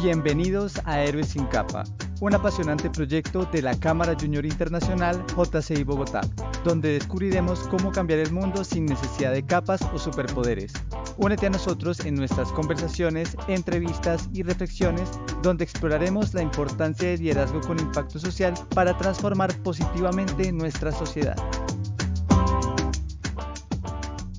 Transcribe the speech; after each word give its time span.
Bienvenidos 0.00 0.74
a 0.84 1.00
Héroes 1.00 1.30
sin 1.30 1.46
Capa, 1.46 1.82
un 2.20 2.32
apasionante 2.32 2.88
proyecto 2.88 3.44
de 3.46 3.62
la 3.62 3.78
Cámara 3.80 4.14
Junior 4.18 4.46
Internacional 4.46 5.24
JCI 5.36 5.82
Bogotá, 5.82 6.20
donde 6.62 6.92
descubriremos 6.92 7.66
cómo 7.66 7.90
cambiar 7.90 8.20
el 8.20 8.30
mundo 8.30 8.62
sin 8.62 8.86
necesidad 8.86 9.32
de 9.32 9.44
capas 9.44 9.80
o 9.92 9.98
superpoderes. 9.98 10.72
Únete 11.16 11.46
a 11.46 11.50
nosotros 11.50 11.98
en 12.04 12.14
nuestras 12.14 12.52
conversaciones, 12.52 13.36
entrevistas 13.48 14.28
y 14.32 14.44
reflexiones, 14.44 15.10
donde 15.42 15.64
exploraremos 15.64 16.32
la 16.32 16.42
importancia 16.42 17.08
del 17.08 17.20
liderazgo 17.20 17.60
con 17.60 17.80
impacto 17.80 18.20
social 18.20 18.54
para 18.76 18.96
transformar 18.96 19.52
positivamente 19.62 20.52
nuestra 20.52 20.92
sociedad. 20.92 21.36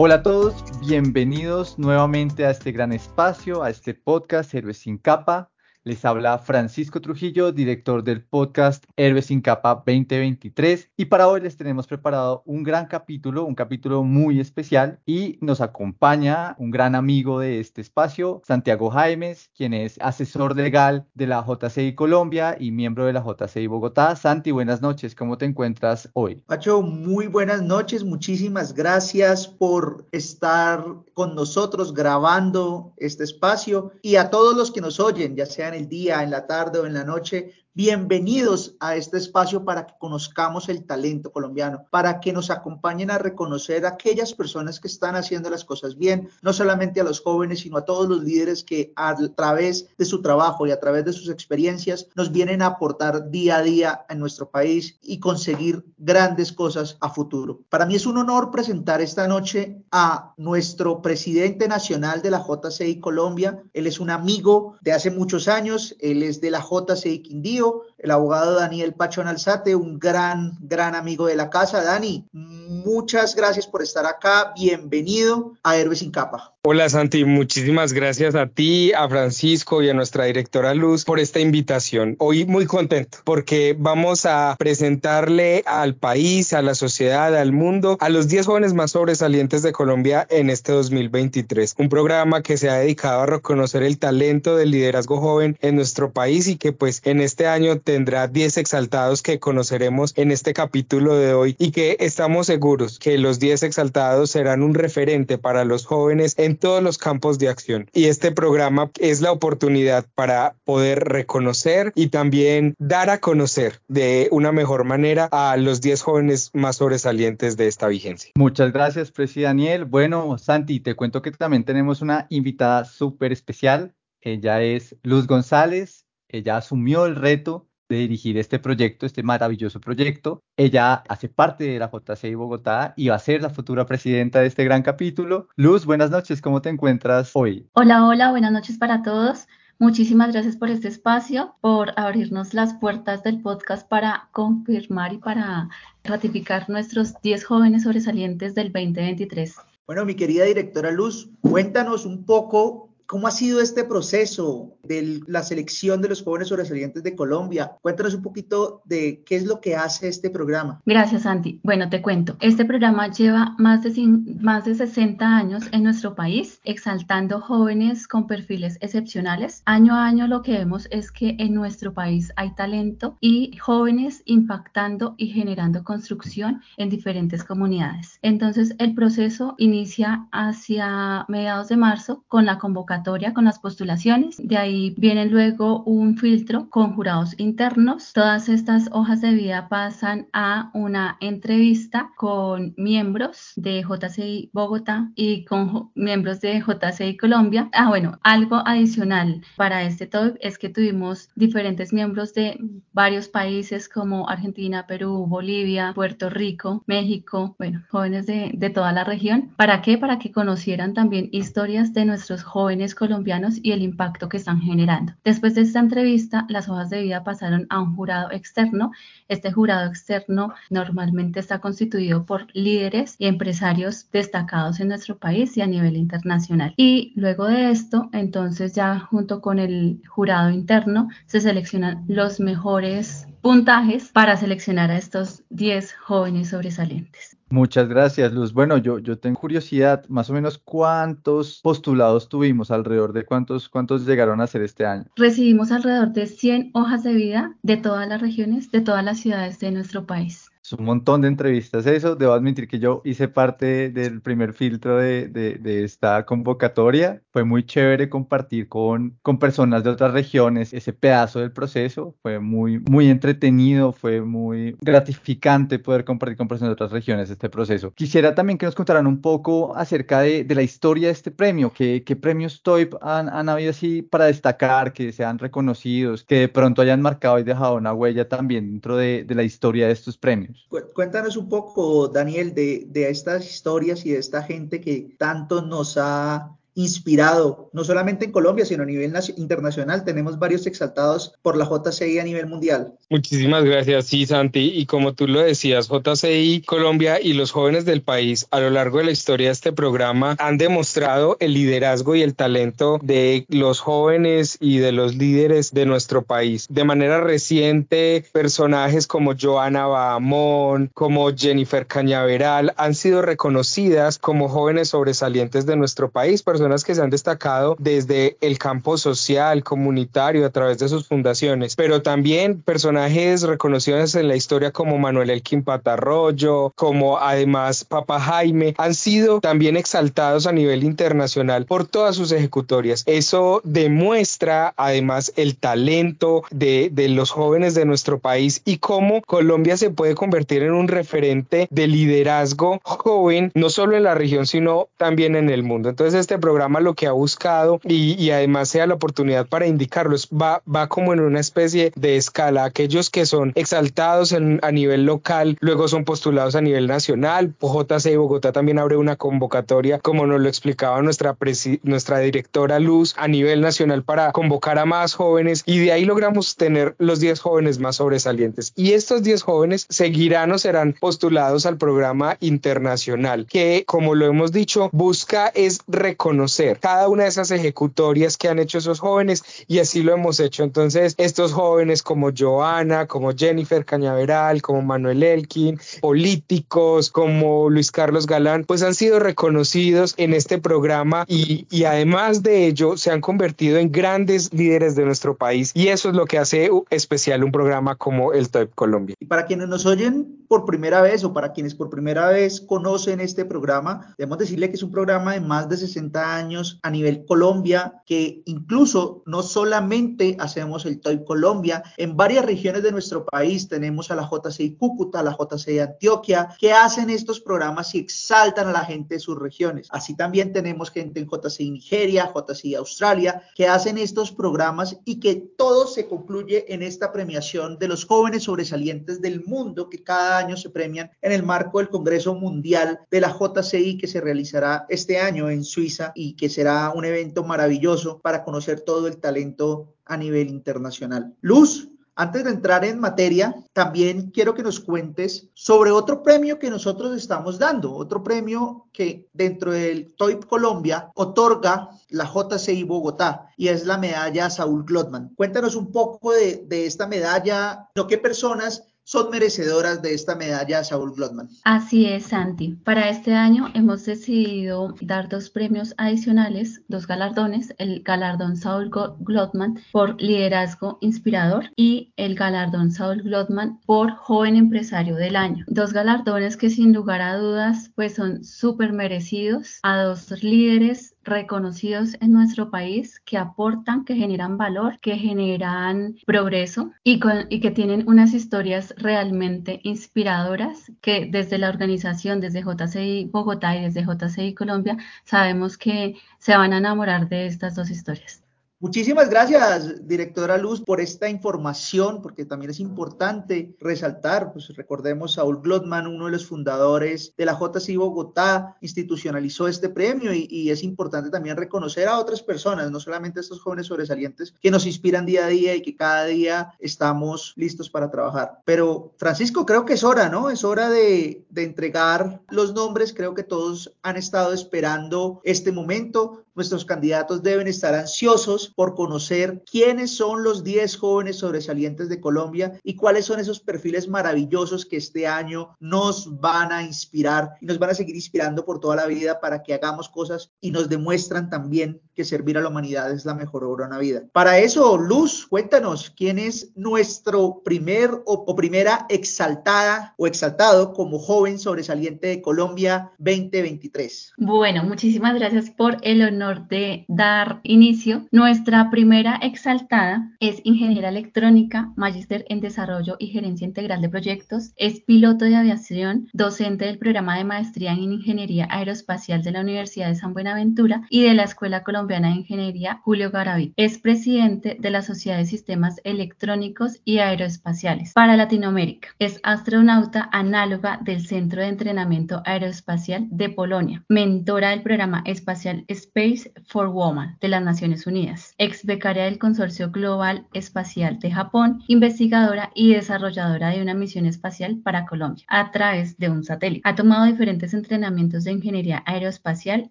Hola 0.01 0.15
a 0.15 0.23
todos, 0.23 0.55
bienvenidos 0.79 1.77
nuevamente 1.77 2.45
a 2.45 2.51
este 2.51 2.71
gran 2.71 2.93
espacio, 2.93 3.63
a 3.63 3.69
este 3.69 3.93
podcast 3.93 4.53
Héroes 4.53 4.77
sin 4.77 4.97
capa. 4.97 5.51
Les 5.89 6.05
habla 6.05 6.37
Francisco 6.37 7.01
Trujillo, 7.01 7.51
director 7.51 8.03
del 8.03 8.23
podcast 8.23 8.83
Héroes 8.95 9.25
sin 9.25 9.41
Capa 9.41 9.73
2023. 9.73 10.91
Y 10.95 11.05
para 11.05 11.27
hoy 11.27 11.41
les 11.41 11.57
tenemos 11.57 11.87
preparado 11.87 12.43
un 12.45 12.61
gran 12.61 12.85
capítulo, 12.85 13.43
un 13.43 13.55
capítulo 13.55 14.03
muy 14.03 14.39
especial. 14.39 14.99
Y 15.07 15.39
nos 15.41 15.61
acompaña 15.61 16.55
un 16.59 16.69
gran 16.69 16.93
amigo 16.93 17.39
de 17.39 17.59
este 17.59 17.81
espacio, 17.81 18.43
Santiago 18.45 18.91
Jaimes, 18.91 19.49
quien 19.57 19.73
es 19.73 19.97
asesor 19.99 20.55
legal 20.55 21.07
de 21.15 21.25
la 21.25 21.43
JCI 21.43 21.95
Colombia 21.95 22.55
y 22.59 22.69
miembro 22.69 23.07
de 23.07 23.13
la 23.13 23.23
JCI 23.23 23.65
Bogotá. 23.65 24.15
Santi, 24.15 24.51
buenas 24.51 24.83
noches. 24.83 25.15
¿Cómo 25.15 25.39
te 25.39 25.45
encuentras 25.45 26.07
hoy? 26.13 26.43
Pacho, 26.45 26.83
muy 26.83 27.25
buenas 27.25 27.63
noches. 27.63 28.03
Muchísimas 28.03 28.75
gracias 28.75 29.47
por 29.47 30.05
estar 30.11 30.85
con 31.15 31.33
nosotros 31.33 31.95
grabando 31.95 32.93
este 32.97 33.23
espacio 33.23 33.91
y 34.03 34.17
a 34.17 34.29
todos 34.29 34.55
los 34.55 34.69
que 34.69 34.81
nos 34.81 34.99
oyen, 34.99 35.35
ya 35.35 35.47
sea 35.47 35.69
en 35.69 35.78
el 35.79 35.89
día, 35.89 36.21
en 36.21 36.31
la 36.31 36.45
tarde 36.45 36.79
o 36.79 36.85
en 36.85 36.93
la 36.93 37.03
noche, 37.03 37.53
Bienvenidos 37.81 38.75
a 38.81 38.97
este 38.97 39.15
espacio 39.15 39.63
para 39.63 39.87
que 39.87 39.93
conozcamos 39.97 40.67
el 40.67 40.83
talento 40.83 41.31
colombiano, 41.31 41.85
para 41.89 42.19
que 42.19 42.33
nos 42.33 42.49
acompañen 42.49 43.09
a 43.09 43.17
reconocer 43.17 43.85
a 43.85 43.91
aquellas 43.91 44.33
personas 44.33 44.81
que 44.81 44.89
están 44.89 45.15
haciendo 45.15 45.49
las 45.49 45.63
cosas 45.63 45.97
bien, 45.97 46.27
no 46.41 46.51
solamente 46.51 46.99
a 46.99 47.05
los 47.05 47.21
jóvenes, 47.21 47.61
sino 47.61 47.77
a 47.77 47.85
todos 47.85 48.09
los 48.09 48.21
líderes 48.21 48.65
que 48.65 48.91
a 48.97 49.15
través 49.33 49.87
de 49.97 50.03
su 50.03 50.21
trabajo 50.21 50.67
y 50.67 50.71
a 50.71 50.79
través 50.81 51.05
de 51.05 51.13
sus 51.13 51.29
experiencias 51.29 52.07
nos 52.15 52.33
vienen 52.33 52.61
a 52.61 52.65
aportar 52.65 53.29
día 53.31 53.55
a 53.55 53.61
día 53.61 54.05
en 54.09 54.19
nuestro 54.19 54.49
país 54.51 54.97
y 55.01 55.21
conseguir 55.21 55.85
grandes 55.97 56.51
cosas 56.51 56.97
a 56.99 57.09
futuro. 57.09 57.61
Para 57.69 57.85
mí 57.85 57.95
es 57.95 58.05
un 58.05 58.17
honor 58.17 58.51
presentar 58.51 58.99
esta 58.99 59.25
noche 59.25 59.85
a 59.89 60.33
nuestro 60.35 61.01
presidente 61.01 61.69
nacional 61.69 62.21
de 62.21 62.31
la 62.31 62.45
JCI 62.45 62.99
Colombia. 62.99 63.63
Él 63.71 63.87
es 63.87 64.01
un 64.01 64.09
amigo 64.09 64.75
de 64.81 64.91
hace 64.91 65.11
muchos 65.11 65.47
años, 65.47 65.95
él 66.01 66.23
es 66.23 66.41
de 66.41 66.51
la 66.51 66.59
JCI 66.59 67.19
Quindío 67.19 67.68
nível 67.69 67.88
el 67.99 68.11
abogado 68.11 68.55
Daniel 68.55 68.93
Pachón 68.93 69.27
Alzate, 69.27 69.75
un 69.75 69.99
gran, 69.99 70.57
gran 70.61 70.95
amigo 70.95 71.27
de 71.27 71.35
la 71.35 71.49
casa. 71.49 71.83
Dani, 71.83 72.25
muchas 72.31 73.35
gracias 73.35 73.67
por 73.67 73.81
estar 73.81 74.05
acá. 74.05 74.53
Bienvenido 74.55 75.53
a 75.63 75.77
Héroes 75.77 75.99
sin 75.99 76.11
Capa. 76.11 76.53
Hola 76.61 76.89
Santi, 76.89 77.23
muchísimas 77.23 77.93
gracias 77.93 78.35
a 78.35 78.47
ti, 78.47 78.91
a 78.91 79.07
Francisco 79.07 79.81
y 79.81 79.89
a 79.89 79.93
nuestra 79.93 80.25
directora 80.25 80.73
Luz 80.73 81.05
por 81.05 81.17
esta 81.17 81.39
invitación. 81.39 82.17
Hoy 82.19 82.45
muy 82.45 82.65
contento 82.65 83.19
porque 83.23 83.77
vamos 83.79 84.25
a 84.25 84.57
presentarle 84.59 85.63
al 85.65 85.95
país, 85.95 86.51
a 86.51 86.61
la 86.61 86.75
sociedad, 86.75 87.33
al 87.33 87.53
mundo, 87.53 87.97
a 88.01 88.09
los 88.09 88.27
10 88.27 88.45
jóvenes 88.45 88.73
más 88.73 88.91
sobresalientes 88.91 89.61
de 89.61 89.71
Colombia 89.71 90.27
en 90.29 90.49
este 90.49 90.73
2023. 90.73 91.75
Un 91.77 91.87
programa 91.87 92.43
que 92.43 92.57
se 92.57 92.69
ha 92.69 92.75
dedicado 92.75 93.21
a 93.21 93.25
reconocer 93.25 93.83
el 93.83 93.97
talento 93.97 94.57
del 94.57 94.71
liderazgo 94.71 95.21
joven 95.21 95.57
en 95.61 95.77
nuestro 95.77 96.11
país 96.11 96.49
y 96.49 96.57
que 96.57 96.73
pues 96.73 97.01
en 97.05 97.21
este 97.21 97.47
año 97.47 97.79
tendrá 97.89 98.27
10 98.27 98.59
exaltados 98.59 99.23
que 99.23 99.39
conoceremos 99.39 100.13
en 100.15 100.29
este 100.29 100.53
capítulo 100.53 101.15
de 101.15 101.33
hoy 101.33 101.55
y 101.57 101.71
que 101.71 101.97
estamos 101.99 102.45
seguros 102.45 102.99
que 102.99 103.17
los 103.17 103.39
10 103.39 103.63
exaltados 103.63 104.29
serán 104.29 104.61
un 104.61 104.75
referente 104.75 105.39
para 105.39 105.65
los 105.65 105.87
jóvenes 105.87 106.35
en 106.37 106.55
todos 106.55 106.83
los 106.83 106.99
campos 106.99 107.39
de 107.39 107.49
acción. 107.49 107.89
Y 107.91 108.05
este 108.05 108.31
programa 108.31 108.91
es 108.99 109.21
la 109.21 109.31
oportunidad 109.31 110.05
para 110.13 110.53
poder 110.65 110.99
reconocer 110.99 111.91
y 111.95 112.09
también 112.09 112.75
dar 112.77 113.09
a 113.09 113.17
conocer 113.17 113.81
de 113.87 114.27
una 114.29 114.51
mejor 114.51 114.83
manera 114.83 115.27
a 115.31 115.57
los 115.57 115.81
10 115.81 116.03
jóvenes 116.03 116.51
más 116.53 116.75
sobresalientes 116.75 117.57
de 117.57 117.65
esta 117.65 117.87
vigencia. 117.87 118.33
Muchas 118.35 118.71
gracias, 118.71 119.09
presidente 119.09 119.47
Daniel. 119.47 119.85
Bueno, 119.85 120.37
Santi, 120.37 120.79
te 120.79 120.93
cuento 120.93 121.23
que 121.23 121.31
también 121.31 121.63
tenemos 121.63 122.03
una 122.03 122.27
invitada 122.29 122.85
súper 122.85 123.31
especial. 123.31 123.95
Ella 124.21 124.61
es 124.61 124.95
Luz 125.01 125.25
González. 125.25 126.05
Ella 126.27 126.57
asumió 126.57 127.07
el 127.07 127.15
reto 127.15 127.68
de 127.89 127.97
dirigir 127.97 128.37
este 128.37 128.59
proyecto, 128.59 129.05
este 129.05 129.23
maravilloso 129.23 129.81
proyecto. 129.81 130.43
Ella 130.55 131.03
hace 131.09 131.27
parte 131.27 131.63
de 131.63 131.79
la 131.79 131.89
JCI 131.91 132.35
Bogotá 132.35 132.93
y 132.95 133.09
va 133.09 133.15
a 133.15 133.19
ser 133.19 133.41
la 133.41 133.49
futura 133.49 133.85
presidenta 133.85 134.39
de 134.39 134.47
este 134.47 134.63
gran 134.63 134.83
capítulo. 134.83 135.47
Luz, 135.55 135.85
buenas 135.85 136.11
noches, 136.11 136.41
¿cómo 136.41 136.61
te 136.61 136.69
encuentras 136.69 137.31
hoy? 137.33 137.67
Hola, 137.73 138.05
hola, 138.05 138.29
buenas 138.29 138.51
noches 138.51 138.77
para 138.77 139.01
todos. 139.01 139.47
Muchísimas 139.79 140.33
gracias 140.33 140.57
por 140.57 140.69
este 140.69 140.89
espacio, 140.89 141.55
por 141.61 141.93
abrirnos 141.95 142.53
las 142.53 142.73
puertas 142.75 143.23
del 143.23 143.41
podcast 143.41 143.87
para 143.87 144.29
confirmar 144.33 145.13
y 145.13 145.17
para 145.17 145.69
ratificar 146.03 146.69
nuestros 146.69 147.19
10 147.21 147.43
jóvenes 147.45 147.83
sobresalientes 147.83 148.53
del 148.53 148.73
2023. 148.73 149.55
Bueno, 149.87 150.05
mi 150.05 150.15
querida 150.15 150.43
directora 150.43 150.91
Luz, 150.91 151.31
cuéntanos 151.41 152.05
un 152.05 152.25
poco 152.25 152.88
¿Cómo 153.09 153.25
ha 153.25 153.31
sido 153.31 153.59
este 153.59 153.85
proceso 153.85 154.77
de 154.83 155.21
la 155.25 155.41
selección 155.41 155.99
de 155.99 156.09
los 156.09 156.21
jóvenes 156.21 156.49
sobresalientes 156.49 157.01
de 157.01 157.15
Colombia? 157.15 157.71
Cuéntanos 157.81 158.13
un 158.13 158.21
poquito 158.21 158.83
de 158.85 159.23
qué 159.25 159.35
es 159.35 159.47
lo 159.47 159.61
que 159.61 159.75
hace 159.75 160.07
este 160.07 160.29
programa. 160.29 160.79
Gracias, 160.85 161.23
Santi. 161.23 161.59
Bueno, 161.63 161.89
te 161.89 162.03
cuento. 162.03 162.37
Este 162.39 162.65
programa 162.65 163.07
lleva 163.07 163.55
más 163.57 163.81
de, 163.81 163.93
más 164.39 164.65
de 164.65 164.75
60 164.75 165.25
años 165.25 165.63
en 165.71 165.81
nuestro 165.81 166.13
país, 166.13 166.61
exaltando 166.63 167.41
jóvenes 167.41 168.07
con 168.07 168.27
perfiles 168.27 168.77
excepcionales. 168.79 169.63
Año 169.65 169.95
a 169.95 170.05
año 170.05 170.27
lo 170.27 170.43
que 170.43 170.51
vemos 170.51 170.87
es 170.91 171.11
que 171.11 171.35
en 171.39 171.55
nuestro 171.55 171.95
país 171.95 172.31
hay 172.35 172.53
talento 172.53 173.17
y 173.21 173.57
jóvenes 173.57 174.21
impactando 174.25 175.15
y 175.17 175.29
generando 175.29 175.83
construcción 175.83 176.61
en 176.77 176.89
diferentes 176.89 177.43
comunidades. 177.43 178.19
Entonces, 178.21 178.75
el 178.77 178.93
proceso 178.93 179.55
inicia 179.57 180.27
hacia 180.31 181.25
mediados 181.27 181.69
de 181.69 181.77
marzo 181.77 182.23
con 182.27 182.45
la 182.45 182.59
convocatoria 182.59 182.98
con 183.33 183.45
las 183.45 183.59
postulaciones. 183.59 184.37
De 184.37 184.57
ahí 184.57 184.93
viene 184.97 185.25
luego 185.25 185.83
un 185.83 186.17
filtro 186.17 186.69
con 186.69 186.95
jurados 186.95 187.33
internos. 187.37 188.13
Todas 188.13 188.49
estas 188.49 188.89
hojas 188.91 189.21
de 189.21 189.33
vida 189.33 189.67
pasan 189.69 190.27
a 190.33 190.69
una 190.73 191.17
entrevista 191.19 192.11
con 192.15 192.73
miembros 192.77 193.53
de 193.55 193.83
JCI 193.83 194.49
Bogotá 194.53 195.11
y 195.15 195.45
con 195.45 195.91
miembros 195.95 196.41
de 196.41 196.61
JCI 196.61 197.17
Colombia. 197.17 197.69
Ah, 197.73 197.89
bueno, 197.89 198.19
algo 198.23 198.61
adicional 198.65 199.41
para 199.55 199.83
este 199.83 200.07
top 200.07 200.37
es 200.41 200.57
que 200.57 200.69
tuvimos 200.69 201.29
diferentes 201.35 201.93
miembros 201.93 202.33
de 202.33 202.59
varios 202.93 203.27
países 203.27 203.89
como 203.89 204.29
Argentina, 204.29 204.85
Perú, 204.87 205.25
Bolivia, 205.27 205.93
Puerto 205.95 206.29
Rico, 206.29 206.83
México, 206.85 207.55
bueno, 207.57 207.83
jóvenes 207.89 208.25
de, 208.25 208.51
de 208.53 208.69
toda 208.69 208.91
la 208.91 209.03
región. 209.03 209.51
¿Para 209.55 209.81
qué? 209.81 209.97
Para 209.97 210.19
que 210.19 210.31
conocieran 210.31 210.93
también 210.93 211.29
historias 211.31 211.93
de 211.93 212.05
nuestros 212.05 212.43
jóvenes 212.43 212.88
colombianos 212.95 213.59
y 213.61 213.71
el 213.71 213.81
impacto 213.81 214.29
que 214.29 214.37
están 214.37 214.61
generando. 214.61 215.13
Después 215.23 215.55
de 215.55 215.61
esta 215.61 215.79
entrevista, 215.79 216.45
las 216.49 216.69
hojas 216.69 216.89
de 216.89 217.01
vida 217.01 217.23
pasaron 217.23 217.67
a 217.69 217.79
un 217.81 217.95
jurado 217.95 218.31
externo. 218.31 218.91
Este 219.27 219.51
jurado 219.51 219.87
externo 219.87 220.53
normalmente 220.69 221.39
está 221.39 221.59
constituido 221.59 222.25
por 222.25 222.47
líderes 222.53 223.15
y 223.17 223.27
empresarios 223.27 224.09
destacados 224.11 224.79
en 224.79 224.89
nuestro 224.89 225.17
país 225.17 225.55
y 225.57 225.61
a 225.61 225.67
nivel 225.67 225.95
internacional. 225.97 226.73
Y 226.77 227.13
luego 227.15 227.45
de 227.45 227.71
esto, 227.71 228.09
entonces 228.13 228.73
ya 228.73 228.99
junto 228.99 229.41
con 229.41 229.59
el 229.59 230.01
jurado 230.07 230.49
interno, 230.49 231.09
se 231.25 231.41
seleccionan 231.41 232.05
los 232.07 232.39
mejores 232.39 233.27
puntajes 233.41 234.09
para 234.09 234.35
seleccionar 234.37 234.91
a 234.91 234.97
estos 234.97 235.43
10 235.49 235.93
jóvenes 235.93 236.49
sobresalientes. 236.49 237.28
Muchas 237.51 237.87
gracias, 237.87 238.31
Luz. 238.31 238.53
Bueno, 238.53 238.77
yo, 238.77 238.99
yo 238.99 239.17
tengo 239.17 239.39
curiosidad, 239.39 240.05
más 240.07 240.29
o 240.29 240.33
menos 240.33 240.59
cuántos 240.59 241.61
postulados 241.63 242.29
tuvimos, 242.29 242.69
alrededor 242.69 243.11
de 243.11 243.25
cuántos, 243.25 243.69
cuántos 243.69 244.05
llegaron 244.05 244.39
a 244.39 244.47
ser 244.47 244.61
este 244.61 244.85
año. 244.85 245.05
Recibimos 245.15 245.71
alrededor 245.71 246.13
de 246.13 246.27
100 246.27 246.71
hojas 246.73 247.03
de 247.03 247.13
vida 247.13 247.55
de 247.63 247.77
todas 247.77 248.07
las 248.07 248.21
regiones, 248.21 248.71
de 248.71 248.81
todas 248.81 249.03
las 249.03 249.19
ciudades 249.19 249.59
de 249.59 249.71
nuestro 249.71 250.05
país. 250.05 250.48
Es 250.69 250.73
un 250.73 250.85
montón 250.85 251.21
de 251.21 251.27
entrevistas 251.27 251.87
eso. 251.87 252.15
Debo 252.15 252.33
admitir 252.33 252.67
que 252.67 252.77
yo 252.77 253.01
hice 253.03 253.27
parte 253.27 253.89
del 253.89 254.21
primer 254.21 254.53
filtro 254.53 254.97
de, 254.97 255.27
de, 255.27 255.83
esta 255.83 256.27
convocatoria. 256.27 257.23
Fue 257.31 257.43
muy 257.43 257.65
chévere 257.65 258.07
compartir 258.07 258.69
con, 258.69 259.17
con 259.23 259.39
personas 259.39 259.83
de 259.83 259.89
otras 259.89 260.13
regiones 260.13 260.71
ese 260.71 260.93
pedazo 260.93 261.39
del 261.39 261.51
proceso. 261.51 262.15
Fue 262.21 262.39
muy, 262.39 262.81
muy 262.87 263.09
entretenido, 263.09 263.93
fue 263.93 264.21
muy 264.21 264.77
gratificante 264.81 265.79
poder 265.79 266.05
compartir 266.05 266.37
con 266.37 266.47
personas 266.47 266.69
de 266.69 266.73
otras 266.73 266.91
regiones 266.91 267.31
este 267.31 267.49
proceso. 267.49 267.91
Quisiera 267.95 268.35
también 268.35 268.59
que 268.59 268.67
nos 268.67 268.75
contaran 268.75 269.07
un 269.07 269.21
poco 269.21 269.75
acerca 269.75 270.21
de, 270.21 270.43
de 270.43 270.53
la 270.53 270.61
historia 270.61 271.07
de 271.07 271.13
este 271.13 271.31
premio. 271.31 271.73
¿Qué, 271.73 272.03
qué 272.05 272.15
premios 272.15 272.61
TOIP 272.61 272.93
han, 273.01 273.27
han 273.27 273.49
habido 273.49 273.71
así 273.71 274.03
para 274.03 274.25
destacar, 274.25 274.93
que 274.93 275.13
sean 275.13 275.39
reconocidos, 275.39 276.23
que 276.25 276.41
de 276.41 276.47
pronto 276.47 276.83
hayan 276.83 277.01
marcado 277.01 277.39
y 277.39 277.43
dejado 277.43 277.77
una 277.77 277.91
huella 277.91 278.29
también 278.29 278.69
dentro 278.69 278.97
de, 278.97 279.23
de 279.23 279.33
la 279.33 279.41
historia 279.41 279.87
de 279.87 279.93
estos 279.93 280.15
premios? 280.15 280.58
Cuéntanos 280.93 281.37
un 281.37 281.49
poco, 281.49 282.07
Daniel, 282.09 282.53
de, 282.53 282.85
de 282.87 283.09
estas 283.09 283.49
historias 283.49 284.05
y 284.05 284.11
de 284.11 284.19
esta 284.19 284.43
gente 284.43 284.81
que 284.81 285.15
tanto 285.17 285.61
nos 285.61 285.97
ha 285.97 286.58
inspirado, 286.79 287.69
no 287.73 287.83
solamente 287.83 288.25
en 288.25 288.31
Colombia, 288.31 288.65
sino 288.65 288.83
a 288.83 288.85
nivel 288.85 289.13
internacional. 289.35 290.05
Tenemos 290.05 290.39
varios 290.39 290.65
exaltados 290.65 291.33
por 291.41 291.57
la 291.57 291.65
JCI 291.65 292.19
a 292.19 292.23
nivel 292.23 292.47
mundial. 292.47 292.93
Muchísimas 293.09 293.65
gracias, 293.65 294.05
sí, 294.05 294.25
Santi. 294.25 294.71
Y 294.75 294.85
como 294.85 295.13
tú 295.13 295.27
lo 295.27 295.41
decías, 295.41 295.89
JCI 295.89 296.63
Colombia 296.65 297.19
y 297.21 297.33
los 297.33 297.51
jóvenes 297.51 297.85
del 297.85 298.01
país 298.01 298.47
a 298.51 298.59
lo 298.59 298.69
largo 298.69 298.99
de 298.99 299.05
la 299.05 299.11
historia 299.11 299.47
de 299.47 299.53
este 299.53 299.73
programa 299.73 300.35
han 300.39 300.57
demostrado 300.57 301.35
el 301.39 301.53
liderazgo 301.53 302.15
y 302.15 302.21
el 302.21 302.35
talento 302.35 302.99
de 303.01 303.45
los 303.49 303.79
jóvenes 303.79 304.57
y 304.61 304.77
de 304.77 304.91
los 304.91 305.15
líderes 305.15 305.73
de 305.73 305.85
nuestro 305.85 306.21
país. 306.21 306.67
De 306.69 306.83
manera 306.85 307.19
reciente, 307.19 308.23
personajes 308.31 309.05
como 309.07 309.33
Joana 309.39 309.85
Bahamón, 309.87 310.91
como 310.93 311.29
Jennifer 311.35 311.87
Cañaveral 311.87 312.73
han 312.77 312.95
sido 312.95 313.21
reconocidas 313.21 314.17
como 314.17 314.47
jóvenes 314.47 314.89
sobresalientes 314.89 315.65
de 315.65 315.75
nuestro 315.75 316.09
país, 316.09 316.43
personas 316.43 316.68
que 316.77 316.95
se 316.95 317.01
han 317.01 317.09
destacado 317.09 317.75
desde 317.79 318.37
el 318.41 318.57
campo 318.57 318.97
social, 318.97 319.63
comunitario, 319.63 320.45
a 320.45 320.49
través 320.49 320.79
de 320.79 320.87
sus 320.87 321.07
fundaciones, 321.07 321.75
pero 321.75 322.01
también 322.01 322.61
personajes 322.61 323.43
reconocidos 323.43 324.15
en 324.15 324.27
la 324.27 324.35
historia 324.35 324.71
como 324.71 324.97
Manuel 324.97 325.29
Elkin 325.29 325.63
Patarroyo, 325.63 326.71
como 326.75 327.17
además 327.17 327.85
Papa 327.85 328.19
Jaime, 328.19 328.75
han 328.77 328.93
sido 328.93 329.39
también 329.41 329.77
exaltados 329.77 330.47
a 330.47 330.51
nivel 330.51 330.83
internacional 330.83 331.65
por 331.65 331.85
todas 331.85 332.15
sus 332.15 332.31
ejecutorias. 332.31 333.03
Eso 333.05 333.61
demuestra 333.63 334.73
además 334.77 335.33
el 335.35 335.57
talento 335.57 336.43
de, 336.51 336.89
de 336.91 337.09
los 337.09 337.31
jóvenes 337.31 337.75
de 337.75 337.85
nuestro 337.85 338.19
país 338.19 338.61
y 338.65 338.77
cómo 338.77 339.21
Colombia 339.21 339.77
se 339.77 339.89
puede 339.89 340.15
convertir 340.15 340.63
en 340.63 340.73
un 340.73 340.87
referente 340.87 341.67
de 341.69 341.87
liderazgo 341.87 342.79
joven, 342.83 343.51
no 343.55 343.69
solo 343.69 343.95
en 343.95 344.03
la 344.03 344.15
región, 344.15 344.45
sino 344.45 344.87
también 344.97 345.35
en 345.35 345.49
el 345.49 345.63
mundo. 345.63 345.89
Entonces 345.89 346.19
este 346.19 346.37
programa 346.49 346.79
lo 346.79 346.95
que 346.95 347.05
ha 347.05 347.11
buscado 347.11 347.79
y, 347.83 348.31
además 348.31 348.69
sea 348.69 348.87
la 348.87 348.95
oportunidad 348.95 349.45
para 349.45 349.67
indicarlos, 349.67 350.27
va, 350.29 350.63
va 350.65 350.87
como 350.87 351.13
en 351.13 351.19
una 351.19 351.39
especie 351.39 351.91
de 351.95 352.17
escala. 352.17 352.63
Aquellos 352.63 353.11
que 353.11 353.27
son 353.27 353.51
exaltados 353.53 354.33
a 354.33 354.71
nivel 354.71 355.05
local, 355.05 355.57
luego 355.59 355.87
son 355.87 356.05
postulados 356.05 356.55
a 356.55 356.61
nivel 356.61 356.87
nacional. 356.87 357.53
JC 357.61 358.17
Bogotá 358.17 358.51
también 358.51 358.79
abre 358.79 358.97
una 358.97 359.15
convocatoria, 359.15 359.99
como 359.99 360.25
nos 360.25 360.41
lo 360.41 360.49
explicaba 360.49 360.99
nuestra, 361.03 361.37
nuestra 361.83 362.17
directora 362.17 362.79
Luz, 362.79 363.13
a 363.17 363.27
nivel 363.27 363.61
nacional 363.61 364.01
para 364.03 364.31
convocar 364.31 364.79
a 364.79 364.85
más 364.85 365.13
jóvenes 365.13 365.61
y 365.67 365.77
de 365.77 365.91
ahí 365.91 366.03
logramos 366.03 366.55
tener 366.55 366.95
los 366.97 367.19
10 367.19 367.39
jóvenes 367.39 367.77
más 367.77 367.97
sobresalientes. 367.97 368.73
Y 368.75 368.93
estos 368.93 369.21
10 369.21 369.43
jóvenes 369.43 369.85
seguirán 369.87 370.51
o 370.51 370.57
serán 370.57 370.95
postulados 370.99 371.67
al 371.67 371.77
programa 371.77 372.37
internacional 372.39 373.45
que, 373.45 373.83
como 373.85 374.15
lo 374.15 374.25
hemos 374.25 374.51
dicho, 374.51 374.89
busca 374.91 375.49
es 375.49 375.81
reconocer 375.87 376.38
cada 376.79 377.07
una 377.09 377.23
de 377.23 377.29
esas 377.29 377.51
ejecutorias 377.51 378.37
que 378.37 378.47
han 378.47 378.59
hecho 378.59 378.77
esos 378.77 378.99
jóvenes 378.99 379.43
y 379.67 379.79
así 379.79 380.03
lo 380.03 380.13
hemos 380.13 380.39
hecho. 380.39 380.63
Entonces, 380.63 381.15
estos 381.17 381.53
jóvenes 381.53 382.03
como 382.03 382.29
Joana, 382.37 383.07
como 383.07 383.31
Jennifer 383.35 383.85
Cañaveral, 383.85 384.61
como 384.61 384.81
Manuel 384.81 385.23
Elkin, 385.23 385.79
políticos 386.01 387.09
como 387.09 387.69
Luis 387.69 387.91
Carlos 387.91 388.25
Galán, 388.25 388.63
pues 388.65 388.83
han 388.83 388.95
sido 388.95 389.19
reconocidos 389.19 390.13
en 390.17 390.33
este 390.33 390.59
programa 390.59 391.25
y, 391.27 391.67
y 391.69 391.83
además 391.83 392.43
de 392.43 392.67
ello 392.67 392.97
se 392.97 393.11
han 393.11 393.21
convertido 393.21 393.77
en 393.77 393.91
grandes 393.91 394.53
líderes 394.53 394.95
de 394.95 395.05
nuestro 395.05 395.35
país 395.35 395.71
y 395.73 395.87
eso 395.87 396.09
es 396.09 396.15
lo 396.15 396.25
que 396.25 396.37
hace 396.37 396.69
especial 396.89 397.43
un 397.43 397.51
programa 397.51 397.95
como 397.95 398.33
el 398.33 398.49
TOEP 398.49 398.73
Colombia. 398.75 399.15
Y 399.19 399.25
para 399.25 399.45
quienes 399.45 399.67
nos 399.67 399.85
oyen 399.85 400.39
por 400.47 400.65
primera 400.65 401.01
vez 401.01 401.23
o 401.23 401.33
para 401.33 401.53
quienes 401.53 401.75
por 401.75 401.89
primera 401.89 402.29
vez 402.29 402.61
conocen 402.61 403.19
este 403.19 403.45
programa, 403.45 404.15
debemos 404.17 404.39
decirle 404.39 404.69
que 404.69 404.75
es 404.75 404.83
un 404.83 404.91
programa 404.91 405.33
de 405.33 405.41
más 405.41 405.69
de 405.69 405.77
60 405.77 406.28
años 406.35 406.79
a 406.83 406.89
nivel 406.89 407.25
Colombia, 407.25 408.01
que 408.05 408.41
incluso 408.45 409.23
no 409.25 409.43
solamente 409.43 410.35
hacemos 410.39 410.85
el 410.85 410.99
TOY 410.99 411.23
Colombia, 411.25 411.83
en 411.97 412.15
varias 412.15 412.45
regiones 412.45 412.83
de 412.83 412.91
nuestro 412.91 413.25
país 413.25 413.67
tenemos 413.67 414.11
a 414.11 414.15
la 414.15 414.29
JCI 414.29 414.75
Cúcuta, 414.75 415.19
a 415.19 415.23
la 415.23 415.37
JCI 415.37 415.79
Antioquia, 415.79 416.49
que 416.59 416.73
hacen 416.73 417.09
estos 417.09 417.39
programas 417.39 417.93
y 417.95 417.99
exaltan 417.99 418.67
a 418.67 418.71
la 418.71 418.85
gente 418.85 419.15
de 419.15 419.19
sus 419.19 419.37
regiones. 419.37 419.87
Así 419.91 420.15
también 420.15 420.53
tenemos 420.53 420.91
gente 420.91 421.19
en 421.19 421.27
JCI 421.27 421.71
Nigeria, 421.71 422.31
JCI 422.33 422.75
Australia, 422.75 423.43
que 423.55 423.67
hacen 423.67 423.97
estos 423.97 424.31
programas 424.31 424.97
y 425.05 425.19
que 425.19 425.35
todo 425.35 425.87
se 425.87 426.07
concluye 426.07 426.73
en 426.73 426.83
esta 426.83 427.11
premiación 427.11 427.77
de 427.77 427.87
los 427.87 428.05
jóvenes 428.05 428.43
sobresalientes 428.43 429.21
del 429.21 429.43
mundo 429.43 429.89
que 429.89 430.03
cada 430.03 430.37
año 430.37 430.57
se 430.57 430.69
premian 430.69 431.11
en 431.21 431.31
el 431.31 431.43
marco 431.43 431.79
del 431.79 431.89
Congreso 431.89 432.35
Mundial 432.35 432.99
de 433.09 433.21
la 433.21 433.35
JCI 433.37 433.97
que 433.97 434.07
se 434.07 434.21
realizará 434.21 434.85
este 434.89 435.19
año 435.19 435.49
en 435.49 435.63
Suiza 435.63 436.11
y 436.19 436.33
que 436.33 436.49
será 436.49 436.91
un 436.93 437.05
evento 437.05 437.45
maravilloso 437.45 438.19
para 438.19 438.43
conocer 438.43 438.81
todo 438.81 439.07
el 439.07 439.21
talento 439.21 439.93
a 440.03 440.17
nivel 440.17 440.49
internacional. 440.49 441.33
Luz, 441.39 441.87
antes 442.13 442.43
de 442.43 442.49
entrar 442.49 442.83
en 442.83 442.99
materia, 442.99 443.55
también 443.71 444.29
quiero 444.31 444.53
que 444.53 444.61
nos 444.61 444.81
cuentes 444.81 445.47
sobre 445.53 445.91
otro 445.91 446.21
premio 446.21 446.59
que 446.59 446.69
nosotros 446.69 447.15
estamos 447.15 447.57
dando, 447.57 447.93
otro 447.93 448.21
premio 448.21 448.87
que 448.91 449.29
dentro 449.31 449.71
del 449.71 450.13
TOIP 450.15 450.43
Colombia 450.43 451.09
otorga 451.15 451.87
la 452.09 452.25
JCI 452.25 452.83
Bogotá 452.83 453.47
y 453.55 453.69
es 453.69 453.85
la 453.85 453.97
medalla 453.97 454.49
Saúl 454.49 454.83
Glotman. 454.83 455.33
Cuéntanos 455.35 455.77
un 455.77 455.93
poco 455.93 456.33
de, 456.33 456.65
de 456.67 456.85
esta 456.85 457.07
medalla, 457.07 457.87
¿no 457.95 458.07
qué 458.07 458.17
personas 458.17 458.83
son 459.09 459.31
merecedoras 459.31 460.03
de 460.03 460.13
esta 460.13 460.35
medalla 460.35 460.83
Saúl 460.83 461.15
Glotman. 461.15 461.49
Así 461.63 462.05
es, 462.05 462.25
Santi. 462.25 462.75
Para 462.83 463.09
este 463.09 463.33
año 463.33 463.71
hemos 463.73 464.05
decidido 464.05 464.93
dar 465.01 465.27
dos 465.29 465.49
premios 465.49 465.95
adicionales, 465.97 466.83
dos 466.89 467.07
galardones, 467.07 467.73
el 467.79 468.03
galardón 468.03 468.55
Saúl 468.55 468.91
Glotman 469.21 469.79
por 469.91 470.21
liderazgo 470.21 470.99
inspirador 471.01 471.71
y 471.75 472.13
el 472.17 472.35
galardón 472.35 472.91
Saúl 472.91 473.23
Glotman 473.23 473.79
por 473.87 474.11
joven 474.11 474.55
empresario 474.55 475.15
del 475.15 475.37
año. 475.37 475.65
Dos 475.67 475.91
galardones 475.91 476.55
que 476.55 476.69
sin 476.69 476.93
lugar 476.93 477.21
a 477.21 477.35
dudas 477.35 477.89
pues 477.95 478.13
son 478.13 478.43
súper 478.43 478.93
merecidos 478.93 479.79
a 479.81 480.03
dos 480.03 480.43
líderes 480.43 481.15
reconocidos 481.29 482.15
en 482.19 482.33
nuestro 482.33 482.69
país 482.69 483.19
que 483.21 483.37
aportan, 483.37 484.05
que 484.05 484.15
generan 484.15 484.57
valor, 484.57 484.99
que 484.99 485.17
generan 485.17 486.15
progreso 486.25 486.91
y, 487.03 487.19
y 487.49 487.59
que 487.59 487.71
tienen 487.71 488.07
unas 488.07 488.33
historias 488.33 488.93
realmente 488.97 489.79
inspiradoras 489.83 490.91
que 491.01 491.27
desde 491.31 491.57
la 491.57 491.69
organización, 491.69 492.41
desde 492.41 492.63
JCI 492.63 493.29
Bogotá 493.31 493.77
y 493.77 493.83
desde 493.83 494.03
JCI 494.03 494.53
Colombia, 494.53 494.97
sabemos 495.23 495.77
que 495.77 496.15
se 496.39 496.57
van 496.57 496.73
a 496.73 496.77
enamorar 496.77 497.29
de 497.29 497.45
estas 497.45 497.75
dos 497.75 497.89
historias. 497.89 498.48
Muchísimas 498.81 499.29
gracias, 499.29 500.07
directora 500.07 500.57
Luz, 500.57 500.79
por 500.79 501.01
esta 501.01 501.29
información, 501.29 502.21
porque 502.21 502.45
también 502.45 502.71
es 502.71 502.79
importante 502.79 503.75
resaltar, 503.77 504.53
pues 504.53 504.73
recordemos, 504.73 505.33
Saúl 505.33 505.59
Glotman, 505.61 506.07
uno 506.07 506.27
de 506.27 506.31
los 506.31 506.45
fundadores 506.45 507.33
de 507.35 507.43
la 507.43 507.59
JCI 507.59 507.97
Bogotá, 507.97 508.77
institucionalizó 508.79 509.67
este 509.67 509.89
premio 509.89 510.33
y, 510.33 510.47
y, 510.49 510.69
es 510.69 510.81
importante 510.81 511.29
también 511.29 511.57
reconocer 511.57 512.07
a 512.07 512.17
otras 512.17 512.41
personas, 512.41 512.89
no 512.89 513.01
solamente 513.01 513.39
a 513.39 513.41
estos 513.41 513.59
jóvenes 513.59 513.87
sobresalientes 513.87 514.53
que 514.61 514.71
nos 514.71 514.85
inspiran 514.85 515.25
día 515.25 515.47
a 515.47 515.49
día 515.49 515.75
y 515.75 515.81
que 515.81 515.97
cada 515.97 516.23
día 516.23 516.71
estamos 516.79 517.51
listos 517.57 517.89
para 517.89 518.09
trabajar. 518.09 518.61
Pero, 518.63 519.13
Francisco, 519.17 519.65
creo 519.65 519.83
que 519.83 519.95
es 519.95 520.05
hora, 520.05 520.29
¿no? 520.29 520.49
Es 520.49 520.63
hora 520.63 520.89
de, 520.89 521.45
de 521.49 521.63
entregar 521.63 522.39
los 522.49 522.73
nombres, 522.73 523.13
creo 523.13 523.33
que 523.33 523.43
todos 523.43 523.93
han 524.03 524.15
estado 524.15 524.53
esperando 524.53 525.41
este 525.43 525.73
momento 525.73 526.45
nuestros 526.59 526.83
candidatos 526.83 527.41
deben 527.41 527.69
estar 527.69 527.95
ansiosos 527.95 528.73
por 528.75 528.93
conocer 528.93 529.63
quiénes 529.63 530.13
son 530.13 530.43
los 530.43 530.61
10 530.61 530.97
jóvenes 530.97 531.37
sobresalientes 531.37 532.09
de 532.09 532.19
Colombia 532.19 532.77
y 532.83 532.97
cuáles 532.97 533.23
son 533.23 533.39
esos 533.39 533.61
perfiles 533.61 534.09
maravillosos 534.09 534.85
que 534.85 534.97
este 534.97 535.25
año 535.25 535.77
nos 535.79 536.41
van 536.41 536.73
a 536.73 536.83
inspirar 536.83 537.51
y 537.61 537.65
nos 537.65 537.79
van 537.79 537.91
a 537.91 537.93
seguir 537.93 538.15
inspirando 538.15 538.65
por 538.65 538.81
toda 538.81 538.97
la 538.97 539.05
vida 539.05 539.39
para 539.39 539.63
que 539.63 539.73
hagamos 539.73 540.09
cosas 540.09 540.51
y 540.59 540.71
nos 540.71 540.89
demuestran 540.89 541.49
también 541.49 542.01
que 542.13 542.25
servir 542.25 542.57
a 542.57 542.61
la 542.61 542.67
humanidad 542.67 543.09
es 543.13 543.23
la 543.23 543.33
mejor 543.33 543.63
obra 543.63 543.85
en 543.85 543.91
la 543.91 543.97
vida. 543.97 544.23
Para 544.33 544.59
eso, 544.59 544.97
Luz, 544.97 545.47
cuéntanos 545.47 546.09
quién 546.09 546.39
es 546.39 546.73
nuestro 546.75 547.61
primer 547.63 548.11
o, 548.25 548.33
o 548.45 548.55
primera 548.57 549.05
exaltada 549.07 550.13
o 550.17 550.27
exaltado 550.27 550.91
como 550.91 551.19
joven 551.19 551.57
sobresaliente 551.57 552.27
de 552.27 552.41
Colombia 552.41 553.13
2023. 553.19 554.33
Bueno, 554.35 554.83
muchísimas 554.83 555.35
gracias 555.35 555.69
por 555.69 555.97
el 556.01 556.21
honor 556.21 556.48
de 556.57 557.05
dar 557.07 557.59
inicio. 557.63 558.27
Nuestra 558.31 558.89
primera 558.89 559.35
exaltada 559.41 560.31
es 560.39 560.61
ingeniera 560.63 561.09
electrónica, 561.09 561.91
magíster 561.95 562.45
en 562.49 562.59
desarrollo 562.59 563.15
y 563.19 563.27
gerencia 563.27 563.67
integral 563.67 564.01
de 564.01 564.09
proyectos, 564.09 564.71
es 564.75 565.01
piloto 565.01 565.45
de 565.45 565.55
aviación, 565.55 566.27
docente 566.33 566.85
del 566.85 566.97
programa 566.97 567.37
de 567.37 567.43
maestría 567.43 567.91
en 567.91 568.13
ingeniería 568.13 568.67
aeroespacial 568.69 569.43
de 569.43 569.51
la 569.51 569.61
Universidad 569.61 570.07
de 570.07 570.15
San 570.15 570.33
Buenaventura 570.33 571.03
y 571.09 571.23
de 571.23 571.33
la 571.33 571.43
Escuela 571.43 571.83
Colombiana 571.83 572.29
de 572.29 572.37
Ingeniería 572.37 572.99
Julio 573.03 573.31
Garavit. 573.31 573.73
Es 573.77 573.97
presidente 573.97 574.77
de 574.79 574.89
la 574.89 575.01
Sociedad 575.01 575.37
de 575.37 575.45
Sistemas 575.45 576.01
Electrónicos 576.03 577.01
y 577.05 577.19
Aeroespaciales 577.19 578.13
para 578.13 578.37
Latinoamérica. 578.37 579.09
Es 579.19 579.39
astronauta 579.43 580.29
análoga 580.31 580.99
del 581.03 581.25
Centro 581.25 581.61
de 581.61 581.67
Entrenamiento 581.67 582.41
Aeroespacial 582.45 583.27
de 583.29 583.49
Polonia, 583.49 584.03
mentora 584.07 584.69
del 584.69 584.81
programa 584.81 585.21
espacial 585.25 585.83
Space 585.87 586.38
for 586.67 586.87
Women 586.87 587.37
de 587.41 587.47
las 587.47 587.63
Naciones 587.63 588.07
Unidas, 588.07 588.53
ex 588.57 588.85
becaria 588.85 589.25
del 589.25 589.39
Consorcio 589.39 589.91
Global 589.91 590.47
Espacial 590.53 591.19
de 591.19 591.31
Japón, 591.31 591.83
investigadora 591.87 592.71
y 592.75 592.93
desarrolladora 592.93 593.69
de 593.69 593.81
una 593.81 593.93
misión 593.93 594.25
espacial 594.25 594.77
para 594.83 595.05
Colombia 595.05 595.45
a 595.47 595.71
través 595.71 596.17
de 596.17 596.29
un 596.29 596.43
satélite. 596.43 596.81
Ha 596.83 596.95
tomado 596.95 597.25
diferentes 597.25 597.73
entrenamientos 597.73 598.43
de 598.43 598.51
ingeniería 598.51 599.03
aeroespacial 599.05 599.89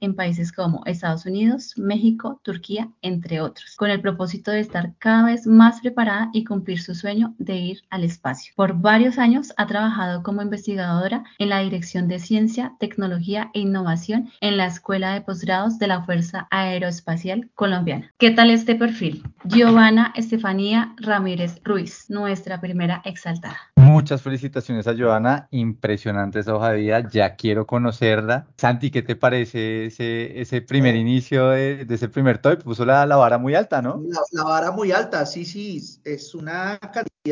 en 0.01 0.15
países 0.15 0.53
como 0.53 0.83
Estados 0.87 1.27
Unidos, 1.27 1.75
México, 1.77 2.41
Turquía, 2.43 2.91
entre 3.03 3.41
otros, 3.41 3.77
con 3.77 3.91
el 3.91 4.01
propósito 4.01 4.51
de 4.51 4.61
estar 4.61 4.95
cada 4.99 5.25
vez 5.25 5.47
más 5.47 5.81
preparada 5.81 6.31
y 6.33 6.45
cumplir 6.45 6.81
su 6.81 6.95
sueño 6.95 7.35
de 7.39 7.57
ir 7.57 7.83
al 7.91 8.05
espacio. 8.05 8.53
Por 8.57 8.81
varios 8.81 9.19
años 9.19 9.53
ha 9.57 9.67
trabajado 9.67 10.23
como 10.23 10.43
investigadora 10.43 11.25
en 11.39 11.49
la 11.49 11.61
Dirección 11.61 12.09
de 12.09 12.19
Ciencia, 12.19 12.75
Tecnología 12.79 13.51
e 13.55 13.61
Innovación 13.61 14.31
en 14.41 14.57
la 14.57 14.67
Escuela 14.67 15.15
de 15.15 15.21
Posgrados 15.21 15.79
de 15.79 15.87
la 15.87 16.03
Fuerza 16.03 16.28
Aeroespacial 16.51 17.51
Colombiana. 17.55 18.13
¿Qué 18.19 18.31
tal 18.31 18.51
este 18.51 18.75
perfil? 18.75 19.23
Giovanna 19.45 20.13
Estefanía 20.17 20.95
Ramírez 20.99 21.61
Ruiz, 21.65 22.07
nuestra 22.09 22.61
primera 22.61 23.03
exaltada. 23.05 23.59
Muchas 23.77 24.23
felicitaciones 24.23 24.87
a 24.87 24.93
Giovanna, 24.93 25.49
impresionante 25.51 26.41
esa 26.41 26.55
hoja 26.55 26.73
de 26.73 26.81
vida, 26.81 27.09
ya 27.11 27.37
quiero 27.37 27.67
conocerla. 27.67 28.47
Santi, 28.57 28.91
¿qué 28.91 29.03
te 29.03 29.17
parece 29.17 29.87
ese, 29.87 30.41
ese 30.41 30.61
primer 30.63 30.95
inicio 30.95 31.49
de, 31.51 31.85
de 31.85 31.95
ese 31.95 32.09
primer 32.09 32.39
top? 32.39 32.63
Puso 32.63 32.85
la, 32.85 33.07
la 33.07 33.17
vara 33.17 33.39
muy 33.39 33.55
alta, 33.55 33.81
¿no? 33.81 34.03
La, 34.07 34.21
la, 34.33 34.45
vara 34.45 34.71
muy 34.73 34.93
alta, 34.93 35.25
sí, 35.27 35.45
sí, 35.45 35.83
es 36.05 36.35
una 36.35 36.79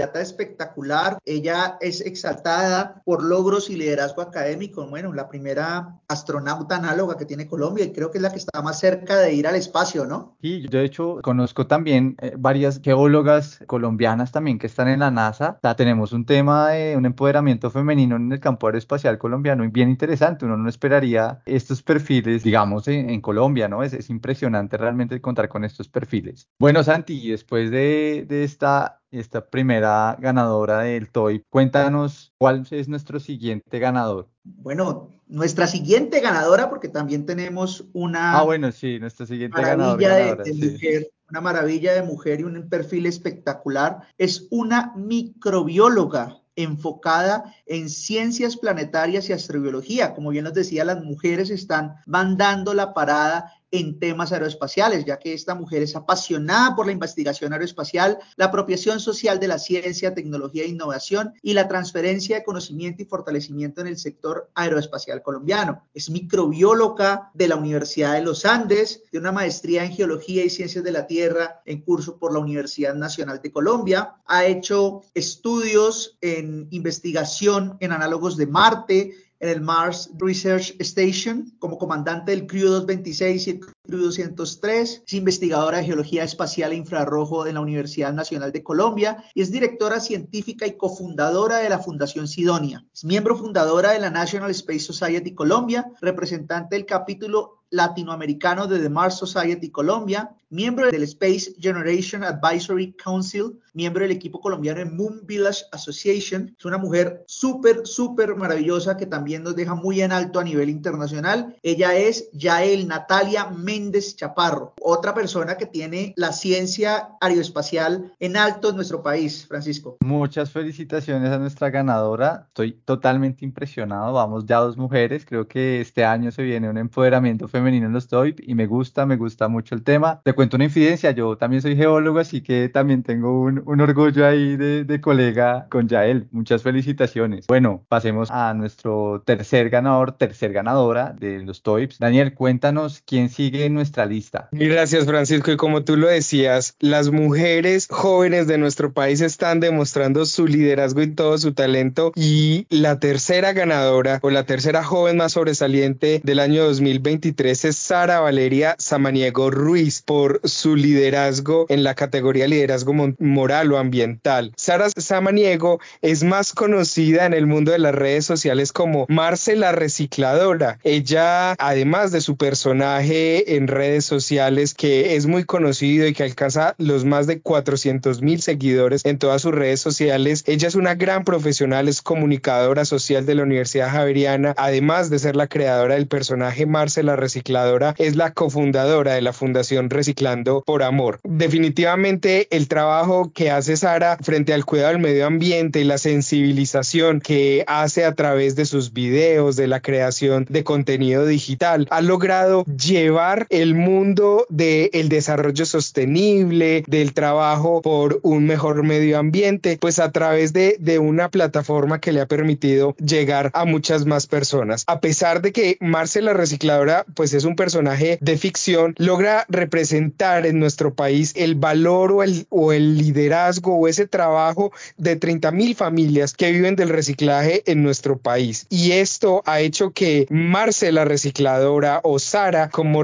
espectacular. 0.05 1.19
Ella 1.25 1.77
es 1.81 2.01
exaltada 2.01 3.03
por 3.05 3.25
logros 3.25 3.71
y 3.71 3.77
liderazgo 3.77 4.23
académico. 4.23 4.87
Bueno, 4.89 5.13
la 5.13 5.29
primera 5.29 6.01
astronauta 6.09 6.77
análoga 6.77 7.17
que 7.17 7.25
tiene 7.25 7.47
Colombia 7.47 7.85
y 7.85 7.93
creo 7.93 8.11
que 8.11 8.19
es 8.19 8.23
la 8.23 8.31
que 8.31 8.39
está 8.39 8.63
más 8.63 8.79
cerca 8.79 9.17
de 9.19 9.33
ir 9.33 9.47
al 9.47 9.57
espacio, 9.57 10.07
¿no? 10.07 10.37
Sí, 10.41 10.67
yo 10.69 10.79
de 10.79 10.85
hecho 10.85 11.19
conozco 11.23 11.67
también 11.67 12.17
eh, 12.21 12.35
varias 12.39 12.81
geólogas 12.83 13.61
colombianas 13.67 14.33
también 14.33 14.59
que 14.59 14.67
están 14.67 14.89
en 14.89 15.01
la 15.01 15.11
NASA. 15.11 15.59
O 15.63 15.77
tenemos 15.77 16.13
un 16.13 16.25
tema 16.25 16.71
de 16.71 16.97
un 16.97 17.07
empoderamiento 17.07 17.71
femenino 17.71 18.17
en 18.17 18.33
el 18.33 18.41
campo 18.41 18.67
aeroespacial 18.67 19.19
colombiano 19.19 19.65
y 19.65 19.69
bien 19.69 19.89
interesante. 19.89 20.45
Uno 20.45 20.57
no 20.57 20.69
esperaría 20.69 21.41
estos 21.47 21.83
perfiles, 21.83 22.43
digamos, 22.43 22.89
en, 22.89 23.11
en 23.11 23.21
Colombia, 23.21 23.69
¿no? 23.69 23.83
Es, 23.83 23.93
es, 23.93 24.11
impresionante 24.11 24.77
realmente 24.77 25.21
contar 25.21 25.49
con 25.49 25.65
estos 25.65 25.89
perfiles. 25.89 26.49
Bueno, 26.59 26.83
Santi, 26.83 27.31
después 27.31 27.71
de, 27.71 28.25
de 28.29 28.45
esta 28.45 29.01
esta 29.11 29.47
primera 29.47 30.17
ganadora 30.21 30.81
del 30.81 31.11
TOY. 31.11 31.45
Cuéntanos 31.49 32.33
cuál 32.39 32.67
es 32.71 32.89
nuestro 32.89 33.21
siguiente 33.21 33.79
ganador. 33.79 34.29
Bueno, 34.45 35.11
nuestra 35.27 35.67
siguiente 35.67 36.21
ganadora, 36.21 36.69
porque 36.71 36.89
también 36.89 37.27
tenemos 37.27 37.85
una. 37.93 38.39
Ah, 38.39 38.43
bueno, 38.43 38.71
sí, 38.73 38.99
nuestra 38.99 39.27
siguiente 39.27 39.61
maravilla 39.61 40.09
ganadora. 40.09 40.45
De, 40.45 40.53
de 40.53 40.57
sí. 40.57 40.71
mujer, 40.71 41.11
una 41.31 41.41
maravilla 41.41 41.93
de 41.95 42.03
mujer 42.03 42.41
y 42.41 42.45
un 42.45 42.69
perfil 42.69 43.07
espectacular. 43.07 44.03
Es 44.19 44.47
una 44.51 44.93
microbióloga 44.97 46.41
enfocada 46.57 47.55
en 47.67 47.89
ciencias 47.91 48.57
planetarias 48.57 49.29
y 49.29 49.33
astrobiología. 49.33 50.15
Como 50.15 50.31
bien 50.31 50.45
nos 50.45 50.55
decía, 50.55 50.85
las 50.85 51.03
mujeres 51.03 51.51
están 51.51 51.97
mandando 52.07 52.75
la 52.75 52.95
parada 52.95 53.53
en 53.71 53.99
temas 53.99 54.33
aeroespaciales, 54.33 55.05
ya 55.05 55.19
que 55.19 55.33
esta 55.33 55.55
mujer 55.55 55.83
es 55.83 55.97
apasionada 55.97 56.77
por 56.77 56.87
la 56.87 56.93
investigación 56.93 57.53
aeroespacial, 57.53 58.19
la 58.37 58.47
apropiación 58.47 59.01
social 59.01 59.41
de 59.41 59.49
la 59.49 59.59
ciencia, 59.59 60.15
tecnología 60.15 60.65
e 60.65 60.69
innovación 60.69 61.35
y 61.43 61.53
la 61.53 61.69
transferencia 61.69 62.37
de 62.37 62.45
conocimiento 62.45 63.03
y 63.03 63.07
fortalecimiento 63.07 63.81
en 63.81 63.89
el 63.89 63.99
sector 63.99 64.51
aeroespacial 64.55 65.23
colombiano. 65.23 65.83
Es 65.95 66.11
microbióloga 66.11 67.31
de 67.35 67.49
la 67.49 67.57
Universidad 67.57 68.15
de 68.15 68.23
los 68.23 68.45
Andes, 68.45 69.03
de 69.11 69.19
una 69.19 69.33
maestría 69.33 69.85
en 69.85 69.93
geología 69.93 70.45
y 70.45 70.51
ciencias 70.51 70.85
de 70.85 70.93
la 70.93 71.07
Tierra 71.07 71.63
en 71.65 71.83
curso 71.83 72.19
por 72.19 72.33
la 72.33 72.39
Universidad 72.39 72.95
Nacional 72.95 73.41
de 73.43 73.53
Colombia. 73.53 74.17
Ha 74.27 74.45
hecho 74.45 75.03
estudios 75.15 76.17
en 76.21 76.69
investigación 76.71 77.77
en 77.81 77.93
análogos 77.93 78.37
de 78.37 78.47
Marte, 78.47 79.26
en 79.41 79.49
el 79.49 79.61
Mars 79.61 80.11
Research 80.19 80.75
Station 80.79 81.53
como 81.59 81.79
comandante 81.79 82.33
del 82.33 82.47
Crew 82.47 82.69
226 82.69 83.47
y 83.47 83.51
el 83.51 83.61
203. 83.87 85.03
Es 85.07 85.13
investigadora 85.13 85.79
de 85.79 85.85
geología 85.85 86.25
espacial 86.25 86.73
e 86.73 86.77
infrarrojo 86.77 87.47
en 87.47 87.55
la 87.55 87.61
Universidad 87.61 88.13
Nacional 88.13 88.53
de 88.53 88.63
Colombia 88.63 89.25
y 89.35 89.43
es 89.43 89.51
directora 89.51 90.01
científica 90.01 90.67
y 90.67 90.77
cofundadora 90.77 91.59
de 91.59 91.69
la 91.69 91.79
Fundación 91.79 92.29
Sidonia. 92.29 92.85
Es 92.95 93.05
miembro 93.05 93.37
fundadora 93.37 93.93
de 93.93 94.01
la 94.01 94.11
National 94.11 94.51
Space 94.51 94.81
Society 94.81 95.35
Colombia, 95.35 95.91
representante 96.01 96.77
del 96.77 96.87
capítulo 96.87 97.57
latinoamericano 97.71 98.67
de 98.67 98.79
The 98.79 98.89
Mars 98.89 99.17
Society 99.17 99.71
Colombia, 99.71 100.31
miembro 100.51 100.91
del 100.91 101.03
Space 101.03 101.55
Generation 101.59 102.23
Advisory 102.23 102.93
Council, 102.93 103.61
miembro 103.75 104.03
del 104.03 104.13
equipo 104.13 104.41
colombiano 104.41 104.81
en 104.81 104.97
Moon 104.97 105.21
Village 105.25 105.65
Association. 105.73 106.55
Es 106.57 106.65
una 106.65 106.79
mujer 106.79 107.25
súper, 107.27 107.87
súper 107.87 108.37
maravillosa 108.37 108.97
que 108.97 109.07
también 109.07 109.43
nos 109.43 109.57
deja 109.57 109.75
muy 109.75 110.01
en 110.01 110.13
alto 110.13 110.39
a 110.39 110.45
nivel 110.45 110.71
internacional. 110.71 111.57
Ella 111.63 111.97
es 111.97 112.31
Yael 112.33 112.87
Natalia 112.87 113.47
Méndez 113.51 113.76
Chaparro, 114.17 114.75
otra 114.81 115.15
persona 115.15 115.57
que 115.57 115.67
tiene 115.67 116.15
la 116.17 116.33
ciencia 116.33 117.11
aeroespacial 117.21 118.13
en 118.19 118.37
alto 118.37 118.71
en 118.71 118.77
nuestro 118.77 119.03
país, 119.03 119.47
Francisco. 119.47 119.99
Muchas 120.01 120.51
felicitaciones 120.51 121.31
a 121.31 121.39
nuestra 121.39 121.71
ganadora. 121.71 122.47
Estoy 122.49 122.73
totalmente 122.85 123.45
impresionado. 123.45 124.15
Vamos 124.15 124.47
ya 124.47 124.59
dos 124.59 124.77
mujeres. 124.77 125.27
Creo 125.27 125.47
que 125.47 125.81
este 125.81 126.05
año 126.05 126.31
se 126.31 126.43
viene 126.43 126.71
un 126.71 126.79
empoderamiento 126.79 127.49
femenino 127.49 127.87
en 127.87 127.93
los 127.93 128.09
TOIP 128.09 128.41
y 128.43 128.55
me 128.55 128.67
gusta, 128.67 129.05
me 129.07 129.17
gusta 129.17 129.49
mucho 129.49 129.75
el 129.75 129.83
tema. 129.83 130.21
Te 130.25 130.33
cuento 130.33 130.57
una 130.57 130.65
infidencia, 130.65 131.11
yo 131.11 131.37
también 131.37 131.63
soy 131.63 131.77
geólogo, 131.77 132.19
así 132.19 132.41
que 132.41 132.69
también 132.69 133.03
tengo 133.03 133.43
un, 133.43 133.81
orgullo 133.81 134.27
ahí 134.27 134.57
de, 134.57 134.85
de, 134.85 135.01
colega 135.01 135.67
con 135.71 135.89
Yael. 135.89 136.29
Muchas 136.33 136.63
felicitaciones. 136.63 137.47
Bueno, 137.47 137.85
pasemos 137.89 138.31
a 138.31 138.55
nuestro 138.55 139.23
tercer 139.25 139.71
ganador, 139.71 140.13
tercer 140.13 140.53
ganadora 140.53 141.13
de 141.13 141.43
los 141.43 141.63
TOIPs. 141.63 141.99
Daniel, 141.99 142.35
cuéntanos 142.35 143.03
quién 143.05 143.29
sigue 143.29 143.66
nuestra 143.71 144.07
lista. 144.07 144.49
Gracias, 144.53 145.05
Francisco. 145.05 145.51
Y 145.51 145.57
como 145.57 145.85
tú 145.85 145.97
lo 145.97 146.09
decías, 146.09 146.75
las 146.81 147.11
mujeres 147.11 147.87
jóvenes 147.91 148.47
de 148.47 148.59
nuestro 148.59 148.93
país 148.93 149.21
están 149.21 149.61
demostrando 149.61 150.27
su 150.27 150.47
liderazgo 150.47 151.03
y 151.03 151.15
todo 151.15 151.39
su 151.39 151.55
talento. 151.55 152.13
Y 152.15 152.67
la 152.71 152.99
tercera 153.01 153.53
ganadora 153.53 154.19
o 154.23 154.31
la 154.31 154.45
tercera 154.45 154.85
joven 154.85 155.17
más 155.17 155.33
sobresaliente 155.33 156.21
del 156.25 156.41
año 156.41 156.65
2023 156.65 157.65
es 157.65 157.77
Sara 157.77 158.21
Valeria 158.21 158.77
Samaniego 158.79 159.51
Ruiz 159.51 160.03
por 160.03 160.41
su 160.45 160.77
liderazgo 160.77 161.67
en 161.69 161.83
la 161.85 161.95
categoría 161.95 162.47
liderazgo 162.47 162.93
moral 163.19 163.73
o 163.73 163.79
ambiental. 163.79 164.53
Sara 164.57 164.89
Samaniego 164.97 165.81
es 166.03 166.25
más 166.25 166.53
conocida 166.53 167.27
en 167.27 167.35
el 167.35 167.47
mundo 167.47 167.73
de 167.73 167.79
las 167.79 167.95
redes 167.95 168.25
sociales 168.25 168.73
como 168.73 169.07
Marce 169.09 169.57
la 169.57 169.73
Recicladora. 169.73 170.79
Ella, 170.85 171.53
además 171.53 172.13
de 172.13 172.21
su 172.21 172.37
personaje 172.37 173.56
en 173.57 173.69
redes 173.69 174.05
sociales 174.05 174.75
que 174.75 175.17
es 175.17 175.27
muy 175.27 175.45
conocido 175.45 176.07
y 176.07 176.13
que 176.13 176.25
alcanza 176.25 176.75
los 176.79 177.05
más 177.05 177.27
de 177.27 177.41
400 177.41 178.23
mil 178.23 178.41
seguidores 178.43 179.05
en 179.05 179.19
todas 179.19 179.43
sus 179.43 179.55
redes 179.55 179.81
sociales, 179.81 180.43
ella 180.47 180.69
es 180.69 180.75
una 180.75 180.95
gran 180.95 181.25
profesional, 181.25 181.89
es 181.89 182.03
comunicadora 182.03 182.85
social 182.85 183.27
de 183.27 183.35
la 183.35 183.43
Universidad 183.43 183.91
Javeriana, 183.91 184.55
además 184.57 185.11
de 185.11 185.19
ser 185.19 185.37
la 185.37 185.47
creadora 185.47 185.95
del 185.95 186.07
personaje 186.07 186.67
Marce 186.67 187.03
la 187.03 187.17
Recicladora 187.17 187.37
Recicladora 187.37 187.95
es 187.99 188.17
la 188.17 188.33
cofundadora 188.33 189.15
de 189.15 189.21
la 189.21 189.33
Fundación 189.33 189.91
Reciclando 189.91 190.63
por 190.65 190.83
Amor. 190.83 191.21
Definitivamente 191.23 192.49
el 192.51 192.67
trabajo 192.67 193.31
que 193.35 193.51
hace 193.51 193.77
Sara 193.77 194.17
frente 194.23 194.55
al 194.55 194.65
cuidado 194.65 194.93
del 194.93 195.01
medio 195.01 195.27
ambiente 195.27 195.81
y 195.81 195.85
la 195.85 195.99
sensibilización 195.99 197.21
que 197.21 197.65
hace 197.67 198.05
a 198.05 198.15
través 198.15 198.57
de 198.57 198.65
sus 198.65 198.93
videos, 198.93 199.57
de 199.57 199.67
la 199.67 199.81
creación 199.81 200.47
de 200.49 200.65
contenido 200.65 201.27
digital, 201.27 201.87
ha 201.91 202.01
logrado 202.01 202.65
llevar 202.65 203.46
el 203.51 203.75
mundo 203.75 204.47
del 204.49 205.09
desarrollo 205.09 205.65
sostenible, 205.67 206.85
del 206.87 207.13
trabajo 207.13 207.83
por 207.83 208.21
un 208.23 208.47
mejor 208.47 208.83
medio 208.83 209.19
ambiente, 209.19 209.79
pues 209.81 209.99
a 209.99 210.13
través 210.13 210.53
de, 210.53 210.77
de 210.79 210.99
una 210.99 211.31
plataforma 211.31 212.01
que 212.01 212.13
le 212.13 212.21
ha 212.21 212.27
permitido 212.27 212.95
llegar 212.97 213.51
a 213.55 213.65
muchas 213.65 214.07
más 214.07 214.27
personas. 214.27 214.85
A 214.87 215.01
pesar 215.01 215.43
de 215.43 215.53
que 215.53 215.77
Marce 215.81 216.23
la 216.23 216.35
recicladora 216.35 217.05
pues 217.15 217.33
es 217.35 217.45
un 217.45 217.57
personaje 217.57 218.19
de 218.21 218.37
ficción, 218.37 218.95
logra 218.99 219.47
representar 219.49 220.47
en 220.47 220.59
nuestro 220.59 220.95
país 220.95 221.33
el 221.37 221.55
valor 221.55 222.13
o 222.13 222.23
el, 222.23 222.47
o 222.51 222.73
el 222.73 222.99
liderazgo 222.99 223.77
o 223.77 223.89
ese 223.89 224.07
trabajo 224.07 224.73
de 224.97 225.17
30 225.17 225.51
mil 225.51 225.75
familias 225.75 226.35
que 226.35 226.53
viven 226.53 226.77
del 226.77 226.89
reciclaje 226.89 227.63
en 227.67 227.83
nuestro 227.83 228.19
país. 228.19 228.67
Y 228.71 228.93
esto 228.93 229.43
ha 229.47 229.61
hecho 229.61 229.91
que 229.91 230.27
Marce 230.31 230.93
la 230.93 231.05
recicladora 231.05 232.01
o 232.03 232.19
Sara, 232.19 232.69
como 232.71 233.03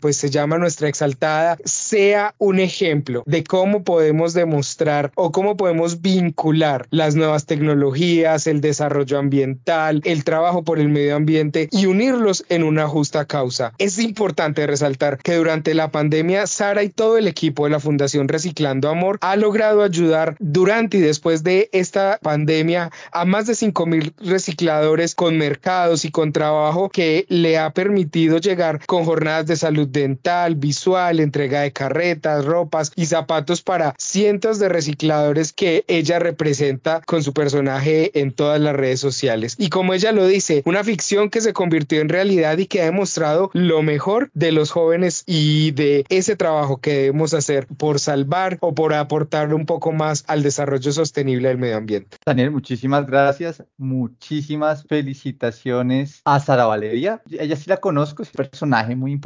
pues 0.00 0.16
se 0.16 0.30
llama 0.30 0.58
nuestra 0.58 0.88
exaltada, 0.88 1.58
sea 1.64 2.34
un 2.38 2.60
ejemplo 2.60 3.22
de 3.26 3.44
cómo 3.44 3.84
podemos 3.84 4.34
demostrar 4.34 5.10
o 5.14 5.32
cómo 5.32 5.56
podemos 5.56 6.00
vincular 6.00 6.86
las 6.90 7.14
nuevas 7.16 7.46
tecnologías, 7.46 8.46
el 8.46 8.60
desarrollo 8.60 9.18
ambiental, 9.18 10.00
el 10.04 10.24
trabajo 10.24 10.62
por 10.62 10.78
el 10.78 10.88
medio 10.88 11.16
ambiente 11.16 11.68
y 11.70 11.86
unirlos 11.86 12.44
en 12.48 12.62
una 12.62 12.88
justa 12.88 13.24
causa. 13.24 13.72
Es 13.78 13.98
importante 13.98 14.66
resaltar 14.66 15.18
que 15.18 15.34
durante 15.34 15.74
la 15.74 15.90
pandemia, 15.90 16.46
Sara 16.46 16.82
y 16.82 16.88
todo 16.88 17.18
el 17.18 17.28
equipo 17.28 17.64
de 17.64 17.70
la 17.70 17.80
Fundación 17.80 18.28
Reciclando 18.28 18.88
Amor 18.88 19.18
ha 19.20 19.36
logrado 19.36 19.82
ayudar 19.82 20.36
durante 20.38 20.98
y 20.98 21.00
después 21.00 21.42
de 21.42 21.68
esta 21.72 22.18
pandemia 22.22 22.90
a 23.12 23.24
más 23.24 23.46
de 23.46 23.54
5 23.54 23.86
mil 23.86 24.14
recicladores 24.18 25.14
con 25.14 25.36
mercados 25.36 26.04
y 26.04 26.10
con 26.10 26.32
trabajo 26.32 26.88
que 26.88 27.26
le 27.28 27.58
ha 27.58 27.70
permitido 27.70 28.38
llegar 28.38 28.84
con 28.86 29.04
jornadas 29.04 29.33
de 29.42 29.56
salud 29.56 29.88
dental, 29.88 30.54
visual, 30.54 31.20
entrega 31.20 31.62
de 31.62 31.72
carretas, 31.72 32.44
ropas 32.44 32.92
y 32.94 33.06
zapatos 33.06 33.62
para 33.62 33.94
cientos 33.98 34.58
de 34.58 34.68
recicladores 34.68 35.52
que 35.52 35.84
ella 35.88 36.18
representa 36.18 37.00
con 37.06 37.22
su 37.22 37.32
personaje 37.32 38.18
en 38.20 38.32
todas 38.32 38.60
las 38.60 38.76
redes 38.76 39.00
sociales. 39.00 39.56
Y 39.58 39.68
como 39.68 39.94
ella 39.94 40.12
lo 40.12 40.26
dice, 40.26 40.62
una 40.64 40.84
ficción 40.84 41.30
que 41.30 41.40
se 41.40 41.52
convirtió 41.52 42.00
en 42.00 42.08
realidad 42.08 42.58
y 42.58 42.66
que 42.66 42.82
ha 42.82 42.86
demostrado 42.86 43.50
lo 43.52 43.82
mejor 43.82 44.30
de 44.34 44.52
los 44.52 44.70
jóvenes 44.70 45.24
y 45.26 45.72
de 45.72 46.04
ese 46.08 46.36
trabajo 46.36 46.78
que 46.78 46.94
debemos 46.94 47.34
hacer 47.34 47.66
por 47.66 47.98
salvar 47.98 48.58
o 48.60 48.74
por 48.74 48.94
aportar 48.94 49.52
un 49.54 49.66
poco 49.66 49.92
más 49.92 50.24
al 50.26 50.42
desarrollo 50.42 50.92
sostenible 50.92 51.48
del 51.48 51.58
medio 51.58 51.76
ambiente. 51.76 52.16
Daniel, 52.24 52.50
muchísimas 52.50 53.06
gracias, 53.06 53.62
muchísimas 53.76 54.84
felicitaciones 54.86 56.20
a 56.24 56.40
Sara 56.40 56.66
Valeria. 56.66 57.22
Ella 57.30 57.56
sí 57.56 57.68
la 57.68 57.78
conozco, 57.78 58.22
es 58.22 58.28
un 58.28 58.36
personaje 58.36 58.96
muy 58.96 59.12
importante, 59.12 59.23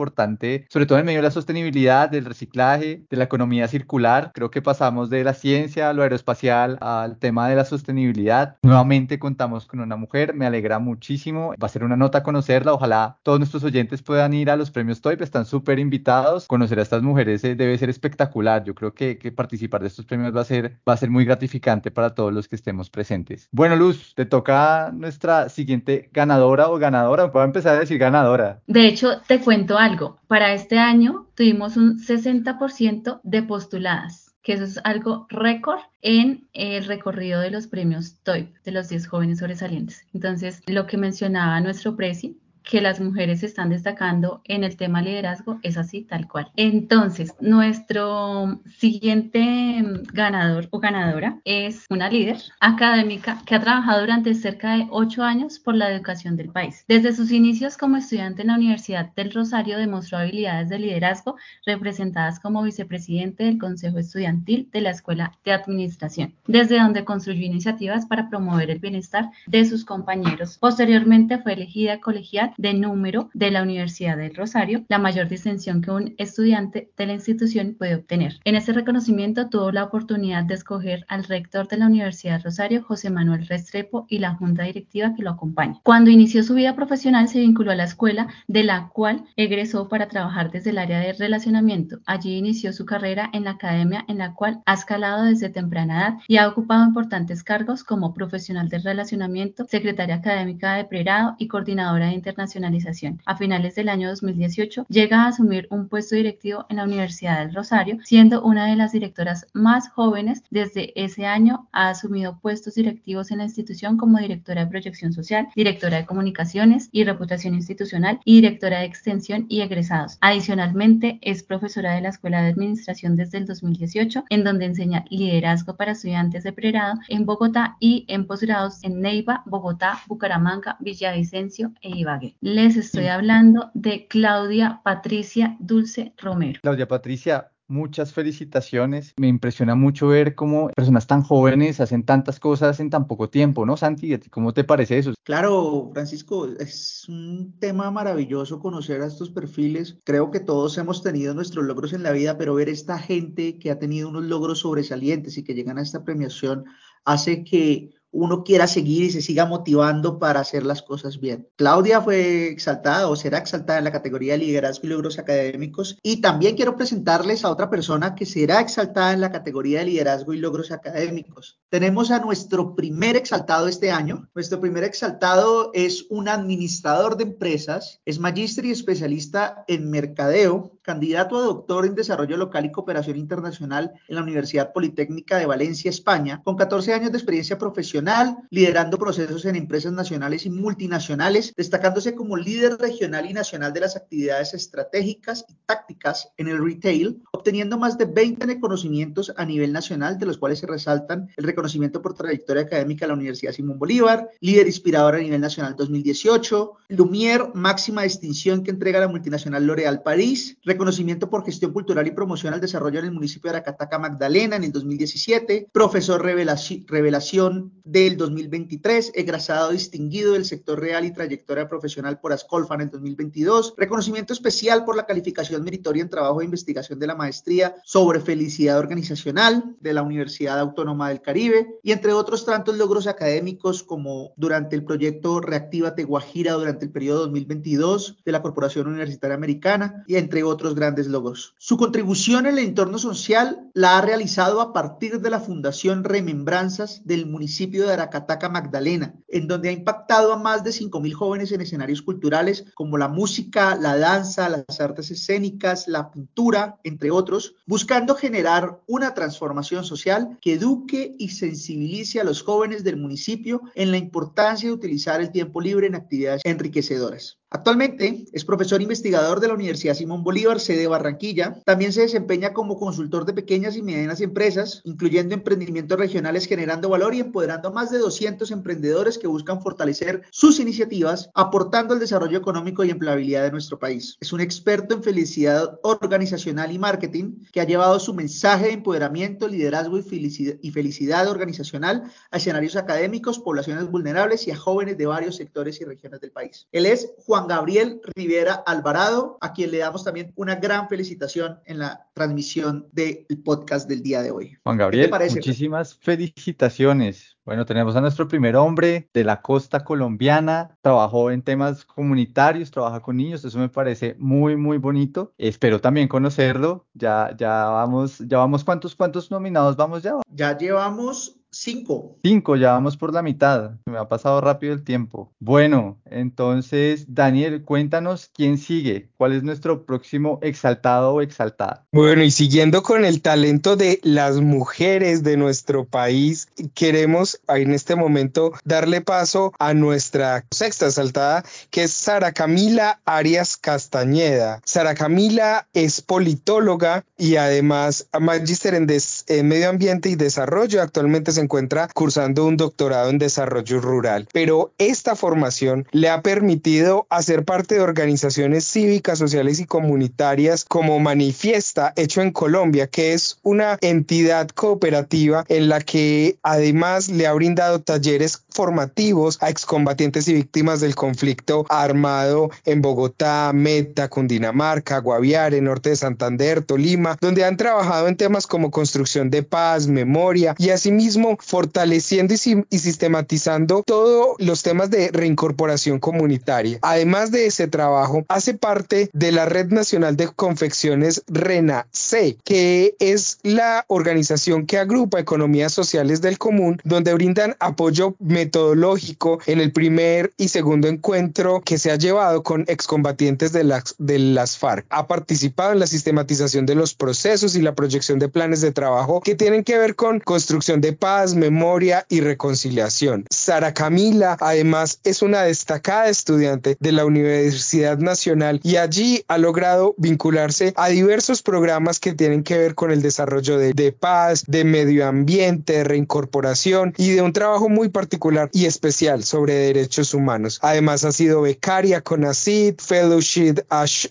sobre 0.69 0.87
todo 0.87 0.99
en 0.99 1.07
medio 1.07 1.19
de 1.19 1.25
la 1.25 1.31
sostenibilidad, 1.31 2.09
del 2.09 2.25
reciclaje, 2.25 3.05
de 3.11 3.17
la 3.17 3.25
economía 3.25 3.67
circular. 3.67 4.31
Creo 4.33 4.50
que 4.50 4.62
pasamos 4.62 5.11
de 5.11 5.25
la 5.25 5.35
ciencia, 5.35 5.90
a 5.90 5.93
lo 5.93 6.02
aeroespacial, 6.02 6.78
al 6.81 7.19
tema 7.19 7.49
de 7.49 7.57
la 7.57 7.64
sostenibilidad. 7.64 8.57
Nuevamente 8.62 9.19
contamos 9.19 9.67
con 9.67 9.81
una 9.81 9.97
mujer, 9.97 10.35
me 10.35 10.47
alegra 10.47 10.78
muchísimo. 10.78 11.55
Va 11.61 11.67
a 11.67 11.69
ser 11.69 11.85
una 11.85 11.97
nota 11.97 12.23
conocerla. 12.23 12.73
Ojalá 12.75 13.19
todos 13.23 13.38
nuestros 13.38 13.64
oyentes 13.64 14.02
puedan 14.02 14.35
ir 14.35 14.50
a 14.50 14.57
los 14.57 14.71
premios 14.71 15.00
TOIP, 15.00 15.23
están 15.23 15.47
súper 15.47 15.78
invitados. 15.78 16.47
Conocer 16.47 16.78
a 16.78 16.83
estas 16.83 17.02
mujeres 17.02 17.43
eh, 17.45 17.55
debe 17.55 17.76
ser 17.78 17.90
espectacular. 17.90 18.64
Yo 18.64 18.75
creo 18.75 18.95
que, 18.95 19.19
que, 19.19 19.33
participar 19.33 19.81
de 19.81 19.88
estos 19.88 20.05
premios 20.05 20.35
va 20.35 20.43
a, 20.43 20.45
ser, 20.45 20.78
va 20.88 20.93
a 20.93 20.97
ser 20.97 21.11
muy 21.11 21.25
gratificante 21.25 21.90
para 21.90 22.14
todos 22.14 22.33
los 22.33 22.49
que 22.49 22.57
estemos 22.57 22.90
presentes. 22.90 23.49
Bueno, 23.52 23.76
Luz, 23.76 24.14
te 24.14 24.26
toca 24.26 24.90
nuestra 24.93 25.49
siguiente 25.49 26.11
ganadora 26.12 26.69
o 26.69 26.78
ganadora. 26.78 27.31
Puedo 27.33 27.45
empezar 27.45 27.76
a 27.76 27.81
decir 27.81 27.99
ganadora. 27.99 28.61
De 28.67 28.87
hecho, 28.87 29.21
te 29.26 29.40
cuento 29.40 29.77
algo. 29.78 30.18
Para 30.26 30.52
este 30.52 30.78
año 30.78 31.28
tuvimos 31.35 31.76
un 31.76 31.99
60% 31.99 33.20
de 33.23 33.42
postuladas 33.42 34.28
que 34.49 34.54
eso 34.54 34.64
es 34.64 34.80
algo 34.85 35.26
récord 35.28 35.80
en 36.00 36.49
el 36.54 36.87
recorrido 36.87 37.40
de 37.40 37.50
los 37.50 37.66
premios 37.66 38.18
TOIP 38.23 38.56
de 38.64 38.73
los 38.73 38.88
10 38.88 39.06
jóvenes 39.06 39.40
sobresalientes. 39.40 40.06
Entonces, 40.14 40.62
lo 40.66 40.87
que 40.87 40.97
mencionaba 40.97 41.61
nuestro 41.61 41.97
presi, 41.97 42.40
que 42.69 42.83
las 42.83 43.01
mujeres 43.01 43.43
están 43.43 43.71
destacando 43.71 44.43
en 44.45 44.63
el 44.63 44.77
tema 44.77 45.01
liderazgo 45.01 45.59
es 45.63 45.79
así, 45.79 46.03
tal 46.03 46.29
cual. 46.29 46.53
Entonces, 46.55 47.33
nuestro 47.41 48.61
siguiente 48.77 49.83
ganador 50.13 50.69
o 50.71 50.79
ganadora 50.79 51.41
es 51.47 51.87
una 51.89 52.11
líder 52.11 52.37
académica 52.61 53.41
que 53.47 53.55
ha 53.55 53.61
trabajado 53.61 54.03
durante 54.03 54.35
cerca 54.35 54.77
de 54.77 54.87
ocho 54.91 55.23
años 55.23 55.59
por 55.59 55.75
la 55.75 55.91
educación 55.91 56.37
del 56.37 56.51
país. 56.51 56.85
Desde 56.87 57.15
sus 57.15 57.33
inicios 57.33 57.79
como 57.79 57.97
estudiante 57.97 58.43
en 58.43 58.49
la 58.49 58.57
Universidad 58.57 59.15
del 59.15 59.33
Rosario 59.33 59.79
demostró 59.79 60.19
habilidades 60.19 60.69
de 60.69 60.79
liderazgo 60.79 61.37
representadas 61.65 62.39
como 62.39 62.63
vicepresidente 62.63 63.45
del 63.45 63.59
Consejo 63.59 63.99
Estudiantil 63.99 64.69
de 64.71 64.83
la 64.83 64.91
Escuela 64.91 65.33
de 65.43 65.52
Administración, 65.52 66.35
desde 66.47 66.78
donde 66.78 67.07
construyó 67.07 67.47
iniciativas 67.47 68.04
para 68.04 68.28
promover 68.28 68.71
el 68.71 68.78
bienestar 68.78 69.31
de 69.47 69.65
sus 69.65 69.87
compañeros. 69.87 70.59
Posteriormente 70.59 71.39
fue 71.39 71.54
elegida 71.54 72.00
colegial 72.00 72.52
de 72.58 72.75
número 72.75 73.30
de 73.32 73.50
la 73.50 73.62
Universidad 73.62 74.18
del 74.18 74.34
Rosario, 74.34 74.84
la 74.88 74.99
mayor 74.99 75.28
distinción 75.28 75.80
que 75.80 75.90
un 75.90 76.14
estudiante 76.18 76.90
de 76.97 77.06
la 77.06 77.14
institución 77.14 77.75
puede 77.78 77.94
obtener. 77.94 78.38
En 78.44 78.56
ese 78.56 78.75
reconocimiento 78.75 79.49
tuvo 79.49 79.73
la 79.73 79.84
oportunidad 79.84 80.44
de 80.44 80.54
escoger 80.54 81.06
al 81.08 81.25
rector 81.25 81.68
de 81.68 81.78
la 81.78 81.86
Universidad 81.86 82.34
del 82.34 82.42
Rosario, 82.42 82.82
José 82.82 83.08
Manuel 83.08 83.47
Restrepo, 83.47 84.06
y 84.08 84.18
la 84.18 84.34
junta 84.34 84.64
directiva 84.64 85.14
que 85.14 85.23
lo 85.23 85.30
acompaña. 85.30 85.80
Cuando 85.82 86.10
inició 86.10 86.42
su 86.42 86.54
vida 86.54 86.75
profesional 86.75 87.28
se 87.28 87.40
vinculó 87.40 87.71
a 87.71 87.76
la 87.76 87.84
escuela, 87.84 88.28
de 88.47 88.64
la 88.64 88.88
cual 88.88 89.25
egresó 89.36 89.88
para 89.88 90.08
trabajar 90.08 90.50
desde 90.50 90.71
el 90.71 90.78
área 90.78 90.99
de 90.99 91.12
relacionamiento. 91.12 92.00
Allí 92.06 92.36
inició 92.36 92.73
su 92.73 92.84
carrera 92.84 93.30
en 93.32 93.44
la 93.44 93.52
academia, 93.52 94.04
en 94.08 94.18
la 94.18 94.34
cual 94.34 94.62
ha 94.66 94.75
escalado 94.75 95.25
desde 95.25 95.49
temprana 95.49 95.99
edad 95.99 96.18
y 96.26 96.36
ha 96.36 96.49
ocupado 96.49 96.84
importantes 96.84 97.44
cargos 97.44 97.84
como 97.84 98.12
profesional 98.12 98.68
de 98.68 98.78
relacionamiento, 98.78 99.66
secretaria 99.68 100.16
académica 100.16 100.75
de 100.75 100.84
pregrado 100.84 101.36
y 101.38 101.49
coordinadora 101.49 102.06
de 102.06 102.14
a 102.39 103.37
finales 103.37 103.75
del 103.75 103.89
año 103.89 104.09
2018 104.11 104.87
llega 104.89 105.25
a 105.25 105.29
asumir 105.29 105.67
un 105.71 105.89
puesto 105.89 106.15
directivo 106.15 106.67
en 106.69 106.77
la 106.77 106.85
Universidad 106.85 107.41
del 107.41 107.55
Rosario, 107.55 107.99
siendo 108.05 108.43
una 108.43 108.67
de 108.67 108.77
las 108.77 108.93
directoras 108.93 109.47
más 109.55 109.89
jóvenes. 109.89 110.43
Desde 110.51 110.93
ese 110.95 111.27
año 111.27 111.69
ha 111.73 111.89
asumido 111.89 112.39
puestos 112.41 112.77
directivos 112.77 113.33
en 113.33 113.39
la 113.39 113.45
institución 113.45 113.97
como 113.97 114.19
directora 114.19 114.65
de 114.65 114.71
proyección 114.71 115.13
social, 115.13 115.49
directora 115.57 115.97
de 115.99 116.07
comunicaciones 116.07 116.89
y 116.93 117.03
reputación 117.03 117.55
institucional 117.55 118.21
y 118.25 118.37
directora 118.37 118.81
de 118.81 118.87
extensión 118.87 119.47
y 119.49 119.63
egresados. 119.63 120.19
Adicionalmente, 120.21 121.19
es 121.23 121.43
profesora 121.43 121.95
de 121.95 122.03
la 122.03 122.11
Escuela 122.11 122.43
de 122.43 122.51
Administración 122.51 123.17
desde 123.17 123.39
el 123.39 123.47
2018, 123.47 124.27
en 124.31 124.45
donde 124.45 124.67
enseña 124.67 125.05
liderazgo 125.11 125.77
para 125.77 125.93
estudiantes 125.93 126.45
de 126.45 126.53
pregrado 126.53 127.01
en 127.09 127.27
Bogotá 127.27 127.77
y 127.81 128.05
en 128.07 128.27
posgrados 128.27 128.85
en 128.85 129.01
Neiva, 129.01 129.43
Bogotá, 129.45 130.01
Bucaramanga, 130.07 130.77
Villavicencio 130.79 131.73
e 131.81 131.91
Ibagué. 131.91 132.27
Les 132.41 132.76
estoy 132.76 133.06
hablando 133.06 133.71
de 133.75 134.06
Claudia 134.08 134.80
Patricia 134.84 135.56
Dulce 135.60 136.14
Romero. 136.17 136.60
Claudia 136.62 136.88
Patricia, 136.88 137.52
muchas 137.69 138.12
felicitaciones. 138.12 139.14
Me 139.17 139.28
impresiona 139.28 139.75
mucho 139.75 140.08
ver 140.08 140.34
cómo 140.34 140.69
personas 140.69 141.06
tan 141.06 141.23
jóvenes 141.23 141.80
hacen 141.80 142.02
tantas 142.02 142.41
cosas 142.41 142.80
en 142.80 142.91
tan 142.91 143.06
poco 143.06 143.28
tiempo, 143.28 143.64
¿no, 143.67 143.76
Santi? 143.76 144.19
¿Cómo 144.30 144.52
te 144.52 144.64
parece 144.64 144.99
eso? 144.99 145.14
Claro, 145.23 145.91
Francisco, 145.93 146.49
es 146.58 147.04
un 147.08 147.54
tema 147.58 147.91
maravilloso 147.91 148.58
conocer 148.58 149.02
a 149.02 149.06
estos 149.06 149.30
perfiles. 149.30 149.99
Creo 150.04 150.30
que 150.30 150.41
todos 150.41 150.78
hemos 150.78 151.02
tenido 151.02 151.34
nuestros 151.34 151.64
logros 151.64 151.93
en 151.93 152.02
la 152.02 152.12
vida, 152.12 152.38
pero 152.38 152.54
ver 152.54 152.69
esta 152.69 152.99
gente 152.99 153.58
que 153.58 153.71
ha 153.71 153.78
tenido 153.78 154.08
unos 154.08 154.25
logros 154.25 154.60
sobresalientes 154.60 155.36
y 155.36 155.45
que 155.45 155.54
llegan 155.54 155.78
a 155.78 155.82
esta 155.82 156.04
premiación 156.04 156.64
hace 157.04 157.45
que 157.45 157.98
uno 158.10 158.42
quiera 158.42 158.66
seguir 158.66 159.04
y 159.04 159.10
se 159.10 159.23
siga 159.23 159.47
motivando 159.47 160.18
para 160.18 160.40
hacer 160.40 160.64
las 160.64 160.82
cosas 160.82 161.21
bien. 161.21 161.49
Claudia 161.56 162.00
fue 162.00 162.49
exaltada 162.49 163.08
o 163.08 163.16
será 163.16 163.38
exaltada 163.38 163.78
en 163.78 163.84
la 163.84 163.92
categoría 163.92 164.32
de 164.32 164.38
liderazgo 164.38 164.86
y 164.86 164.90
logros 164.90 165.18
académicos 165.18 165.99
y 166.02 166.21
también 166.21 166.56
quiero 166.56 166.76
presentarles 166.76 167.44
a 167.44 167.50
otra 167.50 167.71
persona 167.71 168.14
que 168.14 168.26
será 168.26 168.60
exaltada 168.60 169.12
en 169.12 169.21
la 169.21 169.32
categoría 169.32 169.80
de 169.80 169.86
liderazgo 169.86 170.32
y 170.32 170.38
logros 170.38 170.71
académicos. 170.71 171.58
Tenemos 171.68 172.10
a 172.10 172.21
nuestro 172.21 172.75
primer 172.75 173.16
exaltado 173.16 173.68
este 173.68 173.90
año. 173.90 174.28
Nuestro 174.34 174.60
primer 174.60 174.84
exaltado 174.84 175.71
es 175.75 176.06
un 176.08 176.28
administrador 176.28 177.16
de 177.16 177.25
empresas, 177.25 178.00
es 178.04 178.18
magíster 178.18 178.64
y 178.64 178.71
especialista 178.71 179.64
en 179.68 179.90
mercadeo, 179.90 180.78
candidato 180.82 181.36
a 181.36 181.42
doctor 181.42 181.84
en 181.84 181.94
desarrollo 181.94 182.36
local 182.38 182.64
y 182.64 182.73
cooperación 182.73 183.18
internacional 183.18 183.92
en 184.08 184.16
la 184.16 184.23
Universidad 184.23 184.73
Politécnica 184.73 185.36
de 185.36 185.47
Valencia, 185.47 185.90
España, 185.90 186.40
con 186.42 186.56
14 186.56 186.94
años 186.94 187.12
de 187.12 187.18
experiencia 187.18 187.58
profesional 187.58 187.98
internacional, 187.99 188.49
liderando 188.50 188.99
procesos 188.99 189.45
en 189.45 189.56
empresas 189.56 189.93
nacionales 189.93 190.47
y 190.47 190.50
multinacionales, 190.50 191.52
destacándose 191.56 192.15
como 192.15 192.37
líder 192.37 192.76
regional 192.78 193.28
y 193.28 193.32
nacional 193.32 193.73
de 193.73 193.80
las 193.80 193.97
actividades 193.97 194.54
estratégicas 194.54 195.45
y 195.49 195.54
tácticas 195.67 196.30
en 196.37 196.49
el 196.49 196.65
retail, 196.65 197.23
obteniendo 197.32 197.78
más 197.78 197.99
de 197.99 198.06
20 198.06 198.47
reconocimientos 198.47 199.32
a 199.37 199.45
nivel 199.45 199.73
nacional, 199.73 200.19
de 200.19 200.26
los 200.26 200.39
cuales 200.39 200.61
se 200.61 200.67
resaltan 200.67 201.28
el 201.37 201.45
reconocimiento 201.45 202.00
por 202.00 202.15
trayectoria 202.15 202.63
académica 202.63 203.04
a 203.04 203.08
la 203.08 203.15
Universidad 203.15 203.52
Simón 203.52 203.78
Bolívar, 203.78 204.28
líder 204.41 204.67
inspirador 204.67 205.17
a 205.17 205.19
nivel 205.19 205.41
nacional 205.41 205.75
2018, 205.76 206.73
Lumière, 206.91 207.50
máxima 207.54 208.02
distinción 208.02 208.63
que 208.63 208.71
entrega 208.71 209.00
la 209.00 209.08
multinacional 209.08 209.67
L'Oréal 209.67 210.02
París, 210.02 210.56
reconocimiento 210.65 211.28
por 211.28 211.45
gestión 211.45 211.73
cultural 211.73 212.06
y 212.06 212.13
promoción 212.13 212.54
al 212.54 212.61
desarrollo 212.61 212.99
en 212.99 213.06
el 213.06 213.13
municipio 213.13 213.50
de 213.50 213.58
Aracataca, 213.58 213.99
Magdalena, 213.99 214.56
en 214.56 214.65
el 214.65 214.73
2017, 214.73 215.69
profesor 215.73 216.23
revelación 216.23 217.73
del 217.89 218.17
2023, 218.17 219.13
egresado 219.15 219.71
distinguido 219.71 220.33
del 220.33 220.45
sector 220.45 220.81
real 220.81 221.05
y 221.05 221.13
trayectoria 221.13 221.69
profesional 221.69 222.21
por 222.21 222.33
Ascolfa 222.33 222.75
en 222.75 222.83
el 222.83 222.91
2022, 222.91 223.75
reconocimiento 223.77 224.33
especial 224.33 224.85
por 224.85 224.97
la 224.97 225.07
calificación 225.07 225.63
meritoria 225.63 226.03
en 226.03 226.11
trabajo 226.11 226.39
de 226.39 226.47
investigación 226.47 226.99
de 226.99 227.07
la 227.07 227.15
maestría 227.15 227.77
sobre 227.85 228.21
felicidad 228.21 228.79
organizacional 228.79 229.77
de 229.81 229.93
la 229.93 230.03
Universidad 230.03 230.59
Autónoma 230.59 231.09
del 231.09 231.23
Caribe 231.23 231.79
y 231.83 231.93
entre 231.93 232.13
otros 232.13 232.45
tantos 232.45 232.77
logros 232.77 233.07
académicos 233.07 233.83
como 233.83 234.33
durante 234.37 234.75
el 234.75 234.85
proyecto 234.85 235.41
Reactiva 235.41 235.95
Guajira 236.05 236.55
durante 236.55 236.85
el 236.85 236.93
periodo 236.93 237.21
2022 237.21 238.19
de 238.25 238.33
la 238.33 238.43
Corporación 238.43 238.87
Universitaria 238.87 239.37
Americana 239.37 240.05
y 240.07 240.17
entre 240.17 240.43
otros 240.43 240.75
grandes 240.75 241.07
logros. 241.07 241.55
Su 241.59 241.77
contribución 241.77 242.47
en 242.47 242.59
el 242.59 242.65
entorno 242.65 242.99
social 242.99 243.71
la 243.75 243.99
ha 243.99 244.01
realizado 244.01 244.61
a 244.61 244.73
partir 244.73 245.21
de 245.21 245.31
la 245.31 245.41
Fundación 245.41 246.05
Remembranzas 246.05 247.03
del 247.05 247.27
municipio 247.27 247.77
de 247.86 247.93
Aracataca, 247.93 248.49
Magdalena, 248.49 249.14
en 249.28 249.49
donde 249.49 249.69
ha 249.69 249.73
impactado 249.73 250.32
a 250.32 250.38
más 250.38 250.64
de 250.64 250.71
5.000 250.71 251.12
jóvenes 251.12 251.52
en 251.52 251.60
escenarios 251.60 252.02
culturales 252.02 252.64
como 252.75 252.99
la 252.99 253.08
música, 253.08 253.75
la 253.75 253.97
danza, 253.97 254.49
las 254.49 254.80
artes 254.80 255.10
escénicas, 255.10 255.88
la 255.88 256.10
pintura, 256.10 256.78
entre 256.84 257.10
otros, 257.10 257.54
buscando 257.67 258.14
generar 258.14 258.80
una 258.86 259.14
transformación 259.14 259.84
social 259.84 260.38
que 260.41 260.54
eduque 260.54 261.14
y 261.19 261.30
sensibilice 261.30 262.21
a 262.21 262.25
los 262.25 262.43
jóvenes 262.43 262.84
del 262.84 262.97
municipio 262.97 263.62
en 263.75 263.91
la 263.91 263.99
importancia 263.99 264.69
de 264.69 264.75
utilizar 264.75 265.21
el 265.21 265.30
tiempo 265.30 265.60
libre 265.60 265.86
en 265.86 265.95
actividades 265.95 266.43
enriquecedoras. 266.45 267.38
Actualmente 267.50 268.26
es 268.34 268.45
profesor 268.45 268.82
investigador 268.82 269.41
de 269.41 269.49
la 269.49 269.54
Universidad 269.54 269.95
Simón 269.95 270.23
Bolívar, 270.23 270.61
sede 270.61 270.87
Barranquilla. 270.87 271.63
También 271.65 271.95
se 271.95 272.02
desempeña 272.02 272.52
como 272.52 272.78
consultor 272.78 273.25
de 273.25 273.32
pequeñas 273.32 273.75
y 273.75 273.82
medianas 273.82 274.21
empresas, 274.21 274.82
incluyendo 274.84 275.34
emprendimientos 275.34 275.99
regionales 275.99 276.45
generando 276.45 276.91
valor 276.91 277.15
y 277.15 277.21
empoderando 277.21 277.69
a 277.69 277.73
más 277.73 277.91
de 277.91 278.00
200 278.00 278.50
emprendedores 278.50 279.17
que 279.17 279.28
buscan 279.28 279.63
fortalecer 279.63 280.25
sus 280.30 280.61
iniciativas, 280.61 281.30
aportando 281.32 281.95
al 281.95 282.00
desarrollo 282.00 282.37
económico 282.37 282.84
y 282.84 282.91
empleabilidad 282.91 283.45
de 283.45 283.52
nuestro 283.52 283.78
país. 283.78 284.19
Es 284.21 284.34
un 284.34 284.43
experto 284.43 284.95
en 284.95 285.02
felicidad 285.02 285.78
organizacional 285.84 286.71
y 286.71 286.78
marketing 286.78 287.47
que 287.50 287.63
ha 287.63 287.67
llevado 287.67 287.99
su 287.99 288.13
mensaje 288.13 288.67
de 288.67 288.73
empoderamiento, 288.73 289.49
liderazgo 289.49 289.97
y 289.97 290.02
felicidad, 290.02 290.56
y 290.61 290.71
felicidad 290.71 291.26
organizacional 291.28 292.13
a 292.30 292.37
escenarios 292.37 292.76
académicos, 292.76 293.39
poblaciones 293.39 293.91
vulnerables 293.91 294.47
y 294.47 294.50
a 294.50 294.56
jóvenes 294.56 294.99
de 294.99 295.06
varios 295.06 295.37
sectores 295.37 295.80
y 295.80 295.84
regiones 295.84 296.21
del 296.21 296.30
país. 296.30 296.67
Él 296.73 296.84
es 296.84 297.11
Juan 297.25 297.38
Juan 297.39 297.47
Gabriel 297.47 298.01
Rivera 298.17 298.55
Alvarado, 298.67 299.39
a 299.41 299.53
quien 299.53 299.71
le 299.71 299.79
damos 299.79 300.03
también 300.03 300.33
una 300.35 300.57
gran 300.57 300.89
felicitación 300.89 301.61
en 301.67 301.79
la 301.79 302.09
transmisión 302.13 302.89
del 302.91 303.27
podcast 303.45 303.89
del 303.89 304.03
día 304.03 304.23
de 304.23 304.33
hoy. 304.33 304.57
Juan 304.65 304.77
Gabriel, 304.77 305.09
muchísimas 305.31 305.95
felicitaciones. 305.95 307.39
Bueno, 307.45 307.65
tenemos 307.65 307.95
a 307.95 308.01
nuestro 308.01 308.27
primer 308.27 308.57
hombre 308.57 309.09
de 309.15 309.23
la 309.23 309.41
costa 309.41 309.85
colombiana, 309.85 310.77
trabajó 310.83 311.31
en 311.31 311.43
temas 311.43 311.85
comunitarios, 311.85 312.73
trabaja 312.73 313.01
con 313.01 313.17
niños, 313.17 313.45
eso 313.45 313.57
me 313.61 313.69
parece 313.69 314.17
muy, 314.19 314.57
muy 314.57 314.79
bonito. 314.79 315.33
Espero 315.39 315.81
también 315.81 316.09
conocerlo. 316.09 316.89
Ya, 316.93 317.35
ya 317.39 317.67
vamos, 317.67 318.19
ya 318.19 318.39
vamos, 318.39 318.65
¿cuántos, 318.65 318.97
cuántos 318.97 319.31
nominados 319.31 319.77
vamos 319.77 320.03
ya? 320.03 320.15
Ya 320.35 320.59
llevamos 320.59 321.38
Cinco. 321.50 322.19
Cinco, 322.23 322.56
ya 322.56 322.73
vamos 322.73 322.97
por 322.97 323.13
la 323.13 323.23
mitad. 323.23 323.73
Me 323.87 323.99
ha 323.99 324.08
pasado 324.08 324.41
rápido 324.41 324.75
el 324.75 324.84
tiempo. 324.84 325.32
Bueno, 325.41 325.99
entonces, 326.04 327.06
Daniel, 327.08 327.65
cuéntanos 327.65 328.30
quién 328.34 328.58
sigue. 328.58 329.08
¿Cuál 329.17 329.32
es 329.32 329.43
nuestro 329.43 329.87
próximo 329.87 330.39
exaltado 330.43 331.15
o 331.15 331.23
exaltada? 331.23 331.87
Bueno, 331.93 332.23
y 332.23 332.30
siguiendo 332.30 332.82
con 332.82 333.04
el 333.04 333.23
talento 333.23 333.76
de 333.76 333.99
las 334.02 334.37
mujeres 334.41 335.23
de 335.23 335.37
nuestro 335.37 335.87
país, 335.87 336.49
queremos 336.75 337.41
en 337.49 337.73
este 337.73 337.97
momento 337.97 338.52
darle 338.65 339.00
paso 339.00 339.52
a 339.58 339.73
nuestra 339.75 340.45
sexta 340.50 340.87
exaltada, 340.87 341.45
que 341.71 341.84
es 341.84 341.93
Sara 341.93 342.32
Camila 342.32 343.00
Arias 343.04 343.56
Castañeda. 343.56 344.61
Sara 344.65 344.95
Camila 344.95 345.67
es 345.73 346.02
politóloga 346.02 347.04
y 347.17 347.37
además 347.37 348.06
magíster 348.21 348.75
en, 348.75 348.87
en 349.28 349.49
medio 349.49 349.71
ambiente 349.71 350.11
y 350.11 350.17
desarrollo. 350.17 350.82
Actualmente 350.82 351.32
se 351.39 351.45
encuentra 351.45 351.89
cursando 351.95 352.47
un 352.47 352.57
doctorado 352.57 353.11
en 353.11 353.19
desarrollo 353.19 353.81
rural, 353.81 354.27
pero 354.33 354.73
esta 354.79 355.15
formación 355.15 355.87
le 355.93 356.09
ha 356.09 356.21
permitido 356.21 357.07
hacer 357.11 357.45
parte 357.45 357.77
de 357.77 357.81
organizaciones 357.81 358.65
cívicas, 358.65 359.21
sociales 359.21 359.61
y 359.61 359.65
comunitarias 359.65 360.65
como 360.65 360.99
Manifiesta, 360.99 361.93
hecho 361.95 362.23
en 362.23 362.33
Colombia, 362.33 362.89
que 362.89 363.13
es 363.13 363.39
una 363.45 363.79
entidad 363.83 364.49
cooperativa 364.49 365.45
en 365.49 365.69
la 365.69 365.81
que 365.81 366.39
además 366.43 367.09
le 367.09 367.29
ha 367.29 367.33
brindado 367.35 367.81
talleres 367.81 368.43
formativos 368.51 369.39
a 369.41 369.51
excombatientes 369.51 370.27
y 370.27 370.35
víctimas 370.35 370.81
del 370.81 370.97
conflicto 370.97 371.67
armado 371.69 372.51
en 372.65 372.83
Bogotá, 372.83 373.53
Meta, 373.55 374.09
Cundinamarca, 374.09 374.99
Guaviare, 374.99 375.61
Norte 375.61 375.91
de 375.91 375.97
Santander, 375.97 376.63
Tolima, 376.63 377.17
donde 377.21 377.45
han 377.45 377.57
trabajado 377.57 378.09
en 378.09 378.17
temas 378.17 378.49
como 378.49 378.73
construcción 378.73 379.31
de 379.31 379.45
paz, 379.45 379.87
memoria 379.87 380.57
y 380.59 380.71
asimismo 380.71 381.27
fortaleciendo 381.41 382.34
y, 382.34 382.78
sistematizando 382.78 383.82
todos 383.86 384.36
los 384.38 384.62
temas 384.62 384.91
de 384.91 385.10
reincorporación 385.12 385.99
comunitaria. 385.99 386.78
Además 386.82 387.30
de 387.30 387.47
ese 387.47 387.69
trabajo, 387.69 388.25
hace 388.28 388.54
parte 388.54 389.10
de 389.12 389.32
la 389.32 389.47
Red 389.47 389.69
Nacional 389.71 390.17
de 390.17 390.28
Confecciones 390.28 391.23
RENA-C, 391.28 392.38
que 392.45 392.95
es 392.99 393.38
la 393.43 393.84
organización 393.88 394.67
que 394.67 394.78
agrupa 394.78 395.21
economías 395.21 395.73
sociales 395.73 396.21
del 396.21 396.38
común, 396.38 396.80
donde 396.84 397.14
brindan 397.14 397.56
apoyo 397.60 398.14
metodológico 398.19 399.41
en 399.47 399.60
el 399.60 399.73
primer 399.73 400.32
y 400.36 400.49
segundo 400.49 400.88
encuentro 400.88 401.60
que 401.64 401.78
se 401.78 401.91
ha 401.91 401.97
llevado 401.97 402.43
con 402.43 402.64
excombatientes 402.69 403.52
de 403.52 403.64
las, 403.64 403.95
de 403.99 404.19
las 404.19 404.58
FARC. 404.58 404.86
Ha 404.91 405.06
participado 405.06 405.73
en 405.73 405.80
la 405.80 405.86
sistematización 405.86 406.67
de 406.67 406.75
los 406.75 406.95
procesos 406.95 407.56
y 407.56 407.62
la 407.62 407.75
proyección 407.75 408.19
de 408.19 408.28
planes 408.28 408.60
de 408.60 408.73
trabajo 408.73 409.21
que 409.21 409.34
tienen 409.34 409.64
que 409.64 409.78
ver 409.78 409.95
con 409.95 410.21
construcción 410.21 410.80
de 410.80 410.93
paz, 410.93 411.18
memoria 411.26 412.07
y 412.09 412.21
reconciliación. 412.21 413.25
Sara 413.31 413.75
Camila, 413.75 414.37
además, 414.41 415.00
es 415.04 415.23
una 415.23 415.43
destacada 415.43 416.09
estudiante 416.09 416.76
de 416.78 416.93
la 416.93 417.04
Universidad 417.04 417.99
Nacional 417.99 418.61
y 418.63 418.76
allí 418.76 419.25
ha 419.28 419.39
logrado 419.39 419.95
vincularse 419.99 420.73
a 420.76 420.89
diversos 420.89 421.43
programas 421.43 422.00
que 422.00 422.15
tienen 422.15 422.43
que 422.43 422.59
ver 422.59 422.75
con 422.75 422.91
el 422.91 423.02
desarrollo 423.02 423.59
de, 423.59 423.73
de 423.73 423.93
paz, 423.93 424.45
de 424.47 424.65
medio 424.65 425.07
ambiente, 425.07 425.75
de 425.75 425.85
reincorporación 425.85 426.95
y 426.97 427.11
de 427.11 427.23
un 427.23 427.33
trabajo 427.33 427.69
muy 427.69 427.89
particular 427.89 428.50
y 428.52 428.67
especial 428.67 429.25
sobre 429.25 429.54
derechos 429.54 430.15
humanos. 430.15 430.59
Además, 430.63 431.04
ha 431.04 431.13
sido 431.13 431.43
becaria 431.43 432.00
con 432.00 432.25
ACID, 432.25 432.76
Fellowship 432.78 433.57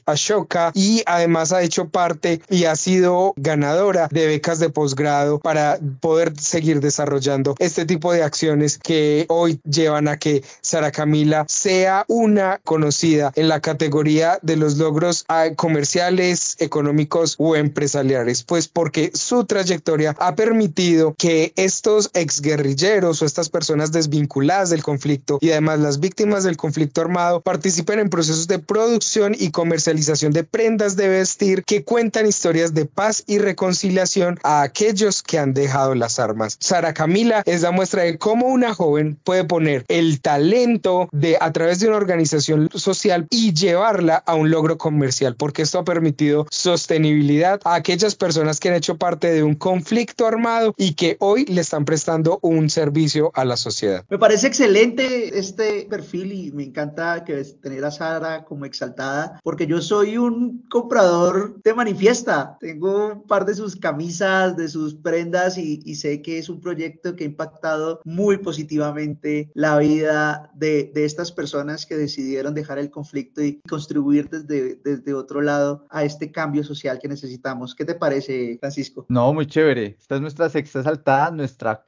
Ashoka 0.05 0.71
y 0.73 1.03
además 1.05 1.51
ha 1.51 1.61
hecho 1.61 1.89
parte 1.89 2.41
y 2.49 2.65
ha 2.65 2.75
sido 2.75 3.33
ganadora 3.37 4.07
de 4.11 4.27
becas 4.27 4.59
de 4.59 4.69
posgrado 4.69 5.39
para 5.39 5.79
poder 5.99 6.39
seguir 6.39 6.79
desarrollando 6.79 6.96
desarrollando 6.97 7.55
este 7.59 7.85
tipo 7.85 8.11
de 8.11 8.23
acciones 8.23 8.79
que 8.79 9.25
hoy 9.29 9.59
llevan 9.63 10.07
a 10.07 10.17
que 10.17 10.43
Sara 10.61 10.91
Camila 10.91 11.45
sea 11.47 12.05
una 12.07 12.59
conocida 12.63 13.31
en 13.35 13.47
la 13.47 13.59
categoría 13.59 14.39
de 14.41 14.55
los 14.55 14.77
logros 14.77 15.23
ah, 15.27 15.49
comerciales, 15.55 16.55
económicos 16.57 17.35
o 17.37 17.55
empresariales, 17.55 18.43
pues 18.43 18.67
porque 18.67 19.11
su 19.13 19.45
trayectoria 19.45 20.15
ha 20.17 20.35
permitido 20.35 21.13
que 21.15 21.53
estos 21.55 22.09
exguerrilleros 22.15 23.21
o 23.21 23.25
estas 23.25 23.49
personas 23.49 23.91
desvinculadas 23.91 24.71
del 24.71 24.81
conflicto 24.81 25.37
y 25.39 25.51
además 25.51 25.79
las 25.79 25.99
víctimas 25.99 26.43
del 26.43 26.57
conflicto 26.57 27.01
armado 27.01 27.41
participen 27.41 27.99
en 27.99 28.09
procesos 28.09 28.47
de 28.47 28.57
producción 28.57 29.35
y 29.37 29.51
comercialización 29.51 30.33
de 30.33 30.43
prendas 30.43 30.95
de 30.95 31.09
vestir 31.09 31.63
que 31.63 31.83
cuentan 31.83 32.25
historias 32.25 32.73
de 32.73 32.85
paz 32.85 33.23
y 33.27 33.37
reconciliación 33.37 34.39
a 34.41 34.63
aquellos 34.63 35.21
que 35.21 35.37
han 35.37 35.53
dejado 35.53 35.93
las 35.93 36.17
armas. 36.17 36.57
Sara 36.59 36.86
Sara 36.87 36.93
Camila 36.93 37.43
es 37.45 37.63
la 37.63 37.71
muestra 37.71 38.03
de 38.03 38.17
cómo 38.17 38.47
una 38.47 38.73
joven 38.73 39.19
puede 39.25 39.43
poner 39.43 39.83
el 39.89 40.21
talento 40.21 41.09
de 41.11 41.37
a 41.41 41.51
través 41.51 41.81
de 41.81 41.89
una 41.89 41.97
organización 41.97 42.69
social 42.73 43.27
y 43.29 43.53
llevarla 43.53 44.15
a 44.15 44.35
un 44.35 44.49
logro 44.51 44.77
comercial, 44.77 45.35
porque 45.35 45.63
esto 45.63 45.79
ha 45.79 45.83
permitido 45.83 46.47
sostenibilidad 46.49 47.59
a 47.65 47.75
aquellas 47.75 48.15
personas 48.15 48.61
que 48.61 48.69
han 48.69 48.75
hecho 48.75 48.97
parte 48.97 49.33
de 49.33 49.43
un 49.43 49.55
conflicto 49.55 50.25
armado 50.25 50.73
y 50.77 50.93
que 50.93 51.17
hoy 51.19 51.43
le 51.47 51.59
están 51.59 51.83
prestando 51.83 52.39
un 52.41 52.69
servicio 52.69 53.31
a 53.33 53.43
la 53.43 53.57
sociedad. 53.57 54.05
Me 54.09 54.17
parece 54.17 54.47
excelente 54.47 55.37
este 55.37 55.87
perfil 55.89 56.31
y 56.31 56.51
me 56.53 56.63
encanta 56.63 57.25
que 57.25 57.43
tener 57.61 57.83
a 57.83 57.91
Sara 57.91 58.45
como 58.45 58.63
exaltada, 58.63 59.41
porque 59.43 59.67
yo 59.67 59.81
soy 59.81 60.17
un 60.17 60.65
comprador 60.69 61.61
de 61.61 61.73
manifiesta. 61.73 62.55
Tengo 62.61 63.07
un 63.13 63.23
par 63.23 63.45
de 63.45 63.55
sus 63.55 63.75
camisas, 63.75 64.55
de 64.55 64.69
sus 64.69 64.95
prendas 64.95 65.57
y, 65.57 65.81
y 65.83 65.95
sé 65.95 66.21
que 66.21 66.39
es 66.39 66.47
un 66.47 66.61
proyecto 66.61 66.76
que 66.77 67.23
ha 67.23 67.27
impactado 67.27 68.01
muy 68.03 68.37
positivamente 68.37 69.51
la 69.53 69.77
vida 69.77 70.51
de, 70.55 70.91
de 70.93 71.05
estas 71.05 71.31
personas 71.31 71.85
que 71.85 71.95
decidieron 71.95 72.53
dejar 72.53 72.79
el 72.79 72.91
conflicto 72.91 73.43
y 73.43 73.59
contribuir 73.67 74.29
desde, 74.29 74.75
desde 74.75 75.13
otro 75.13 75.41
lado 75.41 75.85
a 75.89 76.03
este 76.03 76.31
cambio 76.31 76.63
social 76.63 76.99
que 76.99 77.07
necesitamos. 77.07 77.75
¿Qué 77.75 77.85
te 77.85 77.95
parece, 77.95 78.57
Francisco? 78.59 79.05
No, 79.09 79.33
muy 79.33 79.45
chévere. 79.45 79.97
Esta 79.99 80.15
es 80.15 80.21
nuestra 80.21 80.49
sexta 80.49 80.83
saltada, 80.83 81.31
nuestra 81.31 81.83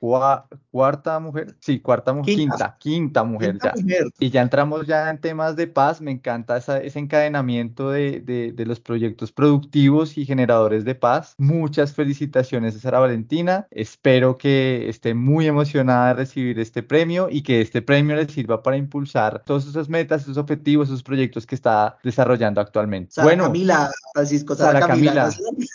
cuarta 0.72 1.20
mujer. 1.20 1.56
Sí, 1.60 1.80
cuarta 1.80 2.14
mujer. 2.14 2.36
Quinta, 2.36 2.78
quinta, 2.80 3.24
mujer 3.24 3.58
ya. 3.64 3.74
Y 4.20 4.30
ya 4.30 4.42
entramos 4.42 4.86
ya 4.88 5.10
en 5.10 5.20
temas 5.20 5.56
de 5.56 5.68
paz. 5.68 6.02
Me 6.02 6.12
encanta 6.12 6.58
ese 6.58 7.00
encadenamiento 7.00 7.92
de, 7.92 8.20
de, 8.22 8.52
de, 8.54 8.66
los 8.66 8.80
proyectos 8.80 9.32
productivos 9.32 10.18
y 10.18 10.26
generadores 10.26 10.86
de 10.86 10.96
paz. 10.96 11.36
Muchas 11.38 11.94
felicitaciones 11.94 12.76
a 12.76 12.80
Sara 12.80 13.00
Valentina. 13.00 13.68
Espero 13.72 14.38
que 14.38 14.79
esté 14.88 15.14
muy 15.14 15.48
emocionada 15.48 16.10
de 16.10 16.14
recibir 16.14 16.60
este 16.60 16.84
premio 16.84 17.28
y 17.30 17.42
que 17.42 17.60
este 17.60 17.82
premio 17.82 18.16
le 18.16 18.28
sirva 18.30 18.64
para 18.64 18.78
impulsar 18.78 19.44
todas 19.46 19.66
esas 19.66 19.90
metas, 19.90 20.22
esos 20.22 20.38
objetivos, 20.38 20.90
esos 20.90 21.04
proyectos 21.04 21.46
que 21.46 21.56
está 21.56 21.98
desarrollando 22.04 22.62
actualmente. 22.62 23.12
Sara 23.12 23.26
bueno, 23.26 23.44
Camila, 23.46 23.92
Francisco, 24.14 24.56
Sara, 24.56 24.80
Camila. 24.80 25.30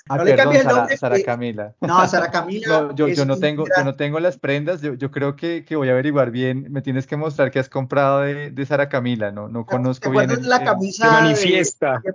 Ah, 0.08 0.18
no, 0.18 0.24
perdón, 0.24 0.54
Sara, 0.62 0.96
Sara, 0.96 1.22
Camila. 1.22 1.74
No, 1.80 2.06
Sara 2.06 2.30
Camila. 2.30 2.66
no, 2.68 2.94
yo, 2.94 3.08
yo, 3.08 3.24
no 3.24 3.36
tengo, 3.36 3.64
yo 3.76 3.84
no 3.84 3.96
tengo 3.96 4.20
las 4.20 4.38
prendas, 4.38 4.80
yo, 4.80 4.94
yo 4.94 5.10
creo 5.10 5.36
que, 5.36 5.64
que, 5.64 5.76
voy 5.76 5.88
a 5.88 5.92
averiguar 5.92 6.30
bien, 6.30 6.66
me 6.70 6.82
tienes 6.82 7.06
que 7.06 7.16
mostrar 7.16 7.50
que 7.50 7.58
has 7.58 7.68
comprado 7.68 8.20
de, 8.20 8.50
de 8.50 8.66
Sara 8.66 8.88
Camila, 8.88 9.32
no, 9.32 9.48
no 9.48 9.66
conozco 9.66 10.10
bien. 10.10 10.30
El, 10.30 10.48
la 10.48 10.62
camisa 10.62 11.06
de 11.06 11.12
manifiesta? 11.12 12.02
De, 12.04 12.12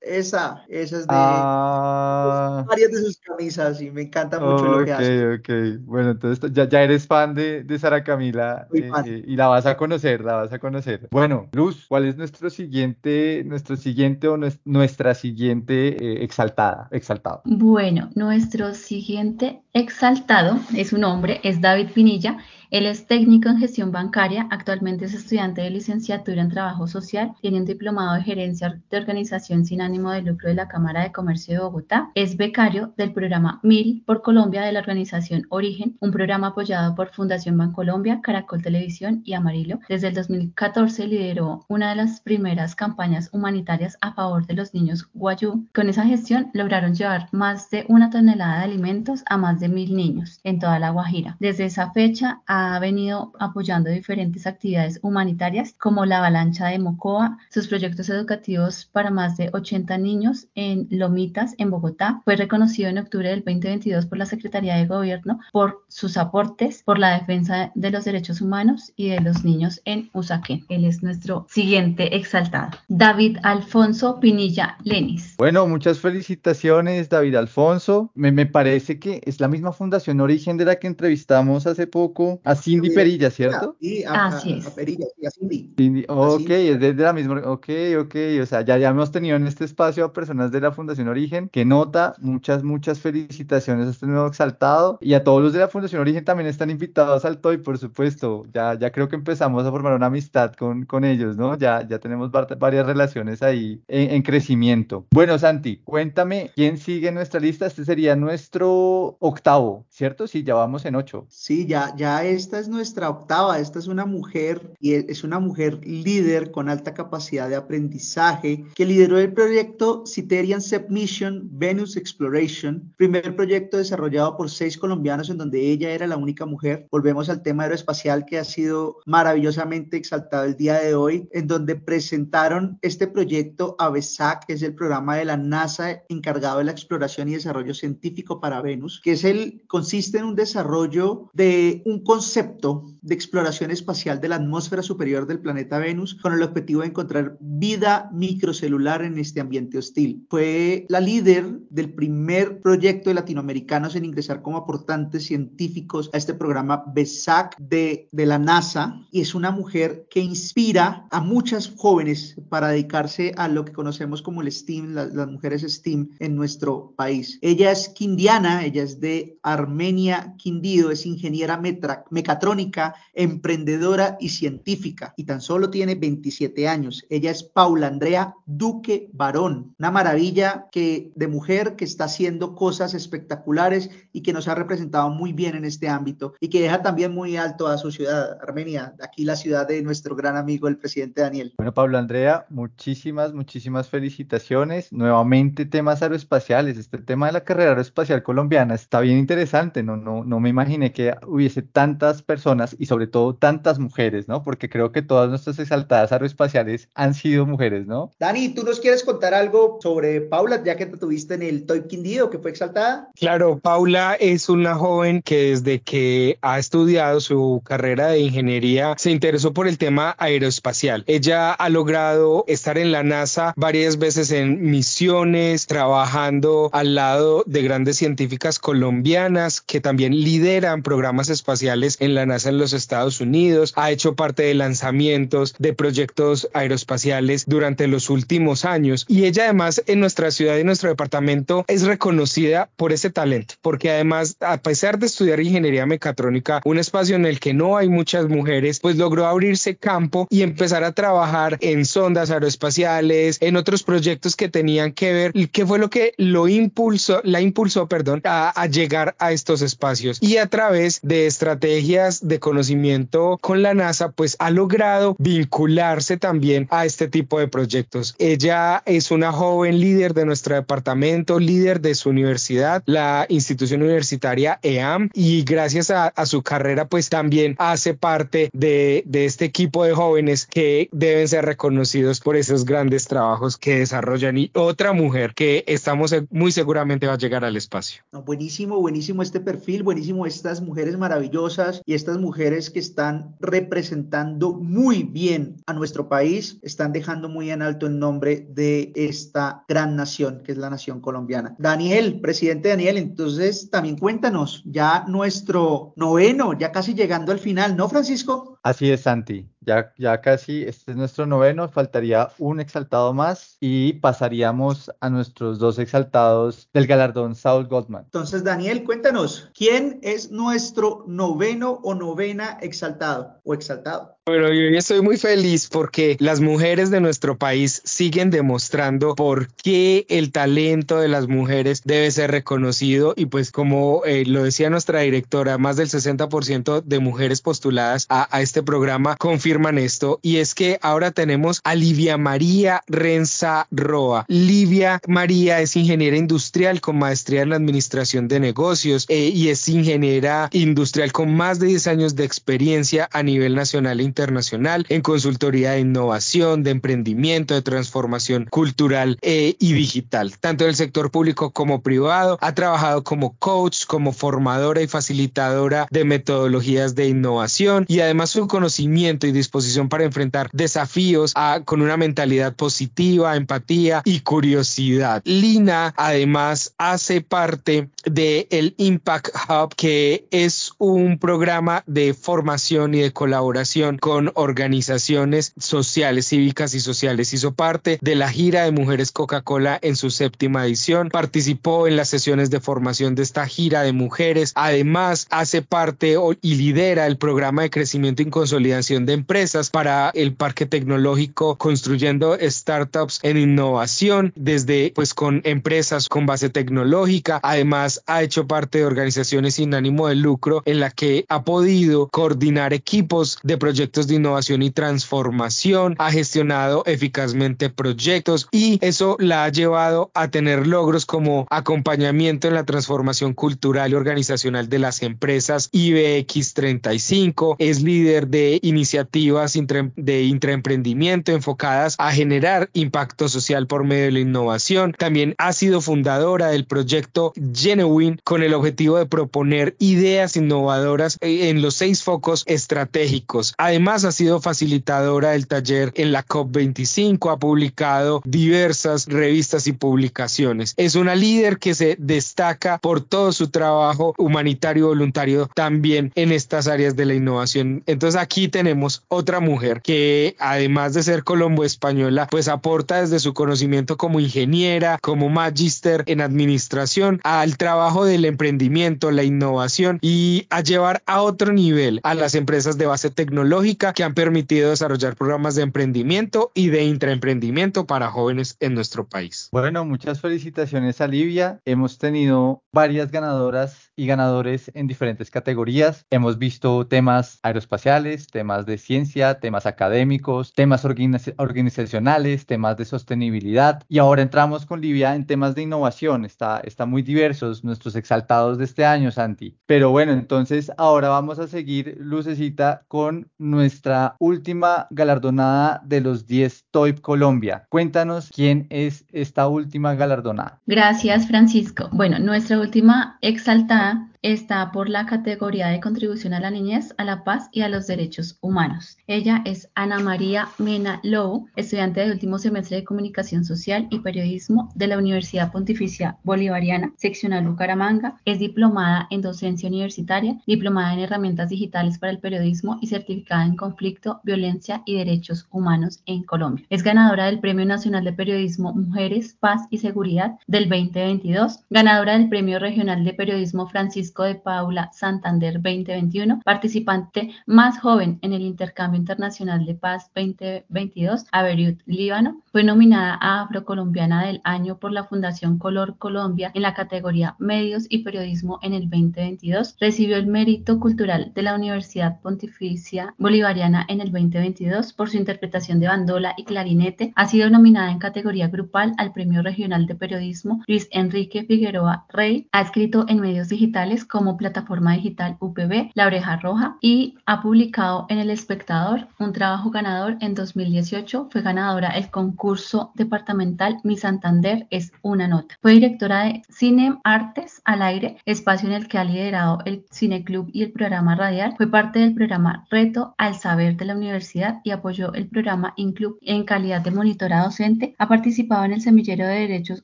esa, 0.00 0.64
esa 0.68 0.96
es 0.96 1.02
de 1.02 1.06
ah, 1.08 2.64
varias 2.66 2.90
de 2.90 2.98
sus 2.98 3.18
camisas 3.18 3.80
y 3.80 3.90
me 3.90 4.02
encanta 4.02 4.38
mucho 4.38 4.64
oh, 4.64 4.78
lo 4.78 4.84
que 4.84 4.92
hace. 4.92 5.34
Ok, 5.34 5.40
ok, 5.40 5.84
bueno, 5.84 6.01
entonces 6.10 6.52
ya, 6.52 6.68
ya 6.68 6.82
eres 6.82 7.06
fan 7.06 7.34
de, 7.34 7.62
de 7.62 7.78
Sara 7.78 8.04
Camila 8.04 8.66
eh, 8.74 8.90
eh, 9.06 9.24
y 9.26 9.36
la 9.36 9.46
vas 9.46 9.66
a 9.66 9.76
conocer, 9.76 10.22
la 10.22 10.34
vas 10.34 10.52
a 10.52 10.58
conocer. 10.58 11.08
Bueno, 11.10 11.48
Luz, 11.52 11.86
¿cuál 11.88 12.06
es 12.06 12.16
nuestro 12.16 12.50
siguiente, 12.50 13.42
nuestro 13.46 13.76
siguiente 13.76 14.28
o 14.28 14.38
nuestra 14.64 15.14
siguiente 15.14 15.88
eh, 15.88 16.24
exaltada, 16.24 16.88
exaltado? 16.90 17.42
Bueno, 17.44 18.10
nuestro 18.14 18.74
siguiente 18.74 19.62
exaltado 19.72 20.58
es 20.76 20.92
un 20.92 21.04
hombre, 21.04 21.40
es 21.42 21.60
David 21.60 21.90
Pinilla. 21.94 22.38
Él 22.72 22.86
es 22.86 23.06
técnico 23.06 23.50
en 23.50 23.58
gestión 23.58 23.92
bancaria, 23.92 24.46
actualmente 24.50 25.04
es 25.04 25.12
estudiante 25.12 25.60
de 25.60 25.68
licenciatura 25.68 26.40
en 26.40 26.48
trabajo 26.48 26.86
social, 26.86 27.34
tiene 27.42 27.58
un 27.58 27.66
diplomado 27.66 28.14
de 28.14 28.22
gerencia 28.22 28.80
de 28.90 28.96
organización 28.96 29.66
sin 29.66 29.82
ánimo 29.82 30.10
de 30.10 30.22
lucro 30.22 30.48
de 30.48 30.54
la 30.54 30.68
Cámara 30.68 31.02
de 31.02 31.12
Comercio 31.12 31.52
de 31.52 31.60
Bogotá, 31.60 32.10
es 32.14 32.38
becario 32.38 32.94
del 32.96 33.12
programa 33.12 33.60
MIL 33.62 34.02
por 34.06 34.22
Colombia 34.22 34.62
de 34.62 34.72
la 34.72 34.80
organización 34.80 35.46
Origen, 35.50 35.98
un 36.00 36.12
programa 36.12 36.46
apoyado 36.46 36.94
por 36.94 37.10
Fundación 37.10 37.58
Bancolombia, 37.58 38.22
Caracol 38.22 38.62
Televisión 38.62 39.20
y 39.26 39.34
Amarillo. 39.34 39.78
Desde 39.90 40.08
el 40.08 40.14
2014 40.14 41.06
lideró 41.08 41.66
una 41.68 41.90
de 41.90 41.96
las 41.96 42.22
primeras 42.22 42.74
campañas 42.74 43.28
humanitarias 43.34 43.98
a 44.00 44.14
favor 44.14 44.46
de 44.46 44.54
los 44.54 44.72
niños 44.72 45.10
Guayú. 45.12 45.68
Con 45.74 45.90
esa 45.90 46.06
gestión 46.06 46.48
lograron 46.54 46.94
llevar 46.94 47.28
más 47.32 47.68
de 47.68 47.84
una 47.88 48.08
tonelada 48.08 48.60
de 48.60 48.64
alimentos 48.64 49.24
a 49.26 49.36
más 49.36 49.60
de 49.60 49.68
mil 49.68 49.94
niños 49.94 50.40
en 50.42 50.58
toda 50.58 50.78
la 50.78 50.88
Guajira. 50.88 51.36
Desde 51.38 51.66
esa 51.66 51.90
fecha 51.90 52.40
ha 52.46 52.61
ha 52.62 52.78
venido 52.78 53.32
apoyando 53.38 53.90
diferentes 53.90 54.46
actividades 54.46 54.98
humanitarias 55.02 55.74
como 55.78 56.06
la 56.06 56.18
avalancha 56.18 56.68
de 56.68 56.78
Mocoa, 56.78 57.38
sus 57.50 57.68
proyectos 57.68 58.08
educativos 58.08 58.88
para 58.92 59.10
más 59.10 59.36
de 59.36 59.50
80 59.52 59.98
niños 59.98 60.46
en 60.54 60.86
Lomitas, 60.90 61.54
en 61.58 61.70
Bogotá. 61.70 62.20
Fue 62.24 62.36
reconocido 62.36 62.88
en 62.88 62.98
octubre 62.98 63.28
del 63.28 63.40
2022 63.40 64.06
por 64.06 64.18
la 64.18 64.26
Secretaría 64.26 64.76
de 64.76 64.86
Gobierno 64.86 65.40
por 65.52 65.84
sus 65.88 66.16
aportes 66.16 66.82
por 66.84 66.98
la 66.98 67.18
defensa 67.18 67.72
de 67.74 67.90
los 67.90 68.04
derechos 68.04 68.40
humanos 68.40 68.92
y 68.96 69.08
de 69.08 69.20
los 69.20 69.44
niños 69.44 69.80
en 69.84 70.10
Usaquén. 70.12 70.64
Él 70.68 70.84
es 70.84 71.02
nuestro 71.02 71.46
siguiente 71.50 72.16
exaltado. 72.16 72.70
David 72.88 73.38
Alfonso 73.42 74.20
Pinilla 74.20 74.76
Lenis. 74.84 75.34
Bueno, 75.38 75.66
muchas 75.66 75.98
felicitaciones, 75.98 77.08
David 77.08 77.36
Alfonso. 77.36 78.10
Me, 78.14 78.32
me 78.32 78.46
parece 78.46 78.98
que 78.98 79.20
es 79.24 79.40
la 79.40 79.48
misma 79.48 79.72
Fundación 79.72 80.20
Origen 80.20 80.56
de 80.56 80.64
la 80.64 80.76
que 80.76 80.86
entrevistamos 80.86 81.66
hace 81.66 81.86
poco 81.86 82.40
a 82.44 82.51
Cindy 82.54 82.90
Perilla, 82.90 83.30
¿cierto? 83.30 83.76
Sí, 83.80 84.04
a, 84.04 84.26
Así 84.26 84.54
es. 84.54 84.66
a 84.66 84.74
Perilla, 84.74 85.06
sí, 85.16 85.26
a 85.26 85.30
Cindy. 85.30 85.72
Cindy 85.76 86.04
ok, 86.08 86.50
es 86.50 86.80
de, 86.80 86.94
la 86.94 87.12
misma, 87.12 87.42
ok, 87.44 87.68
ok, 88.00 88.14
o 88.42 88.46
sea, 88.46 88.62
ya, 88.62 88.78
ya 88.78 88.90
hemos 88.90 89.10
tenido 89.10 89.36
en 89.36 89.46
este 89.46 89.64
espacio 89.64 90.04
a 90.04 90.12
personas 90.12 90.50
de 90.52 90.60
la 90.60 90.72
Fundación 90.72 91.08
Origen, 91.08 91.48
que 91.48 91.64
nota, 91.64 92.14
muchas, 92.18 92.62
muchas 92.62 93.00
felicitaciones 93.00 93.86
a 93.86 93.90
este 93.90 94.06
nuevo 94.06 94.26
exaltado, 94.26 94.98
y 95.00 95.14
a 95.14 95.24
todos 95.24 95.42
los 95.42 95.52
de 95.52 95.60
la 95.60 95.68
Fundación 95.68 96.00
Origen 96.00 96.24
también 96.24 96.48
están 96.48 96.70
invitados 96.70 97.24
al 97.24 97.38
TOY, 97.38 97.58
por 97.58 97.78
supuesto, 97.78 98.46
ya, 98.52 98.74
ya 98.74 98.90
creo 98.90 99.08
que 99.08 99.16
empezamos 99.16 99.66
a 99.66 99.70
formar 99.70 99.94
una 99.94 100.06
amistad 100.06 100.52
con, 100.54 100.84
con 100.84 101.04
ellos, 101.04 101.36
¿no? 101.36 101.56
Ya, 101.56 101.86
ya 101.86 101.98
tenemos 101.98 102.30
varias 102.30 102.86
relaciones 102.86 103.42
ahí 103.42 103.82
en, 103.88 104.10
en 104.10 104.22
crecimiento. 104.22 105.06
Bueno, 105.10 105.38
Santi, 105.38 105.78
cuéntame, 105.78 106.50
¿quién 106.54 106.78
sigue 106.78 107.08
en 107.08 107.14
nuestra 107.14 107.40
lista? 107.40 107.66
Este 107.66 107.84
sería 107.84 108.16
nuestro 108.16 109.16
octavo, 109.20 109.86
¿cierto? 109.90 110.26
Sí, 110.26 110.42
ya 110.42 110.54
vamos 110.54 110.84
en 110.84 110.96
ocho. 110.96 111.26
Sí, 111.28 111.66
ya, 111.66 111.94
ya 111.96 112.24
es 112.24 112.41
esta 112.42 112.58
es 112.58 112.68
nuestra 112.68 113.08
octava, 113.08 113.60
esta 113.60 113.78
es 113.78 113.86
una 113.86 114.04
mujer 114.04 114.74
y 114.80 114.94
e, 114.94 115.06
es 115.08 115.22
una 115.22 115.38
mujer 115.38 115.78
líder 115.86 116.50
con 116.50 116.68
alta 116.68 116.92
capacidad 116.92 117.48
de 117.48 117.54
aprendizaje 117.54 118.64
que 118.74 118.84
lideró 118.84 119.18
el 119.18 119.32
proyecto 119.32 120.02
Citerian 120.08 120.60
Submission 120.60 121.48
Venus 121.52 121.96
Exploration, 121.96 122.92
primer 122.96 123.36
proyecto 123.36 123.76
desarrollado 123.76 124.36
por 124.36 124.50
seis 124.50 124.76
colombianos 124.76 125.30
en 125.30 125.38
donde 125.38 125.60
ella 125.60 125.92
era 125.92 126.08
la 126.08 126.16
única 126.16 126.44
mujer. 126.44 126.88
Volvemos 126.90 127.28
al 127.28 127.42
tema 127.44 127.62
aeroespacial 127.62 128.24
que 128.24 128.40
ha 128.40 128.44
sido 128.44 128.96
maravillosamente 129.06 129.96
exaltado 129.96 130.42
el 130.42 130.56
día 130.56 130.80
de 130.80 130.96
hoy, 130.96 131.28
en 131.30 131.46
donde 131.46 131.76
presentaron 131.76 132.76
este 132.82 133.06
proyecto 133.06 133.76
a 133.78 133.88
BESAC, 133.88 134.46
que 134.46 134.54
es 134.54 134.62
el 134.62 134.74
programa 134.74 135.16
de 135.16 135.26
la 135.26 135.36
NASA 135.36 136.02
encargado 136.08 136.58
de 136.58 136.64
la 136.64 136.72
exploración 136.72 137.28
y 137.28 137.34
desarrollo 137.34 137.72
científico 137.72 138.40
para 138.40 138.60
Venus, 138.60 139.00
que 139.00 139.12
es 139.12 139.22
el, 139.22 139.62
consiste 139.68 140.18
en 140.18 140.24
un 140.24 140.34
desarrollo 140.34 141.30
de 141.32 141.82
un 141.84 142.02
concepto 142.02 142.21
concepto 142.22 142.86
de 143.00 143.16
exploración 143.16 143.72
espacial 143.72 144.20
de 144.20 144.28
la 144.28 144.36
atmósfera 144.36 144.80
superior 144.80 145.26
del 145.26 145.40
planeta 145.40 145.78
Venus 145.78 146.14
con 146.14 146.32
el 146.32 146.42
objetivo 146.44 146.82
de 146.82 146.86
encontrar 146.86 147.36
vida 147.40 148.08
microcelular 148.12 149.02
en 149.02 149.18
este 149.18 149.40
ambiente 149.40 149.76
hostil. 149.76 150.24
Fue 150.30 150.86
la 150.88 151.00
líder 151.00 151.58
del 151.68 151.92
primer 151.92 152.60
proyecto 152.60 153.10
de 153.10 153.14
latinoamericanos 153.14 153.96
en 153.96 154.04
ingresar 154.04 154.40
como 154.40 154.58
aportantes 154.58 155.24
científicos 155.24 156.10
a 156.12 156.16
este 156.16 156.32
programa 156.32 156.84
BESAC 156.94 157.58
de, 157.58 158.08
de 158.12 158.26
la 158.26 158.38
NASA 158.38 159.04
y 159.10 159.20
es 159.20 159.34
una 159.34 159.50
mujer 159.50 160.06
que 160.08 160.20
inspira 160.20 161.08
a 161.10 161.20
muchas 161.20 161.74
jóvenes 161.76 162.36
para 162.48 162.68
dedicarse 162.68 163.32
a 163.36 163.48
lo 163.48 163.64
que 163.64 163.72
conocemos 163.72 164.22
como 164.22 164.42
el 164.42 164.52
STEAM, 164.52 164.94
la, 164.94 165.06
las 165.06 165.26
mujeres 165.26 165.62
STEAM 165.62 166.10
en 166.20 166.36
nuestro 166.36 166.94
país. 166.96 167.40
Ella 167.42 167.72
es 167.72 167.88
quindiana, 167.88 168.64
ella 168.64 168.84
es 168.84 169.00
de 169.00 169.40
Armenia 169.42 170.36
Quindío, 170.38 170.92
es 170.92 171.04
ingeniera 171.04 171.56
metra, 171.56 172.04
mecatrónica, 172.12 172.94
emprendedora 173.14 174.16
y 174.20 174.28
científica, 174.28 175.14
y 175.16 175.24
tan 175.24 175.40
solo 175.40 175.70
tiene 175.70 175.94
27 175.94 176.68
años. 176.68 177.04
Ella 177.10 177.30
es 177.30 177.42
Paula 177.42 177.88
Andrea 177.88 178.34
Duque 178.46 179.10
Barón, 179.12 179.74
una 179.78 179.90
maravilla 179.90 180.66
que, 180.70 181.10
de 181.16 181.26
mujer 181.26 181.74
que 181.74 181.84
está 181.84 182.04
haciendo 182.04 182.54
cosas 182.54 182.94
espectaculares 182.94 183.90
y 184.12 184.22
que 184.22 184.32
nos 184.32 184.46
ha 184.46 184.54
representado 184.54 185.10
muy 185.10 185.32
bien 185.32 185.56
en 185.56 185.64
este 185.64 185.88
ámbito 185.88 186.34
y 186.38 186.48
que 186.48 186.60
deja 186.60 186.82
también 186.82 187.14
muy 187.14 187.36
alto 187.36 187.66
a 187.66 187.78
su 187.78 187.90
ciudad, 187.90 188.38
Armenia, 188.42 188.94
aquí 189.02 189.24
la 189.24 189.36
ciudad 189.36 189.66
de 189.66 189.82
nuestro 189.82 190.14
gran 190.14 190.36
amigo, 190.36 190.68
el 190.68 190.76
presidente 190.76 191.22
Daniel. 191.22 191.54
Bueno, 191.56 191.72
Paula 191.72 191.98
Andrea, 191.98 192.46
muchísimas, 192.50 193.32
muchísimas 193.32 193.88
felicitaciones. 193.88 194.92
Nuevamente 194.92 195.64
temas 195.64 196.02
aeroespaciales. 196.02 196.76
Este 196.76 196.98
tema 196.98 197.26
de 197.26 197.32
la 197.32 197.44
carrera 197.44 197.70
aeroespacial 197.70 198.22
colombiana 198.22 198.74
está 198.74 199.00
bien 199.00 199.18
interesante. 199.18 199.82
No, 199.82 199.96
no, 199.96 200.24
no 200.24 200.40
me 200.40 200.48
imaginé 200.48 200.92
que 200.92 201.14
hubiese 201.26 201.62
tanta 201.62 202.01
tantas 202.02 202.22
personas 202.22 202.74
y 202.80 202.86
sobre 202.86 203.06
todo 203.06 203.36
tantas 203.36 203.78
mujeres, 203.78 204.26
¿no? 204.26 204.42
Porque 204.42 204.68
creo 204.68 204.90
que 204.90 205.02
todas 205.02 205.30
nuestras 205.30 205.60
exaltadas 205.60 206.10
aeroespaciales 206.10 206.88
han 206.94 207.14
sido 207.14 207.46
mujeres, 207.46 207.86
¿no? 207.86 208.10
Dani, 208.18 208.48
¿tú 208.48 208.64
nos 208.64 208.80
quieres 208.80 209.04
contar 209.04 209.34
algo 209.34 209.78
sobre 209.80 210.20
Paula, 210.20 210.64
ya 210.64 210.76
que 210.76 210.86
te 210.86 210.96
tuviste 210.96 211.34
en 211.34 211.42
el 211.42 211.64
Toy 211.64 211.86
Quindío, 211.86 212.28
que 212.28 212.38
fue 212.38 212.50
exaltada? 212.50 213.08
Claro, 213.14 213.60
Paula 213.60 214.14
es 214.14 214.48
una 214.48 214.74
joven 214.74 215.22
que 215.22 215.50
desde 215.50 215.80
que 215.80 216.38
ha 216.42 216.58
estudiado 216.58 217.20
su 217.20 217.62
carrera 217.64 218.08
de 218.08 218.18
ingeniería 218.18 218.94
se 218.98 219.12
interesó 219.12 219.52
por 219.52 219.68
el 219.68 219.78
tema 219.78 220.16
aeroespacial. 220.18 221.04
Ella 221.06 221.52
ha 221.52 221.68
logrado 221.68 222.44
estar 222.48 222.78
en 222.78 222.90
la 222.90 223.04
NASA 223.04 223.54
varias 223.56 223.98
veces 223.98 224.32
en 224.32 224.60
misiones, 224.60 225.68
trabajando 225.68 226.68
al 226.72 226.96
lado 226.96 227.44
de 227.46 227.62
grandes 227.62 227.96
científicas 227.96 228.58
colombianas 228.58 229.60
que 229.60 229.80
también 229.80 230.12
lideran 230.12 230.82
programas 230.82 231.28
espaciales 231.28 231.91
en 232.00 232.14
la 232.14 232.26
NASA 232.26 232.48
en 232.48 232.58
los 232.58 232.72
Estados 232.72 233.20
Unidos. 233.20 233.72
Ha 233.76 233.90
hecho 233.90 234.14
parte 234.14 234.44
de 234.44 234.54
lanzamientos 234.54 235.54
de 235.58 235.72
proyectos 235.72 236.48
aeroespaciales 236.54 237.44
durante 237.46 237.86
los 237.86 238.10
últimos 238.10 238.64
años 238.64 239.04
y 239.08 239.24
ella 239.24 239.44
además 239.44 239.82
en 239.86 240.00
nuestra 240.00 240.30
ciudad 240.30 240.56
y 240.56 240.64
nuestro 240.64 240.88
departamento 240.88 241.64
es 241.68 241.82
reconocida 241.82 242.70
por 242.76 242.92
ese 242.92 243.10
talento, 243.10 243.54
porque 243.62 243.90
además 243.90 244.36
a 244.40 244.58
pesar 244.58 244.98
de 244.98 245.06
estudiar 245.06 245.40
ingeniería 245.40 245.86
mecatrónica, 245.86 246.60
un 246.64 246.78
espacio 246.78 247.16
en 247.16 247.26
el 247.26 247.40
que 247.40 247.54
no 247.54 247.76
hay 247.76 247.88
muchas 247.88 248.28
mujeres, 248.28 248.80
pues 248.80 248.96
logró 248.96 249.26
abrirse 249.26 249.76
campo 249.76 250.26
y 250.30 250.42
empezar 250.42 250.84
a 250.84 250.92
trabajar 250.92 251.58
en 251.60 251.84
sondas 251.84 252.30
aeroespaciales, 252.30 253.38
en 253.40 253.56
otros 253.56 253.82
proyectos 253.82 254.36
que 254.36 254.48
tenían 254.48 254.92
que 254.92 255.12
ver, 255.12 255.32
qué 255.50 255.66
fue 255.66 255.78
lo 255.78 255.90
que 255.90 256.14
lo 256.16 256.48
impulsó, 256.48 257.20
la 257.24 257.40
impulsó, 257.40 257.88
perdón, 257.88 258.20
a, 258.24 258.48
a 258.50 258.66
llegar 258.66 259.14
a 259.18 259.32
estos 259.32 259.62
espacios 259.62 260.18
y 260.20 260.36
a 260.36 260.46
través 260.46 261.00
de 261.02 261.26
estrategias 261.26 261.81
de 261.82 262.38
conocimiento 262.38 263.38
con 263.40 263.60
la 263.60 263.74
NASA, 263.74 264.12
pues 264.12 264.36
ha 264.38 264.50
logrado 264.50 265.16
vincularse 265.18 266.16
también 266.16 266.68
a 266.70 266.86
este 266.86 267.08
tipo 267.08 267.40
de 267.40 267.48
proyectos. 267.48 268.14
Ella 268.18 268.82
es 268.86 269.10
una 269.10 269.32
joven 269.32 269.80
líder 269.80 270.14
de 270.14 270.24
nuestro 270.24 270.54
departamento, 270.54 271.40
líder 271.40 271.80
de 271.80 271.96
su 271.96 272.10
universidad, 272.10 272.84
la 272.86 273.26
institución 273.28 273.82
universitaria 273.82 274.60
EAM, 274.62 275.10
y 275.12 275.42
gracias 275.42 275.90
a, 275.90 276.06
a 276.06 276.24
su 276.26 276.42
carrera, 276.42 276.86
pues 276.86 277.08
también 277.08 277.56
hace 277.58 277.94
parte 277.94 278.48
de, 278.52 279.02
de 279.04 279.24
este 279.24 279.44
equipo 279.44 279.84
de 279.84 279.92
jóvenes 279.92 280.46
que 280.46 280.88
deben 280.92 281.26
ser 281.26 281.44
reconocidos 281.44 282.20
por 282.20 282.36
esos 282.36 282.64
grandes 282.64 283.08
trabajos 283.08 283.56
que 283.56 283.80
desarrollan. 283.80 284.38
Y 284.38 284.50
otra 284.54 284.92
mujer 284.92 285.34
que 285.34 285.64
estamos 285.66 286.14
muy 286.30 286.52
seguramente 286.52 287.08
va 287.08 287.14
a 287.14 287.18
llegar 287.18 287.44
al 287.44 287.56
espacio. 287.56 288.02
No, 288.12 288.22
buenísimo, 288.22 288.78
buenísimo 288.80 289.22
este 289.22 289.40
perfil, 289.40 289.82
buenísimo 289.82 290.26
estas 290.26 290.60
mujeres 290.60 290.96
maravillosas 290.96 291.71
y 291.86 291.94
estas 291.94 292.18
mujeres 292.18 292.70
que 292.70 292.78
están 292.78 293.36
representando 293.40 294.52
muy 294.52 295.02
bien 295.04 295.56
a 295.66 295.72
nuestro 295.72 296.08
país, 296.08 296.58
están 296.62 296.92
dejando 296.92 297.28
muy 297.28 297.50
en 297.50 297.62
alto 297.62 297.86
el 297.86 297.98
nombre 297.98 298.46
de 298.50 298.92
esta 298.94 299.64
gran 299.68 299.96
nación 299.96 300.42
que 300.44 300.52
es 300.52 300.58
la 300.58 300.70
nación 300.70 301.00
colombiana. 301.00 301.54
Daniel, 301.58 302.20
presidente 302.20 302.68
Daniel, 302.68 302.96
entonces 302.96 303.70
también 303.70 303.96
cuéntanos, 303.96 304.62
ya 304.66 305.04
nuestro 305.08 305.92
noveno, 305.96 306.58
ya 306.58 306.72
casi 306.72 306.94
llegando 306.94 307.32
al 307.32 307.38
final, 307.38 307.76
¿no, 307.76 307.88
Francisco? 307.88 308.58
Así 308.62 308.90
es, 308.90 309.02
Santi. 309.02 309.48
Ya, 309.64 309.92
ya 309.96 310.20
casi, 310.20 310.64
este 310.64 310.90
es 310.90 310.96
nuestro 310.96 311.24
noveno, 311.24 311.68
faltaría 311.68 312.30
un 312.38 312.58
exaltado 312.58 313.14
más 313.14 313.56
y 313.60 313.94
pasaríamos 313.94 314.90
a 315.00 315.08
nuestros 315.08 315.58
dos 315.60 315.78
exaltados 315.78 316.68
del 316.72 316.86
galardón 316.86 317.36
Saul 317.36 317.68
Goldman. 317.68 318.04
Entonces, 318.06 318.42
Daniel, 318.42 318.82
cuéntanos, 318.82 319.50
¿quién 319.54 320.00
es 320.02 320.32
nuestro 320.32 321.04
noveno 321.06 321.78
o 321.84 321.94
novena 321.94 322.58
exaltado 322.60 323.40
o 323.44 323.54
exaltado? 323.54 324.16
Bueno, 324.24 324.52
yo 324.52 324.78
estoy 324.78 325.02
muy 325.02 325.16
feliz 325.16 325.66
porque 325.66 326.16
las 326.20 326.40
mujeres 326.40 326.92
de 326.92 327.00
nuestro 327.00 327.38
país 327.38 327.82
siguen 327.84 328.30
demostrando 328.30 329.16
por 329.16 329.48
qué 329.48 330.06
el 330.08 330.30
talento 330.30 331.00
de 331.00 331.08
las 331.08 331.26
mujeres 331.26 331.82
debe 331.84 332.08
ser 332.12 332.30
reconocido 332.30 333.14
y 333.16 333.26
pues 333.26 333.50
como 333.50 334.02
eh, 334.04 334.24
lo 334.24 334.44
decía 334.44 334.70
nuestra 334.70 335.00
directora, 335.00 335.58
más 335.58 335.76
del 335.76 335.88
60% 335.88 336.82
de 336.84 337.00
mujeres 337.00 337.40
postuladas 337.40 338.06
a, 338.10 338.28
este 338.40 338.62
programa 338.62 339.16
confirman 339.16 339.76
esto 339.76 340.20
y 340.22 340.36
es 340.36 340.54
que 340.54 340.78
ahora 340.82 341.10
tenemos 341.10 341.60
a 341.64 341.74
Livia 341.74 342.16
María 342.16 342.84
Renza 342.86 343.66
Roa. 343.72 344.24
Livia 344.28 345.00
María 345.08 345.60
es 345.60 345.74
ingeniera 345.74 346.16
industrial 346.16 346.80
con 346.80 346.96
maestría 346.96 347.42
en 347.42 347.54
administración 347.54 348.28
de 348.28 348.38
negocios 348.38 349.04
eh, 349.08 349.32
y 349.34 349.48
es 349.48 349.68
ingeniera 349.68 350.48
industrial 350.52 351.10
con 351.10 351.34
más 351.34 351.58
de 351.58 351.66
10 351.66 351.88
años 351.88 352.14
de 352.14 352.22
experiencia 352.22 353.08
a 353.12 353.24
nivel 353.24 353.56
nacional 353.56 353.98
e 353.98 354.11
internacional 354.12 354.84
en 354.88 355.00
consultoría 355.00 355.72
de 355.72 355.80
innovación, 355.80 356.62
de 356.62 356.70
emprendimiento, 356.70 357.54
de 357.54 357.62
transformación 357.62 358.46
cultural 358.50 359.18
eh, 359.22 359.56
y 359.58 359.72
digital, 359.72 360.38
tanto 360.38 360.64
en 360.64 360.70
el 360.70 360.76
sector 360.76 361.10
público 361.10 361.50
como 361.50 361.82
privado. 361.82 362.38
Ha 362.40 362.54
trabajado 362.54 363.02
como 363.04 363.36
coach, 363.38 363.86
como 363.86 364.12
formadora 364.12 364.82
y 364.82 364.86
facilitadora 364.86 365.86
de 365.90 366.04
metodologías 366.04 366.94
de 366.94 367.08
innovación 367.08 367.86
y 367.88 368.00
además 368.00 368.30
su 368.30 368.46
conocimiento 368.46 369.26
y 369.26 369.32
disposición 369.32 369.88
para 369.88 370.04
enfrentar 370.04 370.50
desafíos 370.52 371.32
a, 371.34 371.62
con 371.64 371.80
una 371.80 371.96
mentalidad 371.96 372.54
positiva, 372.54 373.36
empatía 373.36 374.02
y 374.04 374.20
curiosidad. 374.20 375.22
Lina 375.24 375.94
además 375.96 376.74
hace 376.76 377.20
parte 377.22 377.88
del 378.04 378.46
el 378.50 378.74
Impact 378.76 379.28
Hub, 379.48 379.74
que 379.74 380.26
es 380.30 380.72
un 380.78 381.18
programa 381.18 381.82
de 381.86 382.14
formación 382.14 382.94
y 382.94 383.00
de 383.00 383.12
colaboración 383.12 383.98
con 384.02 384.32
organizaciones 384.34 385.52
sociales, 385.56 386.26
cívicas 386.26 386.74
y 386.74 386.80
sociales. 386.80 387.32
Hizo 387.34 387.54
parte 387.54 388.00
de 388.00 388.16
la 388.16 388.28
gira 388.28 388.64
de 388.64 388.72
Mujeres 388.72 389.12
Coca-Cola 389.12 389.78
en 389.80 389.94
su 389.94 390.10
séptima 390.10 390.66
edición, 390.66 391.08
participó 391.08 391.86
en 391.86 391.94
las 391.94 392.08
sesiones 392.08 392.50
de 392.50 392.58
formación 392.58 393.14
de 393.14 393.22
esta 393.22 393.46
gira 393.46 393.82
de 393.82 393.92
mujeres, 393.92 394.50
además 394.56 395.28
hace 395.30 395.62
parte 395.62 396.16
y 396.40 396.54
lidera 396.56 397.06
el 397.06 397.16
programa 397.16 397.62
de 397.62 397.70
crecimiento 397.70 398.22
y 398.22 398.30
consolidación 398.30 399.06
de 399.06 399.12
empresas 399.12 399.70
para 399.70 400.10
el 400.14 400.34
parque 400.34 400.66
tecnológico, 400.66 401.56
construyendo 401.56 402.36
startups 402.40 403.20
en 403.22 403.36
innovación 403.36 404.32
desde 404.34 404.90
pues 404.96 405.14
con 405.14 405.42
empresas 405.44 406.08
con 406.08 406.26
base 406.26 406.48
tecnológica, 406.48 407.38
además 407.44 408.02
ha 408.08 408.24
hecho 408.24 408.48
parte 408.48 408.78
de 408.78 408.84
organizaciones 408.84 409.54
sin 409.54 409.74
ánimo 409.74 410.08
de 410.08 410.16
lucro 410.16 410.62
en 410.64 410.80
la 410.80 410.90
que 410.90 411.24
ha 411.28 411.44
podido 411.44 412.08
coordinar 412.08 412.72
equipos 412.72 413.38
de 413.44 413.58
proyectos 413.58 413.91
de 413.92 414.14
innovación 414.14 414.62
y 414.62 414.70
transformación, 414.70 415.94
ha 415.98 416.10
gestionado 416.10 416.82
eficazmente 416.86 417.68
proyectos 417.68 418.48
y 418.50 418.78
eso 418.80 419.16
la 419.18 419.44
ha 419.44 419.48
llevado 419.50 420.10
a 420.14 420.28
tener 420.28 420.66
logros 420.66 421.04
como 421.04 421.46
acompañamiento 421.50 422.48
en 422.48 422.54
la 422.54 422.64
transformación 422.64 423.34
cultural 423.34 423.92
y 423.92 423.94
organizacional 423.94 424.68
de 424.68 424.78
las 424.78 425.02
empresas 425.02 425.68
IBX 425.72 426.54
35, 426.54 427.56
es 427.58 427.82
líder 427.82 428.28
de 428.28 428.58
iniciativas 428.62 429.52
de 429.96 430.22
intraemprendimiento 430.22 431.32
enfocadas 431.32 431.96
a 431.98 432.12
generar 432.12 432.70
impacto 432.72 433.28
social 433.28 433.66
por 433.66 433.84
medio 433.84 434.04
de 434.06 434.12
la 434.12 434.20
innovación. 434.20 434.94
También 434.98 435.34
ha 435.38 435.52
sido 435.52 435.80
fundadora 435.80 436.48
del 436.48 436.64
proyecto 436.64 437.32
Genuine 437.54 438.18
con 438.24 438.42
el 438.42 438.54
objetivo 438.54 438.96
de 438.96 439.06
proponer 439.06 439.76
ideas 439.78 440.36
innovadoras 440.36 441.18
en 441.20 441.60
los 441.60 441.74
seis 441.74 442.02
focos 442.02 442.44
estratégicos. 442.46 443.54
Además, 443.58 443.81
ha 443.90 444.12
sido 444.12 444.40
facilitadora 444.40 445.30
del 445.30 445.46
taller 445.46 445.92
en 445.96 446.12
la 446.12 446.24
COP25, 446.24 447.32
ha 447.32 447.36
publicado 447.36 448.22
diversas 448.24 449.06
revistas 449.06 449.66
y 449.66 449.72
publicaciones. 449.72 450.74
Es 450.76 450.94
una 450.94 451.14
líder 451.14 451.58
que 451.58 451.74
se 451.74 451.96
destaca 451.98 452.78
por 452.78 453.00
todo 453.00 453.32
su 453.32 453.48
trabajo 453.48 454.14
humanitario 454.18 454.88
voluntario 454.88 455.50
también 455.54 456.12
en 456.14 456.32
estas 456.32 456.68
áreas 456.68 456.96
de 456.96 457.06
la 457.06 457.14
innovación. 457.14 457.82
Entonces 457.86 458.20
aquí 458.20 458.48
tenemos 458.48 459.02
otra 459.08 459.40
mujer 459.40 459.82
que 459.82 460.36
además 460.38 460.94
de 460.94 461.02
ser 461.02 461.24
colombo 461.24 461.64
española, 461.64 462.28
pues 462.30 462.48
aporta 462.48 463.00
desde 463.00 463.18
su 463.18 463.34
conocimiento 463.34 463.96
como 463.96 464.20
ingeniera, 464.20 464.98
como 465.02 465.28
magíster 465.28 466.04
en 466.06 466.20
administración 466.20 467.20
al 467.24 467.56
trabajo 467.56 468.04
del 468.04 468.24
emprendimiento, 468.24 469.10
la 469.10 469.24
innovación 469.24 469.98
y 470.00 470.46
a 470.50 470.60
llevar 470.60 471.02
a 471.06 471.22
otro 471.22 471.52
nivel 471.52 472.00
a 472.02 472.14
las 472.14 472.34
empresas 472.34 472.78
de 472.78 472.86
base 472.86 473.10
tecnológica 473.10 473.71
que 473.76 474.04
han 474.04 474.14
permitido 474.14 474.70
desarrollar 474.70 475.16
programas 475.16 475.54
de 475.54 475.62
emprendimiento 475.62 476.52
y 476.54 476.68
de 476.68 476.84
intraemprendimiento 476.84 477.86
para 477.86 478.10
jóvenes 478.10 478.56
en 478.60 478.74
nuestro 478.74 479.06
país. 479.08 479.48
Bueno, 479.52 479.84
muchas 479.84 480.20
felicitaciones 480.20 481.00
a 481.00 481.08
Livia. 481.08 481.60
Hemos 481.64 481.98
tenido 481.98 482.62
varias 482.72 483.10
ganadoras 483.10 483.92
y 483.96 484.06
ganadores 484.06 484.70
en 484.74 484.86
diferentes 484.86 485.30
categorías. 485.30 486.06
Hemos 486.10 486.38
visto 486.38 486.86
temas 486.86 487.38
aeroespaciales, 487.42 488.26
temas 488.26 488.66
de 488.66 488.78
ciencia, 488.78 489.40
temas 489.40 489.66
académicos, 489.66 490.52
temas 490.52 490.84
organizacionales, 490.84 492.46
temas 492.46 492.76
de 492.76 492.84
sostenibilidad 492.84 493.82
y 493.88 493.98
ahora 493.98 494.22
entramos 494.22 494.66
con 494.66 494.80
Livia 494.80 495.14
en 495.14 495.26
temas 495.26 495.54
de 495.54 495.62
innovación. 495.62 496.24
Está, 496.24 496.60
está 496.64 496.86
muy 496.86 497.02
diversos 497.02 497.64
nuestros 497.64 497.96
exaltados 497.96 498.58
de 498.58 498.64
este 498.64 498.84
año, 498.84 499.10
Santi. 499.10 499.58
Pero 499.66 499.90
bueno, 499.90 500.12
entonces 500.12 500.70
ahora 500.76 501.08
vamos 501.08 501.38
a 501.38 501.48
seguir, 501.48 501.96
Lucecita, 501.98 502.84
con 502.88 503.30
nuestra 503.62 504.16
última 504.18 504.88
galardonada 504.90 505.80
de 505.84 506.00
los 506.00 506.26
10 506.26 506.64
TOIP 506.72 507.00
Colombia. 507.00 507.64
Cuéntanos 507.68 508.28
quién 508.34 508.66
es 508.70 509.04
esta 509.12 509.46
última 509.46 509.94
galardonada. 509.94 510.60
Gracias, 510.66 511.28
Francisco. 511.28 511.88
Bueno, 511.92 512.18
nuestra 512.18 512.58
última 512.58 513.18
exaltada 513.20 514.08
está 514.22 514.70
por 514.70 514.88
la 514.88 515.04
categoría 515.04 515.66
de 515.66 515.80
contribución 515.80 516.32
a 516.32 516.40
la 516.40 516.50
niñez, 516.50 516.94
a 516.96 517.04
la 517.04 517.24
paz 517.24 517.48
y 517.50 517.62
a 517.62 517.68
los 517.68 517.88
derechos 517.88 518.38
humanos. 518.40 518.96
Ella 519.08 519.42
es 519.44 519.68
Ana 519.74 519.98
María 519.98 520.48
Mena 520.58 521.00
Lowe, 521.02 521.46
estudiante 521.56 522.00
de 522.00 522.12
último 522.12 522.38
semestre 522.38 522.76
de 522.76 522.84
Comunicación 522.84 523.44
Social 523.44 523.88
y 523.90 523.98
Periodismo 523.98 524.70
de 524.76 524.86
la 524.86 524.98
Universidad 524.98 525.50
Pontificia 525.50 526.18
Bolivariana, 526.22 526.92
seccional 526.96 527.48
Bucaramanga. 527.48 528.20
Es 528.24 528.38
diplomada 528.38 529.08
en 529.10 529.22
docencia 529.22 529.68
universitaria, 529.68 530.38
diplomada 530.46 530.94
en 530.94 531.00
herramientas 531.00 531.48
digitales 531.48 531.98
para 531.98 532.12
el 532.12 532.20
periodismo 532.20 532.78
y 532.80 532.86
certificada 532.86 533.44
en 533.44 533.56
conflicto, 533.56 534.20
violencia 534.22 534.82
y 534.86 534.96
derechos 534.96 535.48
humanos 535.50 536.00
en 536.06 536.22
Colombia. 536.22 536.64
Es 536.70 536.84
ganadora 536.84 537.26
del 537.26 537.40
Premio 537.40 537.66
Nacional 537.66 538.04
de 538.04 538.12
Periodismo 538.12 538.72
Mujeres, 538.72 539.36
Paz 539.40 539.62
y 539.70 539.78
Seguridad 539.78 540.38
del 540.46 540.68
2022, 540.68 541.64
ganadora 541.70 542.12
del 542.12 542.28
Premio 542.28 542.60
Regional 542.60 543.02
de 543.02 543.14
Periodismo 543.14 543.68
Francisco 543.68 544.11
de 544.20 544.34
Paula 544.34 544.90
Santander 544.92 545.54
2021, 545.54 546.42
participante 546.44 547.30
más 547.46 547.80
joven 547.80 548.18
en 548.20 548.34
el 548.34 548.42
Intercambio 548.42 549.00
Internacional 549.00 549.64
de 549.64 549.74
Paz 549.74 550.10
2022 550.14 551.24
a 551.32 551.42
Líbano. 551.86 552.42
Fue 552.52 552.62
nominada 552.62 553.18
a 553.20 553.42
Afrocolombiana 553.42 554.26
del 554.26 554.42
Año 554.44 554.76
por 554.78 554.92
la 554.92 555.04
Fundación 555.04 555.58
Color 555.58 555.96
Colombia 555.96 556.50
en 556.52 556.62
la 556.62 556.74
categoría 556.74 557.36
Medios 557.38 557.86
y 557.88 558.04
Periodismo 558.04 558.58
en 558.62 558.74
el 558.74 558.90
2022. 558.90 559.76
Recibió 559.80 560.18
el 560.18 560.26
Mérito 560.26 560.78
Cultural 560.78 561.32
de 561.34 561.42
la 561.42 561.54
Universidad 561.54 562.20
Pontificia 562.20 563.14
Bolivariana 563.16 563.86
en 563.88 564.02
el 564.02 564.12
2022 564.12 564.92
por 564.92 565.08
su 565.08 565.16
interpretación 565.16 565.80
de 565.80 565.88
bandola 565.88 566.34
y 566.36 566.44
clarinete. 566.44 567.12
Ha 567.16 567.26
sido 567.26 567.48
nominada 567.48 567.90
en 567.90 567.98
categoría 567.98 568.48
grupal 568.48 568.92
al 568.98 569.12
Premio 569.12 569.42
Regional 569.42 569.86
de 569.86 569.94
Periodismo 569.94 570.62
Luis 570.66 570.88
Enrique 570.90 571.44
Figueroa 571.44 572.04
Rey. 572.08 572.48
Ha 572.52 572.60
escrito 572.60 573.06
en 573.08 573.20
medios 573.20 573.48
digitales 573.48 574.01
como 574.04 574.36
plataforma 574.36 574.94
digital 574.94 575.36
UPB, 575.40 575.90
La 575.94 576.06
Oreja 576.06 576.36
Roja, 576.36 576.76
y 576.80 577.16
ha 577.26 577.42
publicado 577.42 578.06
en 578.08 578.18
El 578.18 578.30
Espectador 578.30 579.08
un 579.18 579.32
trabajo 579.32 579.70
ganador 579.70 580.16
en 580.20 580.34
2018. 580.34 581.28
Fue 581.30 581.42
ganadora 581.42 581.90
el 581.90 582.10
concurso 582.10 582.92
departamental 582.94 583.78
Mi 583.84 583.96
Santander 583.96 584.66
es 584.70 584.92
una 585.02 585.28
nota. 585.28 585.56
Fue 585.60 585.72
directora 585.72 586.24
de 586.24 586.42
Cine 586.48 586.98
Artes 587.04 587.62
al 587.64 587.82
Aire, 587.82 588.16
espacio 588.24 588.68
en 588.68 588.74
el 588.74 588.88
que 588.88 588.98
ha 588.98 589.04
liderado 589.04 589.58
el 589.64 589.84
Cine 589.90 590.24
Club 590.24 590.50
y 590.52 590.62
el 590.62 590.72
programa 590.72 591.14
radial. 591.14 591.54
Fue 591.56 591.70
parte 591.70 592.00
del 592.00 592.14
programa 592.14 592.66
Reto 592.70 593.14
al 593.18 593.34
Saber 593.34 593.76
de 593.76 593.84
la 593.84 593.96
Universidad 593.96 594.60
y 594.64 594.70
apoyó 594.70 595.12
el 595.14 595.28
programa 595.28 595.74
INCLUB 595.76 596.18
en 596.22 596.44
calidad 596.44 596.82
de 596.82 596.90
monitora 596.90 597.44
docente. 597.44 597.94
Ha 597.98 598.08
participado 598.08 598.64
en 598.64 598.72
el 598.72 598.80
Semillero 598.80 599.26
de 599.26 599.40
Derechos 599.40 599.82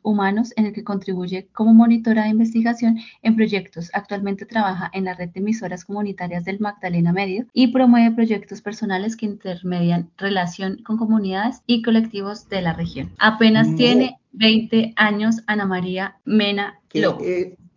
Humanos 0.02 0.52
en 0.56 0.66
el 0.66 0.72
que 0.72 0.84
contribuye 0.84 1.48
como 1.52 1.74
monitora 1.74 2.24
de 2.24 2.30
investigación 2.30 2.98
en 3.22 3.36
proyectos 3.36 3.90
Actualmente 4.08 4.46
trabaja 4.46 4.90
en 4.94 5.04
la 5.04 5.12
red 5.12 5.28
de 5.28 5.40
emisoras 5.40 5.84
comunitarias 5.84 6.42
del 6.46 6.60
Magdalena 6.60 7.12
Medio 7.12 7.44
y 7.52 7.66
promueve 7.74 8.14
proyectos 8.14 8.62
personales 8.62 9.18
que 9.18 9.26
intermedian 9.26 10.08
relación 10.16 10.82
con 10.82 10.96
comunidades 10.96 11.60
y 11.66 11.82
colectivos 11.82 12.48
de 12.48 12.62
la 12.62 12.72
región. 12.72 13.12
Apenas 13.18 13.76
tiene 13.76 14.18
20 14.32 14.94
años 14.96 15.42
Ana 15.46 15.66
María 15.66 16.16
Mena 16.24 16.80
Lobo 16.94 17.20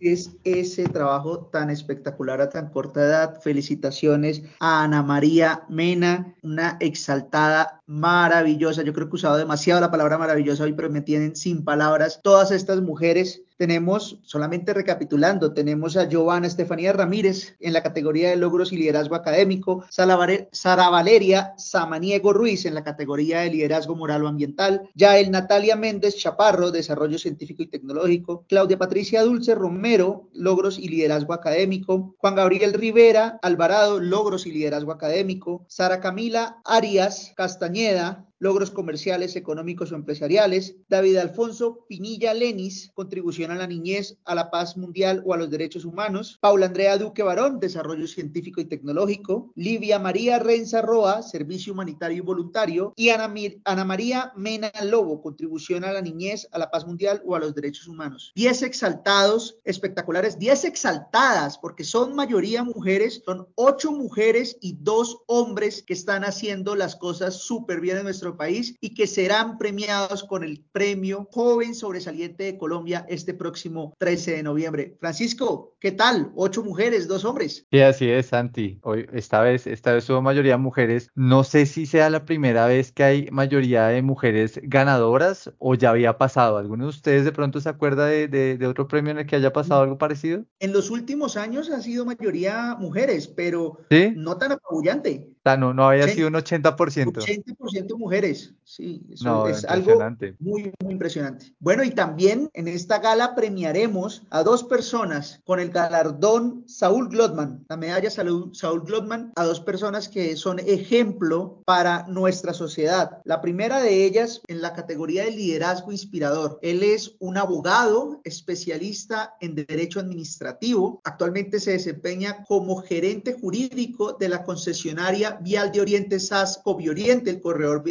es 0.01 0.32
ese 0.43 0.86
trabajo 0.86 1.49
tan 1.51 1.69
espectacular 1.69 2.41
a 2.41 2.49
tan 2.49 2.69
corta 2.69 3.01
edad. 3.01 3.41
Felicitaciones 3.41 4.41
a 4.59 4.84
Ana 4.84 5.03
María 5.03 5.63
Mena, 5.69 6.36
una 6.41 6.77
exaltada 6.79 7.80
maravillosa. 7.91 8.83
Yo 8.83 8.93
creo 8.93 9.07
que 9.07 9.15
he 9.15 9.19
usado 9.19 9.37
demasiado 9.37 9.81
la 9.81 9.91
palabra 9.91 10.17
maravillosa 10.17 10.63
hoy, 10.63 10.73
pero 10.73 10.89
me 10.89 11.01
tienen 11.01 11.35
sin 11.35 11.65
palabras. 11.65 12.21
Todas 12.23 12.51
estas 12.51 12.81
mujeres 12.81 13.43
tenemos, 13.61 14.17
solamente 14.23 14.73
recapitulando, 14.73 15.53
tenemos 15.53 15.95
a 15.95 16.09
Giovanna 16.09 16.47
Estefanía 16.47 16.93
Ramírez 16.93 17.55
en 17.59 17.73
la 17.73 17.83
categoría 17.83 18.31
de 18.31 18.35
logros 18.35 18.73
y 18.73 18.77
liderazgo 18.77 19.13
académico, 19.13 19.85
Sara 19.89 20.89
Valeria 20.89 21.53
Samaniego 21.57 22.33
Ruiz 22.33 22.65
en 22.65 22.73
la 22.73 22.83
categoría 22.83 23.41
de 23.41 23.51
liderazgo 23.51 23.95
moral 23.95 24.23
o 24.23 24.27
ambiental, 24.27 24.89
Yael 24.95 25.29
Natalia 25.29 25.75
Méndez 25.75 26.15
Chaparro, 26.17 26.71
desarrollo 26.71 27.19
científico 27.19 27.61
y 27.61 27.67
tecnológico, 27.67 28.45
Claudia 28.49 28.79
Patricia 28.79 29.21
Dulce 29.21 29.53
Romero, 29.53 30.27
logros 30.33 30.79
y 30.79 30.87
liderazgo 30.87 31.33
académico, 31.33 32.15
Juan 32.17 32.33
Gabriel 32.33 32.73
Rivera 32.73 33.37
Alvarado, 33.43 33.99
logros 33.99 34.47
y 34.47 34.53
liderazgo 34.53 34.91
académico, 34.91 35.65
Sara 35.67 35.99
Camila 35.99 36.61
Arias 36.65 37.31
Castañeda, 37.35 37.80
Castañeda, 37.82 38.30
logros 38.41 38.71
comerciales, 38.71 39.35
económicos 39.35 39.91
o 39.91 39.95
empresariales. 39.95 40.75
David 40.89 41.17
Alfonso 41.17 41.85
Pinilla 41.87 42.33
Lenis, 42.33 42.91
contribución 42.95 43.51
a 43.51 43.55
la 43.55 43.67
niñez, 43.67 44.17
a 44.25 44.33
la 44.33 44.49
paz 44.49 44.75
mundial 44.77 45.21
o 45.25 45.35
a 45.35 45.37
los 45.37 45.51
derechos 45.51 45.85
humanos. 45.85 46.39
Paula 46.41 46.65
Andrea 46.65 46.97
Duque 46.97 47.21
Barón, 47.21 47.59
desarrollo 47.59 48.07
científico 48.07 48.59
y 48.59 48.65
tecnológico. 48.65 49.51
Livia 49.55 49.99
María 49.99 50.39
Renza 50.39 50.81
Roa, 50.81 51.21
servicio 51.21 51.73
humanitario 51.73 52.17
y 52.17 52.21
voluntario. 52.21 52.93
Y 52.95 53.09
Ana, 53.09 53.31
Ana 53.63 53.85
María 53.85 54.33
Mena 54.35 54.71
Lobo, 54.83 55.21
contribución 55.21 55.83
a 55.83 55.93
la 55.93 56.01
niñez, 56.01 56.47
a 56.51 56.57
la 56.57 56.71
paz 56.71 56.87
mundial 56.87 57.21
o 57.25 57.35
a 57.35 57.39
los 57.39 57.53
derechos 57.53 57.87
humanos. 57.87 58.31
Diez 58.35 58.63
exaltados 58.63 59.59
espectaculares, 59.65 60.39
diez 60.39 60.65
exaltadas, 60.65 61.59
porque 61.59 61.83
son 61.83 62.15
mayoría 62.15 62.63
mujeres, 62.63 63.21
son 63.23 63.47
ocho 63.53 63.91
mujeres 63.91 64.57
y 64.61 64.77
dos 64.79 65.19
hombres 65.27 65.83
que 65.83 65.93
están 65.93 66.23
haciendo 66.23 66.75
las 66.75 66.95
cosas 66.95 67.35
súper 67.35 67.79
bien 67.79 67.97
en 67.97 68.03
nuestro 68.05 68.30
país 68.36 68.75
y 68.79 68.93
que 68.93 69.07
serán 69.07 69.57
premiados 69.57 70.23
con 70.23 70.43
el 70.43 70.63
premio 70.71 71.27
Joven 71.32 71.75
Sobresaliente 71.75 72.43
de 72.43 72.57
Colombia 72.57 73.05
este 73.09 73.34
próximo 73.34 73.93
13 73.97 74.38
de 74.38 74.43
noviembre. 74.43 74.97
Francisco, 74.99 75.75
¿qué 75.79 75.91
tal? 75.91 76.32
Ocho 76.36 76.63
mujeres, 76.63 77.07
dos 77.07 77.25
hombres. 77.25 77.65
Sí, 77.71 77.82
así 77.82 78.09
es, 78.09 78.27
Santi. 78.27 78.79
Hoy, 78.84 79.07
esta 79.13 79.41
vez, 79.41 79.67
esta 79.67 79.93
vez 79.93 80.09
hubo 80.09 80.21
mayoría 80.21 80.53
de 80.53 80.57
mujeres. 80.57 81.09
No 81.15 81.43
sé 81.43 81.65
si 81.65 81.86
sea 81.86 82.09
la 82.09 82.25
primera 82.25 82.65
vez 82.65 82.91
que 82.91 83.03
hay 83.03 83.27
mayoría 83.32 83.88
de 83.88 84.01
mujeres 84.01 84.59
ganadoras 84.63 85.51
o 85.57 85.75
ya 85.75 85.89
había 85.89 86.17
pasado. 86.17 86.57
¿Alguno 86.57 86.86
de 86.86 86.89
ustedes 86.89 87.25
de 87.25 87.32
pronto 87.32 87.59
se 87.61 87.69
acuerda 87.69 88.05
de, 88.05 88.27
de 88.27 88.67
otro 88.67 88.88
premio 88.88 89.11
en 89.11 89.19
el 89.19 89.25
que 89.25 89.36
haya 89.36 89.53
pasado 89.53 89.82
algo 89.82 89.97
parecido? 89.97 90.45
En 90.59 90.73
los 90.73 90.89
últimos 90.89 91.38
años 91.38 91.69
ha 91.69 91.82
sido 91.82 92.05
mayoría 92.05 92.75
mujeres, 92.79 93.27
pero 93.27 93.79
no 94.15 94.38
tan 94.38 94.53
apabullante 94.53 95.32
no, 95.57 95.73
no 95.73 95.89
había 95.89 96.07
sido 96.07 96.27
un 96.27 96.36
80%. 96.36 96.75
80% 96.75 97.97
mujeres, 97.97 98.20
sí, 98.63 99.01
eso 99.11 99.47
es 99.47 99.65
algo 99.65 99.99
muy, 100.39 100.72
muy 100.82 100.93
impresionante. 100.93 101.53
Bueno, 101.59 101.84
y 101.84 101.91
también 101.91 102.49
en 102.53 102.67
esta 102.67 102.99
gala 102.99 103.36
premiaremos 103.36 104.24
a 104.30 104.43
dos 104.43 104.63
personas 104.63 105.41
con 105.45 105.59
el 105.59 105.69
galardón 105.69 106.63
Saúl 106.67 107.09
Glotman, 107.09 107.65
la 107.69 107.78
medalla 107.78 108.09
Saúl 108.09 108.82
Glotman, 108.86 109.32
a 109.36 109.43
dos 109.45 109.59
personas 109.59 110.07
que 110.07 110.36
son 110.36 110.59
ejemplo 110.59 111.61
para 111.65 112.07
nuestra 112.07 112.53
sociedad. 112.53 113.22
La 113.26 113.41
primera 113.41 113.82
de 113.82 114.05
ellas 114.05 114.41
en 114.47 114.61
la 114.61 114.74
categoría 114.74 115.26
de 115.26 115.32
liderazgo 115.32 115.91
inspirador. 115.91 116.59
Él 116.61 116.84
es 116.84 117.15
un 117.19 117.38
abogado 117.38 118.22
especialista 118.24 119.36
en 119.41 119.55
derecho 119.55 119.99
administrativo. 119.99 121.01
Actualmente 121.03 121.59
se 121.59 121.72
desempeña 121.72 122.43
como 122.47 122.82
gerente 122.82 123.38
jurídico 123.39 124.13
de 124.13 124.30
la 124.30 124.43
concesionaria 124.43 125.39
Vial 125.41 125.72
de 125.72 125.82
Oriente 125.82 126.19
SAS 126.19 126.61
Oriente, 126.65 127.30
el 127.30 127.41
corredor 127.41 127.84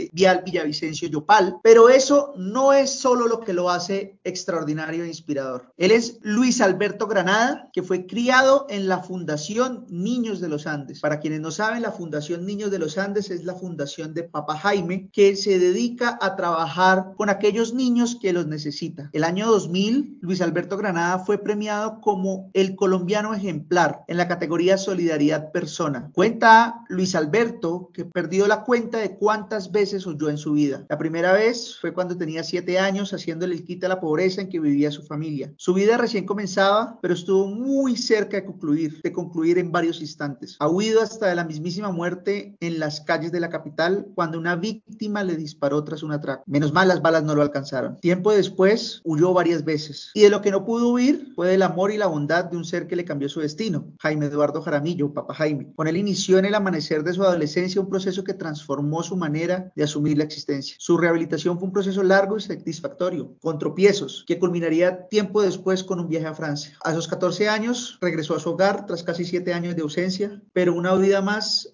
Villavicencio 0.45 1.09
Yopal, 1.09 1.57
pero 1.62 1.89
eso 1.89 2.35
no 2.37 2.73
es 2.73 2.91
solo 2.91 3.27
lo 3.27 3.41
que 3.41 3.53
lo 3.53 3.71
hace 3.71 4.18
extraordinario 4.25 5.05
e 5.05 5.09
inspirador. 5.09 5.73
Él 5.77 5.91
es 5.91 6.18
Luis 6.23 6.61
Alberto 6.61 7.07
Granada, 7.07 7.71
que 7.73 7.83
fue 7.83 8.07
criado 8.07 8.66
en 8.68 8.89
la 8.89 8.99
Fundación 8.99 9.87
Niños 9.89 10.41
de 10.41 10.49
los 10.49 10.66
Andes. 10.66 11.01
Para 11.01 11.21
quienes 11.21 11.41
no 11.41 11.51
saben, 11.51 11.83
la 11.83 11.93
Fundación 11.93 12.45
Niños 12.45 12.71
de 12.71 12.79
los 12.79 12.99
Andes 12.99 13.31
es 13.31 13.45
la 13.45 13.55
fundación 13.55 14.14
de 14.14 14.25
Papa 14.25 14.57
Jaime, 14.57 15.09
que 15.12 15.37
se 15.37 15.59
dedica 15.59 16.18
a 16.21 16.37
trabajar 16.37 17.12
con 17.16 17.31
aquellos 17.31 17.75
niños 17.75 18.18
que 18.21 18.33
los 18.33 18.47
necesitan. 18.47 19.11
El 19.12 19.25
año 19.25 19.47
2000, 19.47 20.18
Luis 20.21 20.41
Alberto 20.41 20.77
Granada 20.77 21.18
fue 21.21 21.39
premiado 21.39 22.01
como 22.01 22.51
el 22.53 22.77
colombiano 22.77 23.35
ejemplar 23.35 24.05
en 24.07 24.16
la 24.16 24.29
categoría 24.29 24.79
Solidaridad 24.79 25.53
Persona. 25.53 26.11
Cuenta 26.12 26.85
Luis 26.89 27.14
Alberto 27.14 27.91
que 27.93 28.05
perdió 28.05 28.47
la 28.47 28.64
cuenta 28.64 28.99
de 28.99 29.16
cuántas 29.16 29.71
veces 29.73 30.07
oyó 30.11 30.29
en 30.29 30.39
su 30.39 30.53
vida. 30.53 30.85
La 30.89 30.99
primera 30.99 31.33
vez 31.33 31.77
fue 31.81 31.93
cuando 31.93 32.17
tenía 32.17 32.45
siete 32.45 32.79
años 32.79 33.13
haciéndole 33.13 33.55
el 33.55 33.65
quita 33.65 33.87
a 33.87 33.89
la 33.89 34.01
pobreza 34.01 34.41
en 34.41 34.49
que 34.49 34.61
vivía 34.61 34.91
su 34.91 35.03
familia. 35.03 35.53
Su 35.57 35.75
vida 35.75 35.97
recién 35.97 36.27
comenzaba, 36.27 36.99
pero 37.01 37.15
estuvo 37.15 37.47
muy 37.47 37.97
cerca 37.97 38.37
de 38.37 38.45
concluir, 38.45 39.01
de 39.03 39.13
concluir 39.13 39.59
en 39.59 39.73
varios 39.73 40.01
instantes. 40.01 40.57
Ha 40.59 40.69
huido 40.69 41.01
hasta 41.01 41.29
de 41.29 41.35
la 41.35 41.45
mismísima 41.45 41.91
muerte 41.91 42.57
en 42.61 42.79
las 42.79 43.01
calles 43.01 43.33
de 43.33 43.41
la 43.41 43.51
capital 43.51 44.07
cuando 44.15 44.39
una 44.39 44.57
víctima 44.57 45.25
le 45.25 45.37
disparó 45.37 45.83
tras 45.85 46.03
un 46.03 46.13
atraco. 46.13 46.45
Menos 46.47 46.73
mal 46.73 46.89
las 46.89 47.03
balas 47.03 47.25
no 47.25 47.35
lo 47.35 47.43
alcanzaron. 47.43 47.97
Tiempo 48.01 48.33
después 48.33 49.01
huyó 49.05 49.33
varias 49.33 49.65
veces 49.65 50.11
y 50.15 50.23
de 50.23 50.31
lo 50.31 50.43
que 50.43 50.51
no 50.51 50.65
pudo 50.65 50.89
huir 50.89 51.33
fue 51.35 51.49
del 51.49 51.63
amor 51.63 51.93
y 51.93 51.97
la 51.97 52.07
bondad 52.07 52.45
de 52.45 52.57
un 52.57 52.65
ser 52.65 52.87
que 52.87 52.97
le 52.97 53.05
cambió 53.05 53.29
su 53.29 53.41
destino, 53.41 53.93
Jaime 54.01 54.27
Eduardo 54.27 54.63
Jaramillo, 54.63 55.13
Papa 55.13 55.35
Jaime. 55.35 55.73
Con 55.75 55.89
él 55.89 55.97
inició 55.97 56.39
en 56.39 56.45
el 56.45 56.55
amanecer 56.55 57.03
de 57.05 57.13
su 57.13 57.23
adolescencia 57.23 57.81
un 57.81 57.89
proceso 57.89 58.25
que 58.25 58.35
transformó 58.35 59.03
su 59.03 59.17
manera 59.17 59.73
de 59.75 59.83
asumir 59.91 60.16
la 60.16 60.24
existencia. 60.24 60.76
Su 60.78 60.97
rehabilitación 60.97 61.59
fue 61.59 61.66
un 61.66 61.72
proceso 61.72 62.03
largo 62.03 62.36
y 62.36 62.41
satisfactorio, 62.41 63.36
con 63.41 63.59
tropiezos, 63.59 64.24
que 64.26 64.38
culminaría 64.38 65.09
tiempo 65.09 65.43
después 65.43 65.84
con 65.84 66.01
un 66.01 66.09
viaje 66.09 66.26
a 66.26 66.34
Francia. 66.34 66.76
A 66.84 66.95
sus 66.95 67.09
14 67.09 67.49
años 67.49 67.99
regresó 68.01 68.34
a 68.34 68.41
su 68.41 68.51
hogar 68.51 68.86
tras 68.86 69.03
casi 69.03 69.24
7 69.24 69.53
años 69.53 69.76
de 69.76 69.82
ausencia, 69.82 70.43
pero 70.53 70.74
una 70.74 70.95
vida 70.95 71.20
más 71.20 71.70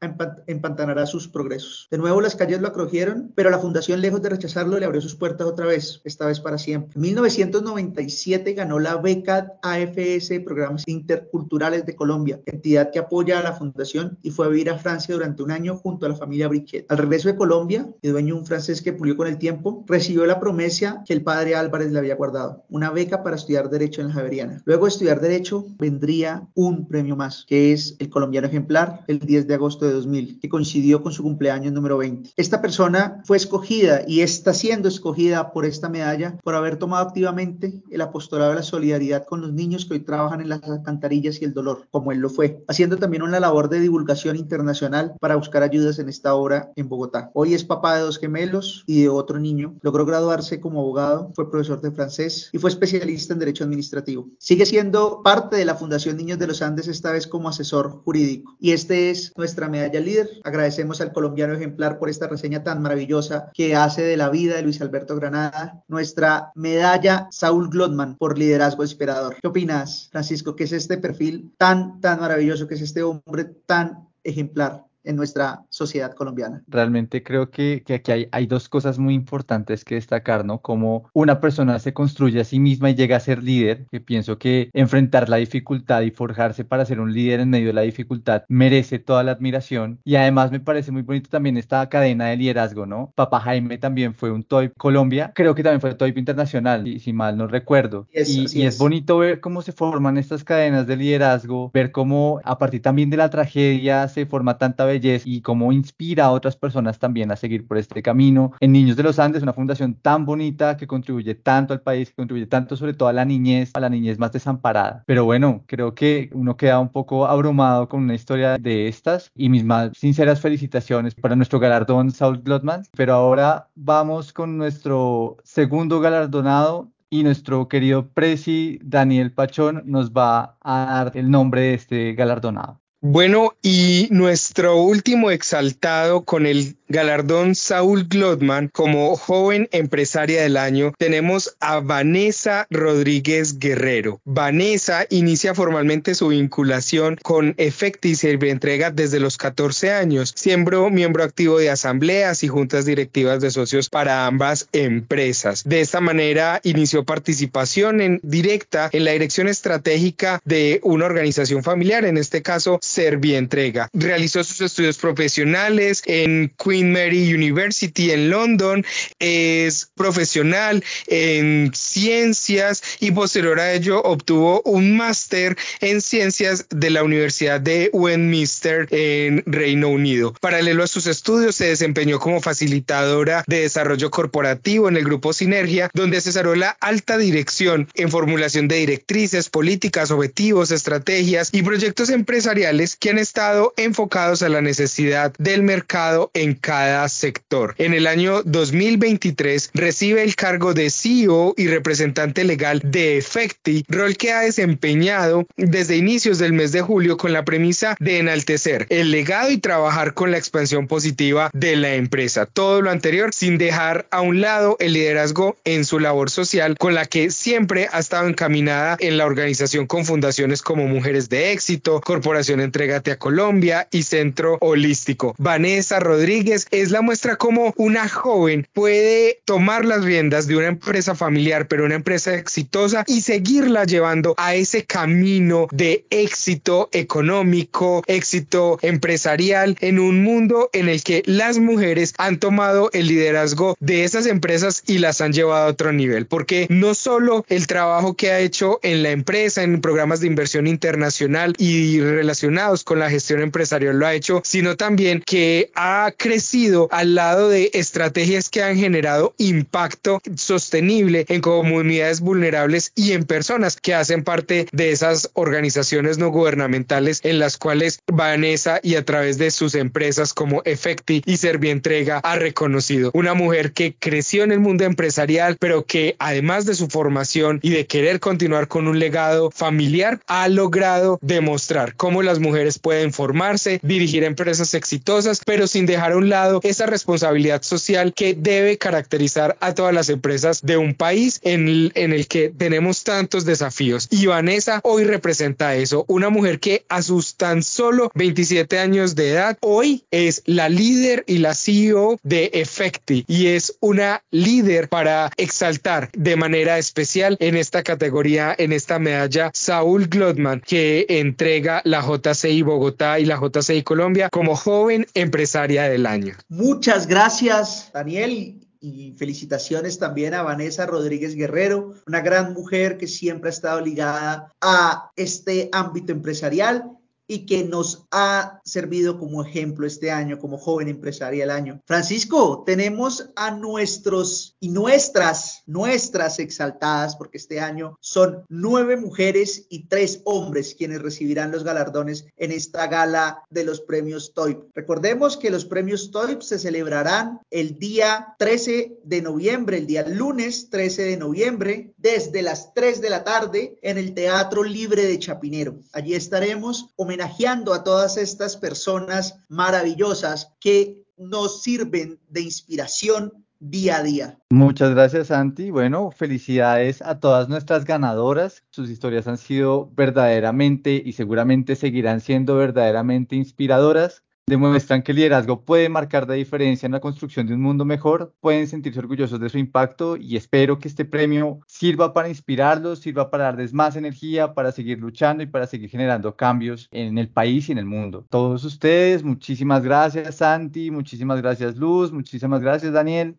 empantanará 0.46 1.06
sus 1.06 1.28
progresos. 1.28 1.88
De 1.90 1.98
nuevo 1.98 2.20
las 2.20 2.36
calles 2.36 2.60
lo 2.60 2.68
acogieron, 2.68 3.32
pero 3.34 3.50
la 3.50 3.58
fundación, 3.58 4.00
lejos 4.00 4.22
de 4.22 4.30
rechazarlo, 4.30 4.78
le 4.78 4.86
abrió 4.86 5.00
sus 5.00 5.14
puertas 5.14 5.46
otra 5.46 5.66
vez, 5.66 6.00
esta 6.04 6.26
vez 6.26 6.40
para 6.40 6.58
siempre. 6.58 6.92
En 6.94 7.02
1997 7.02 8.54
ganó 8.54 8.78
la 8.78 8.96
beca 8.96 9.52
AFS 9.62 10.40
Programas 10.44 10.84
Interculturales 10.86 11.84
de 11.84 11.94
Colombia, 11.94 12.40
entidad 12.46 12.90
que 12.90 12.98
apoya 12.98 13.38
a 13.38 13.42
la 13.42 13.52
fundación 13.52 14.18
y 14.22 14.30
fue 14.30 14.46
a 14.46 14.48
vivir 14.48 14.70
a 14.70 14.78
Francia 14.78 15.14
durante 15.14 15.42
un 15.42 15.50
año 15.50 15.76
junto 15.76 16.06
a 16.06 16.08
la 16.08 16.14
familia 16.14 16.48
Brichet. 16.48 16.90
Al 16.90 16.98
regreso 16.98 17.28
de 17.28 17.36
Colombia, 17.36 17.88
dueño 18.11 18.36
un 18.36 18.46
francés 18.46 18.82
que 18.82 18.92
pulió 18.92 19.16
con 19.16 19.26
el 19.26 19.38
tiempo, 19.38 19.84
recibió 19.86 20.26
la 20.26 20.40
promesa 20.40 21.02
que 21.07 21.12
el 21.12 21.22
padre 21.22 21.54
Álvarez 21.54 21.92
le 21.92 21.98
había 21.98 22.16
guardado, 22.16 22.64
una 22.68 22.90
beca 22.90 23.22
para 23.22 23.36
estudiar 23.36 23.70
Derecho 23.70 24.00
en 24.00 24.09
la 24.09 24.14
Javeriana. 24.14 24.62
Luego 24.64 24.86
de 24.86 24.90
estudiar 24.90 25.20
Derecho, 25.20 25.66
vendría 25.78 26.48
un 26.54 26.86
premio 26.86 27.16
más, 27.16 27.44
que 27.46 27.72
es 27.72 27.96
el 27.98 28.11
colombiano 28.11 28.46
ejemplar, 28.46 29.04
el 29.09 29.18
10 29.18 29.46
de 29.46 29.54
agosto 29.54 29.86
de 29.86 29.92
2000, 29.92 30.40
que 30.40 30.48
coincidió 30.48 31.02
con 31.02 31.12
su 31.12 31.22
cumpleaños 31.22 31.72
número 31.72 31.98
20. 31.98 32.30
Esta 32.36 32.61
persona 32.61 33.22
fue 33.24 33.36
escogida 33.36 34.02
y 34.07 34.20
está 34.20 34.54
siendo 34.54 34.88
escogida 34.88 35.52
por 35.52 35.64
esta 35.64 35.88
medalla 35.88 36.36
por 36.42 36.54
haber 36.54 36.76
tomado 36.76 37.07
activamente 37.07 37.82
el 37.90 38.00
apostolado 38.00 38.50
de 38.50 38.57
la 38.57 38.62
solidaridad 38.62 39.24
con 39.26 39.40
los 39.40 39.52
niños 39.52 39.84
que 39.84 39.94
hoy 39.94 40.00
trabajan 40.00 40.40
en 40.40 40.48
las 40.48 40.62
alcantarillas 40.64 41.40
y 41.40 41.44
el 41.44 41.54
dolor, 41.54 41.86
como 41.90 42.12
él 42.12 42.18
lo 42.18 42.30
fue, 42.30 42.64
haciendo 42.68 42.96
también 42.96 43.22
una 43.22 43.40
labor 43.40 43.68
de 43.68 43.80
divulgación 43.80 44.36
internacional 44.36 45.14
para 45.20 45.36
buscar 45.36 45.62
ayudas 45.62 45.98
en 45.98 46.09
esta 46.09 46.34
obra 46.34 46.72
en 46.76 46.88
Bogotá. 46.88 47.30
Hoy 47.34 47.54
es 47.54 47.64
papá 47.64 47.95
de 47.97 48.03
dos 48.03 48.18
gemelos 48.18 48.84
y 48.86 49.03
de 49.03 49.09
otro 49.09 49.38
niño. 49.38 49.76
Logró 49.82 50.05
graduarse 50.07 50.61
como 50.61 50.80
abogado, 50.80 51.32
fue 51.34 51.51
profesor 51.51 51.80
de 51.80 51.90
francés 51.90 52.51
y 52.53 52.59
fue 52.59 52.70
especialista 52.70 53.32
en 53.32 53.40
derecho 53.40 53.64
administrativo. 53.64 54.28
Sigue 54.38 54.66
siendo 54.66 55.22
parte 55.22 55.57
de 55.57 55.64
la 55.64 55.74
Fundación 55.74 56.16
Niños 56.16 56.38
de 56.38 56.47
los 56.47 56.62
Andes, 56.62 56.88
esta 56.88 57.12
vez 57.12 57.26
como 57.26 57.49
asesor 57.49 58.03
jurídico. 58.05 58.57
Y 58.61 58.72
este 58.72 59.11
es 59.11 59.32
nuestra 59.36 59.68
medalla 59.68 60.01
líder. 60.01 60.28
Agradecemos 60.44 61.01
al 61.01 61.12
colombiano 61.12 61.55
ejemplar 61.55 61.99
por 61.99 62.09
esta 62.09 62.26
reseña 62.26 62.62
tan 62.62 62.82
maravillosa 62.82 63.51
que 63.53 63.74
hace 63.74 64.03
de 64.03 64.16
la 64.16 64.30
vida 64.30 64.57
de 64.57 64.62
Luis 64.62 64.80
Alberto 64.80 65.16
Granada, 65.16 65.82
nuestra 65.88 66.53
medalla 66.55 67.28
Saúl 67.30 67.68
Glotman 67.70 68.16
por 68.16 68.38
liderazgo 68.38 68.82
inspirador. 68.82 69.36
¿Qué 69.40 69.49
opinas, 69.49 70.09
Francisco? 70.11 70.57
¿Qué 70.57 70.64
es 70.64 70.72
este 70.72 70.99
perfil 70.99 71.53
tan, 71.59 72.01
tan 72.01 72.20
maravilloso? 72.20 72.66
¿Qué 72.66 72.74
es 72.74 72.82
este 72.82 73.03
hombre 73.03 73.44
tan 73.66 74.09
ejemplar? 74.24 74.86
en 75.07 75.16
nuestra 75.16 75.64
sociedad 75.76 76.14
colombiana. 76.14 76.62
Realmente 76.68 77.22
creo 77.22 77.50
que, 77.50 77.82
que 77.84 77.94
aquí 77.94 78.10
hay, 78.10 78.28
hay, 78.32 78.46
dos 78.46 78.68
cosas 78.68 78.98
muy 78.98 79.14
importantes 79.14 79.84
que 79.84 79.96
destacar, 79.96 80.44
¿no? 80.44 80.58
Como 80.62 81.10
una 81.12 81.38
persona 81.40 81.78
se 81.78 81.92
construye 81.92 82.40
a 82.40 82.44
sí 82.44 82.58
misma 82.58 82.90
y 82.90 82.94
llega 82.94 83.16
a 83.16 83.20
ser 83.20 83.42
líder, 83.42 83.86
que 83.90 84.00
pienso 84.00 84.38
que 84.38 84.70
enfrentar 84.72 85.28
la 85.28 85.36
dificultad 85.36 86.00
y 86.00 86.10
forjarse 86.10 86.64
para 86.64 86.86
ser 86.86 86.98
un 87.00 87.12
líder 87.12 87.40
en 87.40 87.50
medio 87.50 87.68
de 87.68 87.72
la 87.74 87.82
dificultad 87.82 88.44
merece 88.48 88.98
toda 88.98 89.22
la 89.22 89.32
admiración. 89.32 90.00
Y 90.04 90.16
además 90.16 90.50
me 90.50 90.60
parece 90.60 90.92
muy 90.92 91.02
bonito 91.02 91.28
también 91.28 91.58
esta 91.58 91.86
cadena 91.90 92.26
de 92.28 92.36
liderazgo, 92.38 92.86
¿no? 92.86 93.12
Papá 93.14 93.40
Jaime 93.40 93.76
también 93.76 94.14
fue 94.14 94.30
un 94.30 94.44
TOIP 94.44 94.72
Colombia, 94.78 95.32
creo 95.34 95.54
que 95.54 95.62
también 95.62 95.82
fue 95.82 95.94
TOIP 95.94 96.16
internacional, 96.16 96.88
y, 96.88 97.00
si 97.00 97.12
mal 97.12 97.36
no 97.36 97.48
recuerdo. 97.48 98.08
y, 98.12 98.40
y 98.40 98.44
es. 98.44 98.74
es 98.74 98.78
bonito 98.78 99.18
ver 99.18 99.40
cómo 99.40 99.60
se 99.60 99.72
forman 99.72 100.16
estas 100.16 100.42
cadenas 100.42 100.86
de 100.86 100.96
liderazgo, 100.96 101.70
ver 101.74 101.92
cómo 101.92 102.40
a 102.44 102.56
partir 102.56 102.80
también 102.80 103.10
de 103.10 103.18
la 103.18 103.28
tragedia 103.28 104.08
se 104.08 104.24
forma 104.24 104.56
tanta 104.56 104.86
belleza 104.86 105.24
y 105.26 105.42
cómo 105.42 105.65
inspira 105.72 106.26
a 106.26 106.30
otras 106.30 106.56
personas 106.56 106.98
también 106.98 107.30
a 107.30 107.36
seguir 107.36 107.66
por 107.66 107.78
este 107.78 108.02
camino. 108.02 108.52
En 108.60 108.72
Niños 108.72 108.96
de 108.96 109.02
los 109.02 109.18
Andes, 109.18 109.42
una 109.42 109.52
fundación 109.52 109.94
tan 109.94 110.24
bonita 110.24 110.76
que 110.76 110.86
contribuye 110.86 111.34
tanto 111.34 111.72
al 111.72 111.80
país, 111.80 112.10
que 112.10 112.16
contribuye 112.16 112.46
tanto 112.46 112.76
sobre 112.76 112.94
todo 112.94 113.08
a 113.08 113.12
la 113.12 113.24
niñez, 113.24 113.70
a 113.74 113.80
la 113.80 113.88
niñez 113.88 114.18
más 114.18 114.32
desamparada. 114.32 115.02
Pero 115.06 115.24
bueno, 115.24 115.64
creo 115.66 115.94
que 115.94 116.30
uno 116.32 116.56
queda 116.56 116.78
un 116.80 116.90
poco 116.90 117.26
abrumado 117.26 117.88
con 117.88 118.02
una 118.02 118.14
historia 118.14 118.58
de 118.58 118.88
estas 118.88 119.30
y 119.34 119.48
mis 119.48 119.64
más 119.64 119.90
sinceras 119.96 120.40
felicitaciones 120.40 121.14
para 121.14 121.36
nuestro 121.36 121.58
galardón 121.58 122.10
Saul 122.10 122.42
Glotman. 122.42 122.82
Pero 122.96 123.14
ahora 123.14 123.68
vamos 123.74 124.32
con 124.32 124.56
nuestro 124.56 125.36
segundo 125.44 126.00
galardonado, 126.00 126.90
y 127.08 127.22
nuestro 127.22 127.68
querido 127.68 128.08
Presi 128.08 128.78
Daniel 128.82 129.32
Pachón 129.32 129.82
nos 129.86 130.12
va 130.12 130.56
a 130.60 131.04
dar 131.04 131.12
el 131.16 131.30
nombre 131.30 131.60
de 131.62 131.74
este 131.74 132.14
galardonado. 132.14 132.80
Bueno, 133.09 133.54
y 133.62 134.09
nuestro 134.11 134.82
último 134.82 135.30
exaltado 135.30 136.24
con 136.24 136.44
el 136.44 136.74
galardón 136.88 137.54
Saúl 137.54 138.04
Glotman 138.04 138.68
como 138.68 139.16
joven 139.16 139.68
empresaria 139.72 140.42
del 140.42 140.57
año, 140.57 140.92
tenemos 140.98 141.57
a 141.61 141.80
Vanessa 141.80 142.66
Rodríguez 142.70 143.59
Guerrero. 143.59 144.20
Vanessa 144.24 145.07
inicia 145.11 145.54
formalmente 145.54 146.14
su 146.14 146.28
vinculación 146.28 147.16
con 147.22 147.54
Efecti 147.59 148.14
y 148.20 148.48
entrega 148.48 148.90
desde 148.90 149.20
los 149.20 149.36
14 149.36 149.92
años, 149.92 150.32
siendo 150.36 150.90
miembro 150.90 151.22
activo 151.22 151.59
de 151.59 151.70
asambleas 151.70 152.42
y 152.42 152.48
juntas 152.48 152.84
directivas 152.86 153.40
de 153.40 153.50
socios 153.50 153.88
para 153.88 154.26
ambas 154.26 154.68
empresas. 154.72 155.62
De 155.64 155.80
esta 155.80 156.00
manera 156.00 156.61
inició 156.64 157.04
participación 157.04 158.00
en 158.00 158.20
directa 158.22 158.90
en 158.92 159.04
la 159.04 159.12
dirección 159.12 159.48
estratégica 159.48 160.40
de 160.44 160.80
una 160.82 161.07
organización 161.07 161.62
familiar, 161.62 162.04
en 162.04 162.16
este 162.16 162.42
caso 162.42 162.78
Servientrega. 162.97 163.90
Realizó 163.92 164.42
sus 164.42 164.62
estudios 164.62 164.97
profesionales 164.97 166.03
en 166.07 166.51
Queen 166.57 166.92
Mary 166.92 167.34
University 167.34 168.11
en 168.11 168.30
London. 168.30 168.86
Es 169.18 169.90
profesional 169.94 170.82
en 171.07 171.72
ciencias 171.74 172.82
y 172.99 173.11
posterior 173.11 173.61
a 173.61 173.74
ello 173.74 174.03
obtuvo 174.03 174.62
un 174.62 174.97
máster 174.97 175.59
en 175.82 176.01
ciencias 176.01 176.64
de 176.70 176.88
la 176.88 177.03
Universidad 177.03 177.61
de 177.61 177.90
Westminster 177.92 178.88
en 178.90 179.42
Reino 179.44 179.90
Unido. 179.90 180.32
Paralelo 180.40 180.82
a 180.82 180.86
sus 180.86 181.07
estudios 181.07 181.55
se 181.55 181.66
desempeñó 181.66 182.18
como 182.18 182.40
facilitadora 182.40 183.44
de 183.47 183.61
desarrollo 183.61 184.11
corporativo 184.11 184.88
en 184.88 184.97
el 184.97 185.05
grupo 185.05 185.34
Sinergia, 185.34 185.90
donde 185.92 186.16
asesoró 186.16 186.55
la 186.55 186.70
alta 186.80 187.18
dirección 187.18 187.88
en 187.94 188.11
formulación 188.11 188.68
de 188.68 188.76
directrices, 188.76 189.51
políticas, 189.51 190.11
objetivos, 190.11 190.70
estrategias 190.70 191.51
y 191.53 191.62
proyectos 191.62 192.09
empresariales 192.09 192.86
que 192.95 193.11
han 193.11 193.18
estado 193.18 193.74
enfocados 193.76 194.43
a 194.43 194.49
la 194.49 194.61
necesidad 194.61 195.32
del 195.39 195.64
mercado 195.64 196.30
en 196.34 196.55
cada 196.55 197.09
sector. 197.09 197.74
En 197.78 197.95
el 197.95 198.07
año 198.07 198.43
2023 198.45 199.70
recibe 199.74 200.22
el 200.22 200.37
cargo 200.37 200.74
de 200.74 200.91
CEO 200.91 201.55
y 201.57 201.66
representante 201.66 202.45
legal 202.45 202.80
de 202.84 203.18
Efecti, 203.18 203.84
rol 203.89 204.16
que 204.16 204.32
ha 204.32 204.41
desempeñado 204.41 205.47
desde 205.57 205.97
inicios 205.97 206.39
del 206.39 206.53
mes 206.53 206.72
de 206.72 206.82
julio 206.82 207.16
con 207.16 207.32
la 207.32 207.45
premisa 207.45 207.97
de 207.99 208.18
enaltecer 208.18 208.87
el 208.91 209.11
legado 209.11 209.51
y 209.51 209.59
trabajar 209.59 210.14
con 210.14 210.30
la 210.30 210.39
expansión 210.39 210.87
positiva 210.87 211.51
de 211.53 211.76
la 211.76 211.95
empresa. 211.95 212.47
Todo 212.47 212.82
lo 212.82 212.91
anterior 212.91 213.30
sin 213.32 213.59
dejar 213.59 214.07
a 214.11 214.20
un 214.20 214.41
lado 214.41 214.76
el 214.78 214.93
liderazgo 214.93 215.57
en 215.64 215.84
su 215.84 215.99
labor 215.99 216.30
social 216.30 216.76
con 216.78 216.95
la 216.95 217.07
que 217.07 217.30
siempre 217.30 217.89
ha 217.91 217.99
estado 217.99 218.28
encaminada 218.28 218.97
en 219.01 219.16
la 219.16 219.26
organización 219.26 219.87
con 219.87 220.05
fundaciones 220.05 220.62
como 220.62 220.87
Mujeres 220.87 221.28
de 221.28 221.53
Éxito, 221.53 222.01
corporaciones 222.01 222.65
Entrégate 222.66 223.12
a 223.12 223.18
Colombia 223.18 223.88
y 223.90 224.02
Centro 224.02 224.58
Holístico. 224.60 225.34
Vanessa 225.38 225.98
Rodríguez 226.00 226.66
es 226.70 226.90
la 226.90 227.00
muestra 227.00 227.36
como 227.36 227.72
una 227.76 228.08
joven 228.08 228.66
puede 228.72 229.40
tomar 229.44 229.84
las 229.84 230.04
riendas 230.04 230.46
de 230.46 230.56
una 230.56 230.66
empresa 230.66 231.14
familiar, 231.14 231.68
pero 231.68 231.84
una 231.84 231.94
empresa 231.94 232.34
exitosa 232.34 233.04
y 233.06 233.22
seguirla 233.22 233.84
llevando 233.84 234.34
a 234.36 234.54
ese 234.54 234.84
camino 234.84 235.68
de 235.72 236.04
éxito 236.10 236.88
económico, 236.92 238.02
éxito 238.06 238.78
empresarial 238.82 239.76
en 239.80 239.98
un 239.98 240.22
mundo 240.22 240.70
en 240.72 240.88
el 240.88 241.02
que 241.02 241.22
las 241.26 241.58
mujeres 241.58 242.14
han 242.18 242.38
tomado 242.38 242.90
el 242.92 243.08
liderazgo 243.08 243.76
de 243.80 244.04
esas 244.04 244.26
empresas 244.26 244.82
y 244.86 244.98
las 244.98 245.20
han 245.20 245.32
llevado 245.32 245.66
a 245.66 245.70
otro 245.70 245.92
nivel, 245.92 246.26
porque 246.26 246.66
no 246.68 246.94
solo 246.94 247.44
el 247.48 247.66
trabajo 247.66 248.14
que 248.14 248.30
ha 248.30 248.40
hecho 248.40 248.80
en 248.82 249.02
la 249.02 249.10
empresa, 249.10 249.62
en 249.62 249.80
programas 249.80 250.20
de 250.20 250.26
inversión 250.26 250.66
internacional 250.66 251.54
y 251.58 252.00
relacionados 252.00 252.55
con 252.84 252.98
la 252.98 253.11
gestión 253.11 253.42
empresarial 253.42 253.98
lo 253.98 254.07
ha 254.07 254.14
hecho, 254.14 254.40
sino 254.42 254.76
también 254.76 255.22
que 255.26 255.70
ha 255.74 256.11
crecido 256.16 256.88
al 256.90 257.14
lado 257.14 257.50
de 257.50 257.70
estrategias 257.74 258.48
que 258.48 258.62
han 258.62 258.76
generado 258.78 259.34
impacto 259.36 260.22
sostenible 260.36 261.26
en 261.28 261.42
comunidades 261.42 262.20
vulnerables 262.20 262.92
y 262.94 263.12
en 263.12 263.24
personas 263.24 263.76
que 263.76 263.94
hacen 263.94 264.24
parte 264.24 264.68
de 264.72 264.90
esas 264.90 265.30
organizaciones 265.34 266.16
no 266.16 266.30
gubernamentales 266.30 267.20
en 267.24 267.38
las 267.38 267.59
cuales 267.59 268.00
Vanessa 268.11 268.80
y 268.82 268.94
a 268.94 269.04
través 269.04 269.36
de 269.36 269.50
sus 269.50 269.74
empresas 269.74 270.32
como 270.32 270.62
Efecti 270.64 271.22
y 271.26 271.36
Servientrega 271.36 272.20
ha 272.24 272.36
reconocido. 272.36 273.11
Una 273.12 273.34
mujer 273.34 273.72
que 273.72 273.94
creció 273.98 274.44
en 274.44 274.52
el 274.52 274.61
mundo 274.61 274.84
empresarial, 274.84 275.59
pero 275.61 275.84
que 275.84 276.16
además 276.18 276.64
de 276.64 276.74
su 276.74 276.88
formación 276.88 277.61
y 277.62 277.70
de 277.70 277.86
querer 277.86 278.18
continuar 278.18 278.66
con 278.66 278.88
un 278.88 278.98
legado 278.98 279.50
familiar, 279.50 280.20
ha 280.26 280.48
logrado 280.48 281.18
demostrar 281.20 281.94
cómo 281.96 282.22
las 282.22 282.38
mujeres 282.38 282.45
pueden 282.82 283.12
formarse, 283.12 283.80
dirigir 283.82 284.24
empresas 284.24 284.74
exitosas, 284.74 285.40
pero 285.44 285.66
sin 285.66 285.86
dejar 285.86 286.12
a 286.12 286.16
un 286.16 286.28
lado 286.28 286.61
esa 286.62 286.86
responsabilidad 286.86 287.62
social 287.62 288.12
que 288.14 288.34
debe 288.34 288.78
caracterizar 288.78 289.57
a 289.61 289.74
todas 289.74 289.94
las 289.94 290.09
empresas 290.09 290.62
de 290.62 290.76
un 290.76 290.94
país 290.94 291.40
en 291.42 291.68
el, 291.68 291.92
en 291.94 292.12
el 292.12 292.26
que 292.28 292.53
tenemos 292.57 293.05
tantos 293.05 293.44
desafíos. 293.44 294.09
Y 294.11 294.26
Vanessa 294.26 294.80
hoy 294.82 295.05
representa 295.05 295.74
eso, 295.76 296.05
una 296.09 296.30
mujer 296.30 296.61
que 296.61 296.84
a 296.88 297.03
sus 297.03 297.36
tan 297.36 297.62
solo 297.62 298.11
27 298.14 298.78
años 298.78 299.14
de 299.14 299.30
edad, 299.30 299.59
hoy 299.61 300.05
es 300.11 300.42
la 300.47 300.68
líder 300.68 301.24
y 301.26 301.38
la 301.38 301.55
CEO 301.55 302.18
de 302.22 302.51
Efecti 302.53 303.24
y 303.26 303.49
es 303.49 303.76
una 303.80 304.22
líder 304.30 304.88
para 304.88 305.30
exaltar 305.36 306.11
de 306.12 306.36
manera 306.36 306.78
especial 306.78 307.36
en 307.40 307.57
esta 307.57 307.82
categoría, 307.82 308.55
en 308.57 308.72
esta 308.72 308.99
medalla, 308.99 309.51
Saúl 309.55 310.09
Glotman, 310.09 310.61
que 310.61 311.07
entrega 311.09 311.82
la 311.84 312.03
JCI 312.37 312.62
Bogotá 312.62 313.18
y 313.18 313.24
la 313.24 313.41
JCI 313.41 313.82
Colombia 313.82 314.28
como 314.30 314.57
joven 314.57 315.07
empresaria 315.14 315.84
del 315.84 316.07
año. 316.07 316.34
Muchas 316.49 317.07
gracias, 317.07 317.91
Daniel 317.93 318.61
y 318.80 319.14
felicitaciones 319.18 319.99
también 319.99 320.34
a 320.34 320.43
Vanessa 320.43 320.87
Rodríguez 320.87 321.34
Guerrero, 321.34 321.95
una 322.07 322.20
gran 322.20 322.53
mujer 322.53 322.99
que 322.99 323.09
siempre 323.09 323.49
ha 323.49 323.53
estado 323.53 323.80
ligada 323.80 324.53
a 324.61 325.11
este 325.16 325.70
ámbito 325.72 326.12
empresarial 326.12 326.95
y 327.28 327.46
que 327.46 327.64
nos 327.64 328.06
ha 328.10 328.60
servido 328.64 329.18
como 329.18 329.42
ejemplo 329.42 329.86
este 329.86 330.10
año, 330.10 330.38
como 330.38 330.58
joven 330.58 330.88
empresaria 330.88 331.42
del 331.42 331.50
año. 331.50 331.80
Francisco, 331.84 332.62
tenemos 332.64 333.30
a 333.36 333.50
nuestros 333.50 334.56
y 334.60 334.68
nuestras, 334.68 335.62
nuestras 335.66 336.38
exaltadas, 336.38 337.16
porque 337.16 337.38
este 337.38 337.60
año 337.60 337.96
son 338.00 338.44
nueve 338.48 338.96
mujeres 338.96 339.66
y 339.68 339.88
tres 339.88 340.20
hombres 340.24 340.74
quienes 340.74 341.02
recibirán 341.02 341.52
los 341.52 341.64
galardones 341.64 342.26
en 342.36 342.52
esta 342.52 342.86
gala 342.86 343.42
de 343.50 343.64
los 343.64 343.80
premios 343.80 344.32
TOIP. 344.34 344.58
Recordemos 344.74 345.36
que 345.36 345.50
los 345.50 345.64
premios 345.64 346.10
TOIP 346.10 346.42
se 346.42 346.58
celebrarán 346.58 347.40
el 347.50 347.78
día 347.78 348.34
13 348.38 348.98
de 349.02 349.22
noviembre, 349.22 349.78
el 349.78 349.86
día 349.86 350.06
lunes 350.06 350.70
13 350.70 351.02
de 351.02 351.16
noviembre, 351.16 351.92
desde 351.96 352.42
las 352.42 352.72
3 352.74 353.00
de 353.00 353.10
la 353.10 353.24
tarde 353.24 353.78
en 353.82 353.98
el 353.98 354.14
Teatro 354.14 354.62
Libre 354.62 355.04
de 355.04 355.18
Chapinero. 355.18 355.80
Allí 355.92 356.14
estaremos 356.14 356.90
homenajeando 356.96 357.15
a 357.20 357.84
todas 357.84 358.16
estas 358.16 358.56
personas 358.56 359.38
maravillosas 359.48 360.52
que 360.60 361.02
nos 361.16 361.62
sirven 361.62 362.18
de 362.28 362.42
inspiración 362.42 363.32
día 363.58 363.96
a 363.96 364.02
día. 364.02 364.38
Muchas 364.50 364.90
gracias, 364.90 365.28
Santi. 365.28 365.70
Bueno, 365.70 366.10
felicidades 366.10 367.00
a 367.02 367.20
todas 367.20 367.48
nuestras 367.48 367.84
ganadoras. 367.84 368.64
Sus 368.70 368.90
historias 368.90 369.26
han 369.26 369.38
sido 369.38 369.90
verdaderamente 369.94 371.02
y 371.04 371.12
seguramente 371.12 371.76
seguirán 371.76 372.20
siendo 372.20 372.56
verdaderamente 372.56 373.36
inspiradoras 373.36 374.22
demuestran 374.49 375.03
que 375.03 375.11
el 375.11 375.16
liderazgo 375.16 375.64
puede 375.64 375.88
marcar 375.88 376.28
la 376.28 376.34
diferencia 376.34 376.86
en 376.86 376.92
la 376.92 377.01
construcción 377.01 377.49
de 377.49 377.55
un 377.55 377.61
mundo 377.61 377.84
mejor, 377.84 378.32
pueden 378.40 378.68
sentirse 378.68 379.01
orgullosos 379.01 379.40
de 379.40 379.49
su 379.49 379.59
impacto 379.59 380.16
y 380.16 380.36
espero 380.36 380.78
que 380.78 380.86
este 380.86 381.05
premio 381.05 381.59
sirva 381.66 382.14
para 382.14 382.28
inspirarlos, 382.28 383.01
sirva 383.01 383.28
para 383.28 383.44
darles 383.44 383.72
más 383.72 383.97
energía, 383.97 384.55
para 384.55 384.70
seguir 384.70 385.01
luchando 385.01 385.42
y 385.42 385.47
para 385.47 385.66
seguir 385.66 385.90
generando 385.90 386.36
cambios 386.36 386.88
en 386.92 387.18
el 387.18 387.28
país 387.28 387.68
y 387.68 387.72
en 387.72 387.78
el 387.78 387.86
mundo. 387.86 388.24
Todos 388.30 388.62
ustedes, 388.62 389.24
muchísimas 389.24 389.82
gracias 389.82 390.36
Santi, 390.36 390.92
muchísimas 390.92 391.42
gracias 391.42 391.76
Luz, 391.76 392.12
muchísimas 392.12 392.61
gracias 392.61 392.92
Daniel. 392.92 393.36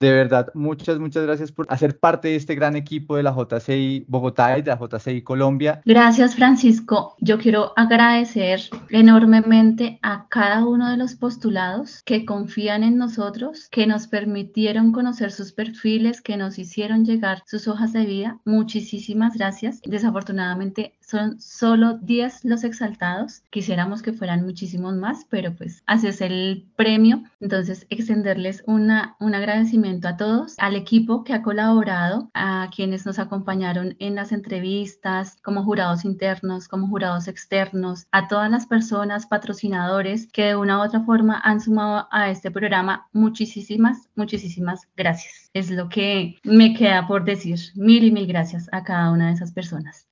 De 0.00 0.10
verdad, 0.10 0.50
muchas, 0.54 0.98
muchas 0.98 1.24
gracias 1.24 1.52
por 1.52 1.66
hacer 1.68 1.98
parte 1.98 2.28
de 2.28 2.36
este 2.36 2.54
gran 2.54 2.74
equipo 2.74 3.16
de 3.16 3.22
la 3.22 3.34
JCI 3.36 4.06
Bogotá 4.08 4.56
y 4.56 4.62
de 4.62 4.70
la 4.70 4.78
JCI 4.78 5.20
Colombia. 5.20 5.82
Gracias, 5.84 6.36
Francisco. 6.36 7.16
Yo 7.20 7.38
quiero 7.38 7.74
agradecer 7.76 8.62
enormemente 8.88 9.98
a 10.00 10.26
cada 10.30 10.64
uno 10.64 10.90
de 10.90 10.96
los 10.96 11.16
postulados 11.16 12.02
que 12.04 12.24
confían 12.24 12.82
en 12.82 12.96
nosotros, 12.96 13.68
que 13.70 13.86
nos 13.86 14.06
permitieron 14.06 14.92
conocer 14.92 15.32
sus 15.32 15.52
perfiles, 15.52 16.22
que 16.22 16.38
nos 16.38 16.58
hicieron 16.58 17.04
llegar 17.04 17.42
sus 17.44 17.68
hojas 17.68 17.92
de 17.92 18.06
vida. 18.06 18.40
Muchísimas 18.46 19.36
gracias. 19.36 19.82
Desafortunadamente, 19.82 20.94
son 21.10 21.40
solo 21.40 21.98
10 21.98 22.44
los 22.44 22.64
exaltados. 22.64 23.42
Quisiéramos 23.50 24.02
que 24.02 24.12
fueran 24.12 24.44
muchísimos 24.44 24.94
más, 24.94 25.26
pero 25.28 25.54
pues 25.54 25.82
así 25.86 26.06
es 26.06 26.20
el 26.20 26.68
premio. 26.76 27.24
Entonces, 27.40 27.86
extenderles 27.90 28.62
una, 28.66 29.16
un 29.18 29.34
agradecimiento 29.34 30.08
a 30.08 30.16
todos, 30.16 30.54
al 30.58 30.76
equipo 30.76 31.24
que 31.24 31.34
ha 31.34 31.42
colaborado, 31.42 32.30
a 32.34 32.70
quienes 32.74 33.06
nos 33.06 33.18
acompañaron 33.18 33.96
en 33.98 34.14
las 34.14 34.32
entrevistas, 34.32 35.36
como 35.42 35.64
jurados 35.64 36.04
internos, 36.04 36.68
como 36.68 36.86
jurados 36.88 37.28
externos, 37.28 38.06
a 38.12 38.28
todas 38.28 38.50
las 38.50 38.66
personas, 38.66 39.26
patrocinadores 39.26 40.28
que 40.32 40.46
de 40.46 40.56
una 40.56 40.78
u 40.78 40.82
otra 40.82 41.00
forma 41.00 41.40
han 41.42 41.60
sumado 41.60 42.06
a 42.10 42.30
este 42.30 42.50
programa. 42.50 43.08
Muchísimas, 43.12 44.08
muchísimas 44.14 44.88
gracias. 44.96 45.50
Es 45.52 45.70
lo 45.70 45.88
que 45.88 46.36
me 46.44 46.74
queda 46.74 47.06
por 47.06 47.24
decir. 47.24 47.58
Mil 47.74 48.04
y 48.04 48.10
mil 48.10 48.26
gracias 48.26 48.68
a 48.72 48.84
cada 48.84 49.10
una 49.10 49.28
de 49.28 49.34
esas 49.34 49.52
personas. 49.52 50.09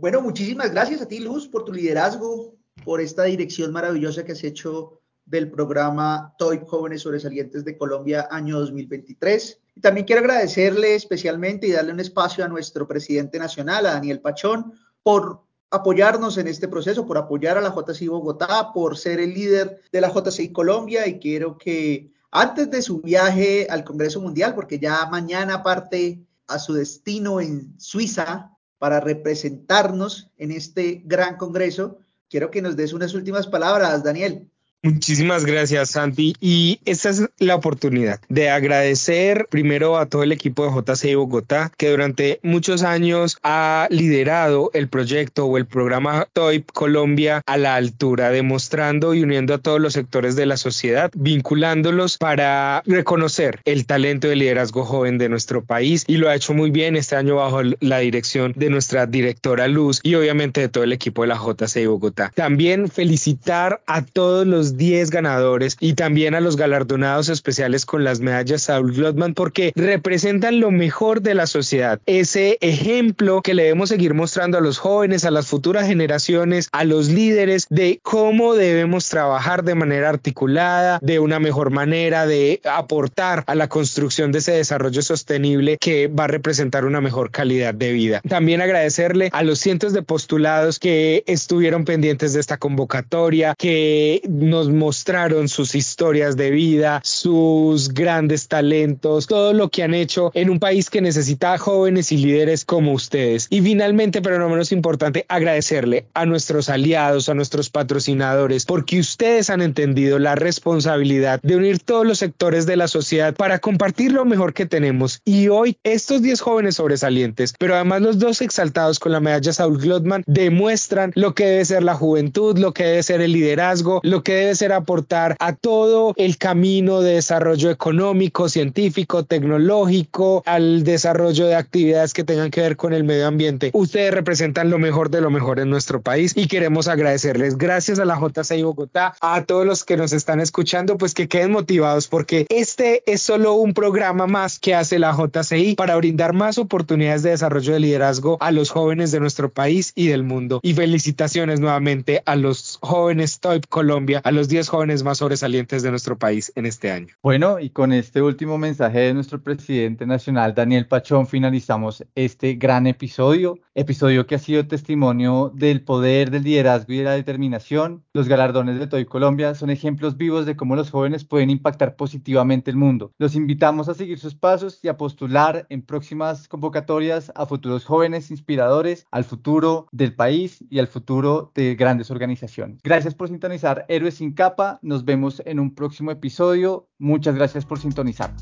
Bueno, 0.00 0.22
muchísimas 0.22 0.70
gracias 0.70 1.02
a 1.02 1.08
ti, 1.08 1.18
Luz, 1.18 1.46
por 1.46 1.66
tu 1.66 1.74
liderazgo, 1.74 2.54
por 2.86 3.02
esta 3.02 3.24
dirección 3.24 3.70
maravillosa 3.70 4.24
que 4.24 4.32
has 4.32 4.42
hecho 4.42 5.02
del 5.26 5.50
programa 5.50 6.34
TOY 6.38 6.62
Jóvenes 6.66 7.02
Sobresalientes 7.02 7.66
de 7.66 7.76
Colombia 7.76 8.26
año 8.30 8.58
2023. 8.60 9.60
Y 9.76 9.80
también 9.82 10.06
quiero 10.06 10.22
agradecerle 10.22 10.94
especialmente 10.94 11.66
y 11.66 11.72
darle 11.72 11.92
un 11.92 12.00
espacio 12.00 12.42
a 12.42 12.48
nuestro 12.48 12.88
presidente 12.88 13.38
nacional, 13.38 13.84
a 13.84 13.92
Daniel 13.92 14.22
Pachón, 14.22 14.72
por 15.02 15.42
apoyarnos 15.70 16.38
en 16.38 16.48
este 16.48 16.66
proceso, 16.66 17.06
por 17.06 17.18
apoyar 17.18 17.58
a 17.58 17.60
la 17.60 17.74
JCI 17.74 18.08
Bogotá, 18.08 18.72
por 18.72 18.96
ser 18.96 19.20
el 19.20 19.34
líder 19.34 19.82
de 19.92 20.00
la 20.00 20.10
JCI 20.10 20.50
Colombia 20.50 21.06
y 21.06 21.18
quiero 21.18 21.58
que 21.58 22.10
antes 22.30 22.70
de 22.70 22.80
su 22.80 23.02
viaje 23.02 23.66
al 23.68 23.84
Congreso 23.84 24.22
Mundial, 24.22 24.54
porque 24.54 24.78
ya 24.78 25.04
mañana 25.10 25.62
parte 25.62 26.24
a 26.46 26.58
su 26.58 26.72
destino 26.72 27.38
en 27.38 27.78
Suiza, 27.78 28.56
para 28.80 28.98
representarnos 28.98 30.30
en 30.38 30.52
este 30.52 31.02
gran 31.04 31.36
congreso. 31.36 31.98
Quiero 32.30 32.50
que 32.50 32.62
nos 32.62 32.76
des 32.76 32.94
unas 32.94 33.12
últimas 33.12 33.46
palabras, 33.46 34.02
Daniel. 34.02 34.48
Muchísimas 34.82 35.44
gracias, 35.44 35.90
Santi. 35.90 36.34
Y 36.40 36.80
esta 36.86 37.10
es 37.10 37.28
la 37.38 37.54
oportunidad 37.54 38.18
de 38.30 38.48
agradecer 38.48 39.46
primero 39.50 39.98
a 39.98 40.06
todo 40.06 40.22
el 40.22 40.32
equipo 40.32 40.64
de 40.64 40.94
JCI 40.94 41.16
Bogotá, 41.16 41.70
que 41.76 41.90
durante 41.90 42.40
muchos 42.42 42.82
años 42.82 43.36
ha 43.42 43.88
liderado 43.90 44.70
el 44.72 44.88
proyecto 44.88 45.44
o 45.44 45.58
el 45.58 45.66
programa 45.66 46.26
TOIP 46.32 46.70
Colombia 46.72 47.42
a 47.44 47.58
la 47.58 47.74
altura, 47.74 48.30
demostrando 48.30 49.12
y 49.12 49.22
uniendo 49.22 49.52
a 49.52 49.58
todos 49.58 49.80
los 49.80 49.92
sectores 49.92 50.34
de 50.34 50.46
la 50.46 50.56
sociedad, 50.56 51.10
vinculándolos 51.14 52.16
para 52.16 52.82
reconocer 52.86 53.60
el 53.66 53.84
talento 53.84 54.28
de 54.28 54.36
liderazgo 54.36 54.86
joven 54.86 55.18
de 55.18 55.28
nuestro 55.28 55.62
país. 55.62 56.04
Y 56.06 56.16
lo 56.16 56.30
ha 56.30 56.36
hecho 56.36 56.54
muy 56.54 56.70
bien 56.70 56.96
este 56.96 57.16
año 57.16 57.36
bajo 57.36 57.60
la 57.80 57.98
dirección 57.98 58.54
de 58.56 58.70
nuestra 58.70 59.04
directora 59.04 59.68
Luz 59.68 60.00
y 60.02 60.14
obviamente 60.14 60.62
de 60.62 60.68
todo 60.70 60.84
el 60.84 60.94
equipo 60.94 61.20
de 61.20 61.28
la 61.28 61.38
JCI 61.38 61.84
Bogotá. 61.84 62.32
También 62.34 62.88
felicitar 62.88 63.82
a 63.86 64.02
todos 64.02 64.46
los 64.46 64.69
los 64.70 64.76
10 64.76 65.10
ganadores 65.10 65.76
y 65.80 65.94
también 65.94 66.34
a 66.34 66.40
los 66.40 66.56
galardonados 66.56 67.28
especiales 67.28 67.86
con 67.86 68.04
las 68.04 68.20
medallas 68.20 68.62
Saul 68.62 68.92
Glotman 68.92 69.34
porque 69.34 69.72
representan 69.74 70.60
lo 70.60 70.70
mejor 70.70 71.22
de 71.22 71.34
la 71.34 71.46
sociedad. 71.46 72.00
Ese 72.06 72.58
ejemplo 72.60 73.42
que 73.42 73.54
le 73.54 73.64
debemos 73.64 73.88
seguir 73.88 74.14
mostrando 74.14 74.58
a 74.58 74.60
los 74.60 74.78
jóvenes, 74.78 75.24
a 75.24 75.30
las 75.30 75.46
futuras 75.46 75.86
generaciones, 75.86 76.68
a 76.72 76.84
los 76.84 77.08
líderes 77.08 77.66
de 77.70 78.00
cómo 78.02 78.54
debemos 78.54 79.08
trabajar 79.08 79.64
de 79.64 79.74
manera 79.74 80.08
articulada, 80.08 80.98
de 81.02 81.18
una 81.18 81.40
mejor 81.40 81.70
manera, 81.70 82.26
de 82.26 82.60
aportar 82.64 83.44
a 83.46 83.54
la 83.54 83.68
construcción 83.68 84.32
de 84.32 84.38
ese 84.38 84.52
desarrollo 84.52 85.02
sostenible 85.02 85.78
que 85.80 86.08
va 86.08 86.24
a 86.24 86.28
representar 86.28 86.84
una 86.84 87.00
mejor 87.00 87.30
calidad 87.30 87.74
de 87.74 87.92
vida. 87.92 88.20
También 88.28 88.60
agradecerle 88.60 89.30
a 89.32 89.42
los 89.42 89.58
cientos 89.58 89.92
de 89.92 90.02
postulados 90.02 90.78
que 90.78 91.24
estuvieron 91.26 91.84
pendientes 91.84 92.32
de 92.34 92.40
esta 92.40 92.58
convocatoria, 92.58 93.54
que 93.56 94.20
nos 94.28 94.59
mostraron 94.68 95.48
sus 95.48 95.74
historias 95.74 96.36
de 96.36 96.50
vida, 96.50 97.00
sus 97.04 97.92
grandes 97.94 98.48
talentos, 98.48 99.26
todo 99.26 99.52
lo 99.52 99.68
que 99.68 99.82
han 99.82 99.94
hecho 99.94 100.30
en 100.34 100.50
un 100.50 100.58
país 100.58 100.90
que 100.90 101.00
necesita 101.00 101.56
jóvenes 101.58 102.12
y 102.12 102.18
líderes 102.18 102.64
como 102.64 102.92
ustedes. 102.92 103.46
Y 103.50 103.60
finalmente, 103.60 104.22
pero 104.22 104.38
no 104.38 104.48
menos 104.48 104.72
importante, 104.72 105.24
agradecerle 105.28 106.06
a 106.14 106.26
nuestros 106.26 106.68
aliados, 106.68 107.28
a 107.28 107.34
nuestros 107.34 107.70
patrocinadores, 107.70 108.66
porque 108.66 109.00
ustedes 109.00 109.50
han 109.50 109.62
entendido 109.62 110.18
la 110.18 110.34
responsabilidad 110.34 111.40
de 111.42 111.56
unir 111.56 111.78
todos 111.80 112.06
los 112.06 112.18
sectores 112.18 112.66
de 112.66 112.76
la 112.76 112.88
sociedad 112.88 113.34
para 113.34 113.58
compartir 113.58 114.12
lo 114.12 114.24
mejor 114.24 114.52
que 114.52 114.66
tenemos. 114.66 115.20
Y 115.24 115.48
hoy 115.48 115.76
estos 115.84 116.22
10 116.22 116.40
jóvenes 116.40 116.76
sobresalientes, 116.76 117.54
pero 117.58 117.74
además 117.74 118.02
los 118.02 118.18
dos 118.18 118.40
exaltados 118.40 118.98
con 118.98 119.12
la 119.12 119.20
medalla 119.20 119.52
Saul 119.52 119.78
Glotman, 119.78 120.24
demuestran 120.26 121.12
lo 121.14 121.34
que 121.34 121.46
debe 121.46 121.64
ser 121.64 121.82
la 121.82 121.94
juventud, 121.94 122.58
lo 122.58 122.72
que 122.72 122.84
debe 122.84 123.02
ser 123.02 123.20
el 123.20 123.32
liderazgo, 123.32 124.00
lo 124.02 124.22
que 124.22 124.34
debe 124.34 124.49
ser 124.54 124.72
aportar 124.72 125.36
a 125.38 125.54
todo 125.54 126.14
el 126.16 126.38
camino 126.38 127.00
de 127.00 127.14
desarrollo 127.14 127.70
económico, 127.70 128.48
científico, 128.48 129.24
tecnológico, 129.24 130.42
al 130.46 130.84
desarrollo 130.84 131.46
de 131.46 131.54
actividades 131.54 132.14
que 132.14 132.24
tengan 132.24 132.50
que 132.50 132.60
ver 132.60 132.76
con 132.76 132.92
el 132.92 133.04
medio 133.04 133.26
ambiente. 133.26 133.70
Ustedes 133.72 134.12
representan 134.12 134.70
lo 134.70 134.78
mejor 134.78 135.10
de 135.10 135.20
lo 135.20 135.30
mejor 135.30 135.60
en 135.60 135.70
nuestro 135.70 136.00
país 136.00 136.32
y 136.36 136.46
queremos 136.46 136.88
agradecerles. 136.88 137.58
Gracias 137.58 137.98
a 137.98 138.04
la 138.04 138.18
JCI 138.18 138.62
Bogotá, 138.62 139.14
a 139.20 139.44
todos 139.44 139.66
los 139.66 139.84
que 139.84 139.96
nos 139.96 140.12
están 140.12 140.40
escuchando, 140.40 140.98
pues 140.98 141.14
que 141.14 141.28
queden 141.28 141.52
motivados 141.52 142.08
porque 142.08 142.46
este 142.48 143.02
es 143.06 143.22
solo 143.22 143.54
un 143.54 143.74
programa 143.74 144.26
más 144.26 144.58
que 144.58 144.74
hace 144.74 144.98
la 144.98 145.12
JCI 145.12 145.74
para 145.74 145.96
brindar 145.96 146.32
más 146.32 146.58
oportunidades 146.58 147.22
de 147.22 147.30
desarrollo 147.30 147.72
de 147.72 147.80
liderazgo 147.80 148.36
a 148.40 148.50
los 148.50 148.70
jóvenes 148.70 149.12
de 149.12 149.20
nuestro 149.20 149.50
país 149.50 149.92
y 149.94 150.08
del 150.08 150.22
mundo. 150.22 150.60
Y 150.62 150.74
felicitaciones 150.74 151.60
nuevamente 151.60 152.22
a 152.26 152.36
los 152.36 152.78
jóvenes 152.82 153.40
TOIP 153.40 153.66
Colombia, 153.68 154.20
a 154.24 154.30
los 154.32 154.39
10 154.48 154.68
jóvenes 154.68 155.02
más 155.02 155.18
sobresalientes 155.18 155.82
de 155.82 155.90
nuestro 155.90 156.18
país 156.18 156.52
en 156.54 156.66
este 156.66 156.90
año. 156.90 157.14
Bueno, 157.22 157.58
y 157.60 157.70
con 157.70 157.92
este 157.92 158.22
último 158.22 158.58
mensaje 158.58 159.00
de 159.00 159.14
nuestro 159.14 159.42
presidente 159.42 160.06
nacional, 160.06 160.54
Daniel 160.54 160.86
Pachón, 160.86 161.26
finalizamos 161.26 162.04
este 162.14 162.54
gran 162.54 162.86
episodio, 162.86 163.58
episodio 163.74 164.26
que 164.26 164.34
ha 164.34 164.38
sido 164.38 164.66
testimonio 164.66 165.52
del 165.54 165.82
poder, 165.82 166.30
del 166.30 166.44
liderazgo 166.44 166.92
y 166.92 166.98
de 166.98 167.04
la 167.04 167.12
determinación. 167.12 168.04
Los 168.12 168.28
galardones 168.28 168.78
de 168.78 168.86
TOIP 168.86 169.08
Colombia 169.08 169.54
son 169.54 169.70
ejemplos 169.70 170.16
vivos 170.16 170.46
de 170.46 170.56
cómo 170.56 170.76
los 170.76 170.90
jóvenes 170.90 171.24
pueden 171.24 171.50
impactar 171.50 171.96
positivamente 171.96 172.70
el 172.70 172.76
mundo. 172.76 173.12
Los 173.18 173.34
invitamos 173.34 173.88
a 173.88 173.94
seguir 173.94 174.18
sus 174.18 174.34
pasos 174.34 174.80
y 174.82 174.88
a 174.88 174.96
postular 174.96 175.66
en 175.68 175.82
próximas 175.82 176.48
convocatorias 176.48 177.32
a 177.34 177.46
futuros 177.46 177.84
jóvenes 177.84 178.30
inspiradores, 178.30 179.06
al 179.10 179.24
futuro 179.24 179.86
del 179.92 180.14
país 180.14 180.64
y 180.70 180.78
al 180.78 180.86
futuro 180.86 181.52
de 181.54 181.74
grandes 181.74 182.10
organizaciones. 182.10 182.80
Gracias 182.82 183.14
por 183.14 183.28
sintonizar 183.28 183.84
Héroes 183.88 184.20
sin 184.30 184.34
capa. 184.34 184.78
Nos 184.82 185.04
vemos 185.04 185.42
en 185.44 185.58
un 185.58 185.74
próximo 185.74 186.12
episodio. 186.12 186.88
Muchas 186.98 187.34
gracias 187.34 187.64
por 187.64 187.80
sintonizar. 187.80 188.32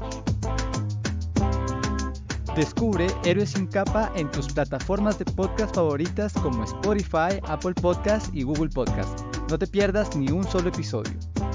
Descubre 2.54 3.06
Héroes 3.24 3.50
sin 3.50 3.66
capa 3.66 4.12
en 4.14 4.30
tus 4.30 4.52
plataformas 4.52 5.18
de 5.18 5.24
podcast 5.24 5.74
favoritas 5.74 6.32
como 6.34 6.64
Spotify, 6.64 7.40
Apple 7.46 7.74
Podcast 7.74 8.34
y 8.34 8.42
Google 8.42 8.68
Podcast. 8.68 9.20
No 9.48 9.58
te 9.58 9.66
pierdas 9.66 10.14
ni 10.14 10.30
un 10.30 10.44
solo 10.44 10.68
episodio. 10.68 11.14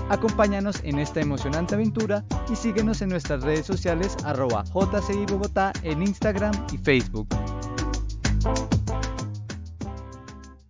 Acompáñanos 0.10 0.82
en 0.84 0.98
esta 0.98 1.22
emocionante 1.22 1.76
aventura 1.76 2.26
y 2.52 2.56
síguenos 2.56 3.02
en 3.02 3.10
nuestras 3.10 3.44
redes 3.44 3.66
sociales 3.66 4.16
arroba 4.26 4.64
JCI 4.64 5.26
Bogotá 5.28 5.74
en 5.84 6.02
Instagram 6.02 6.54
y 6.72 6.78
Facebook. 6.78 7.28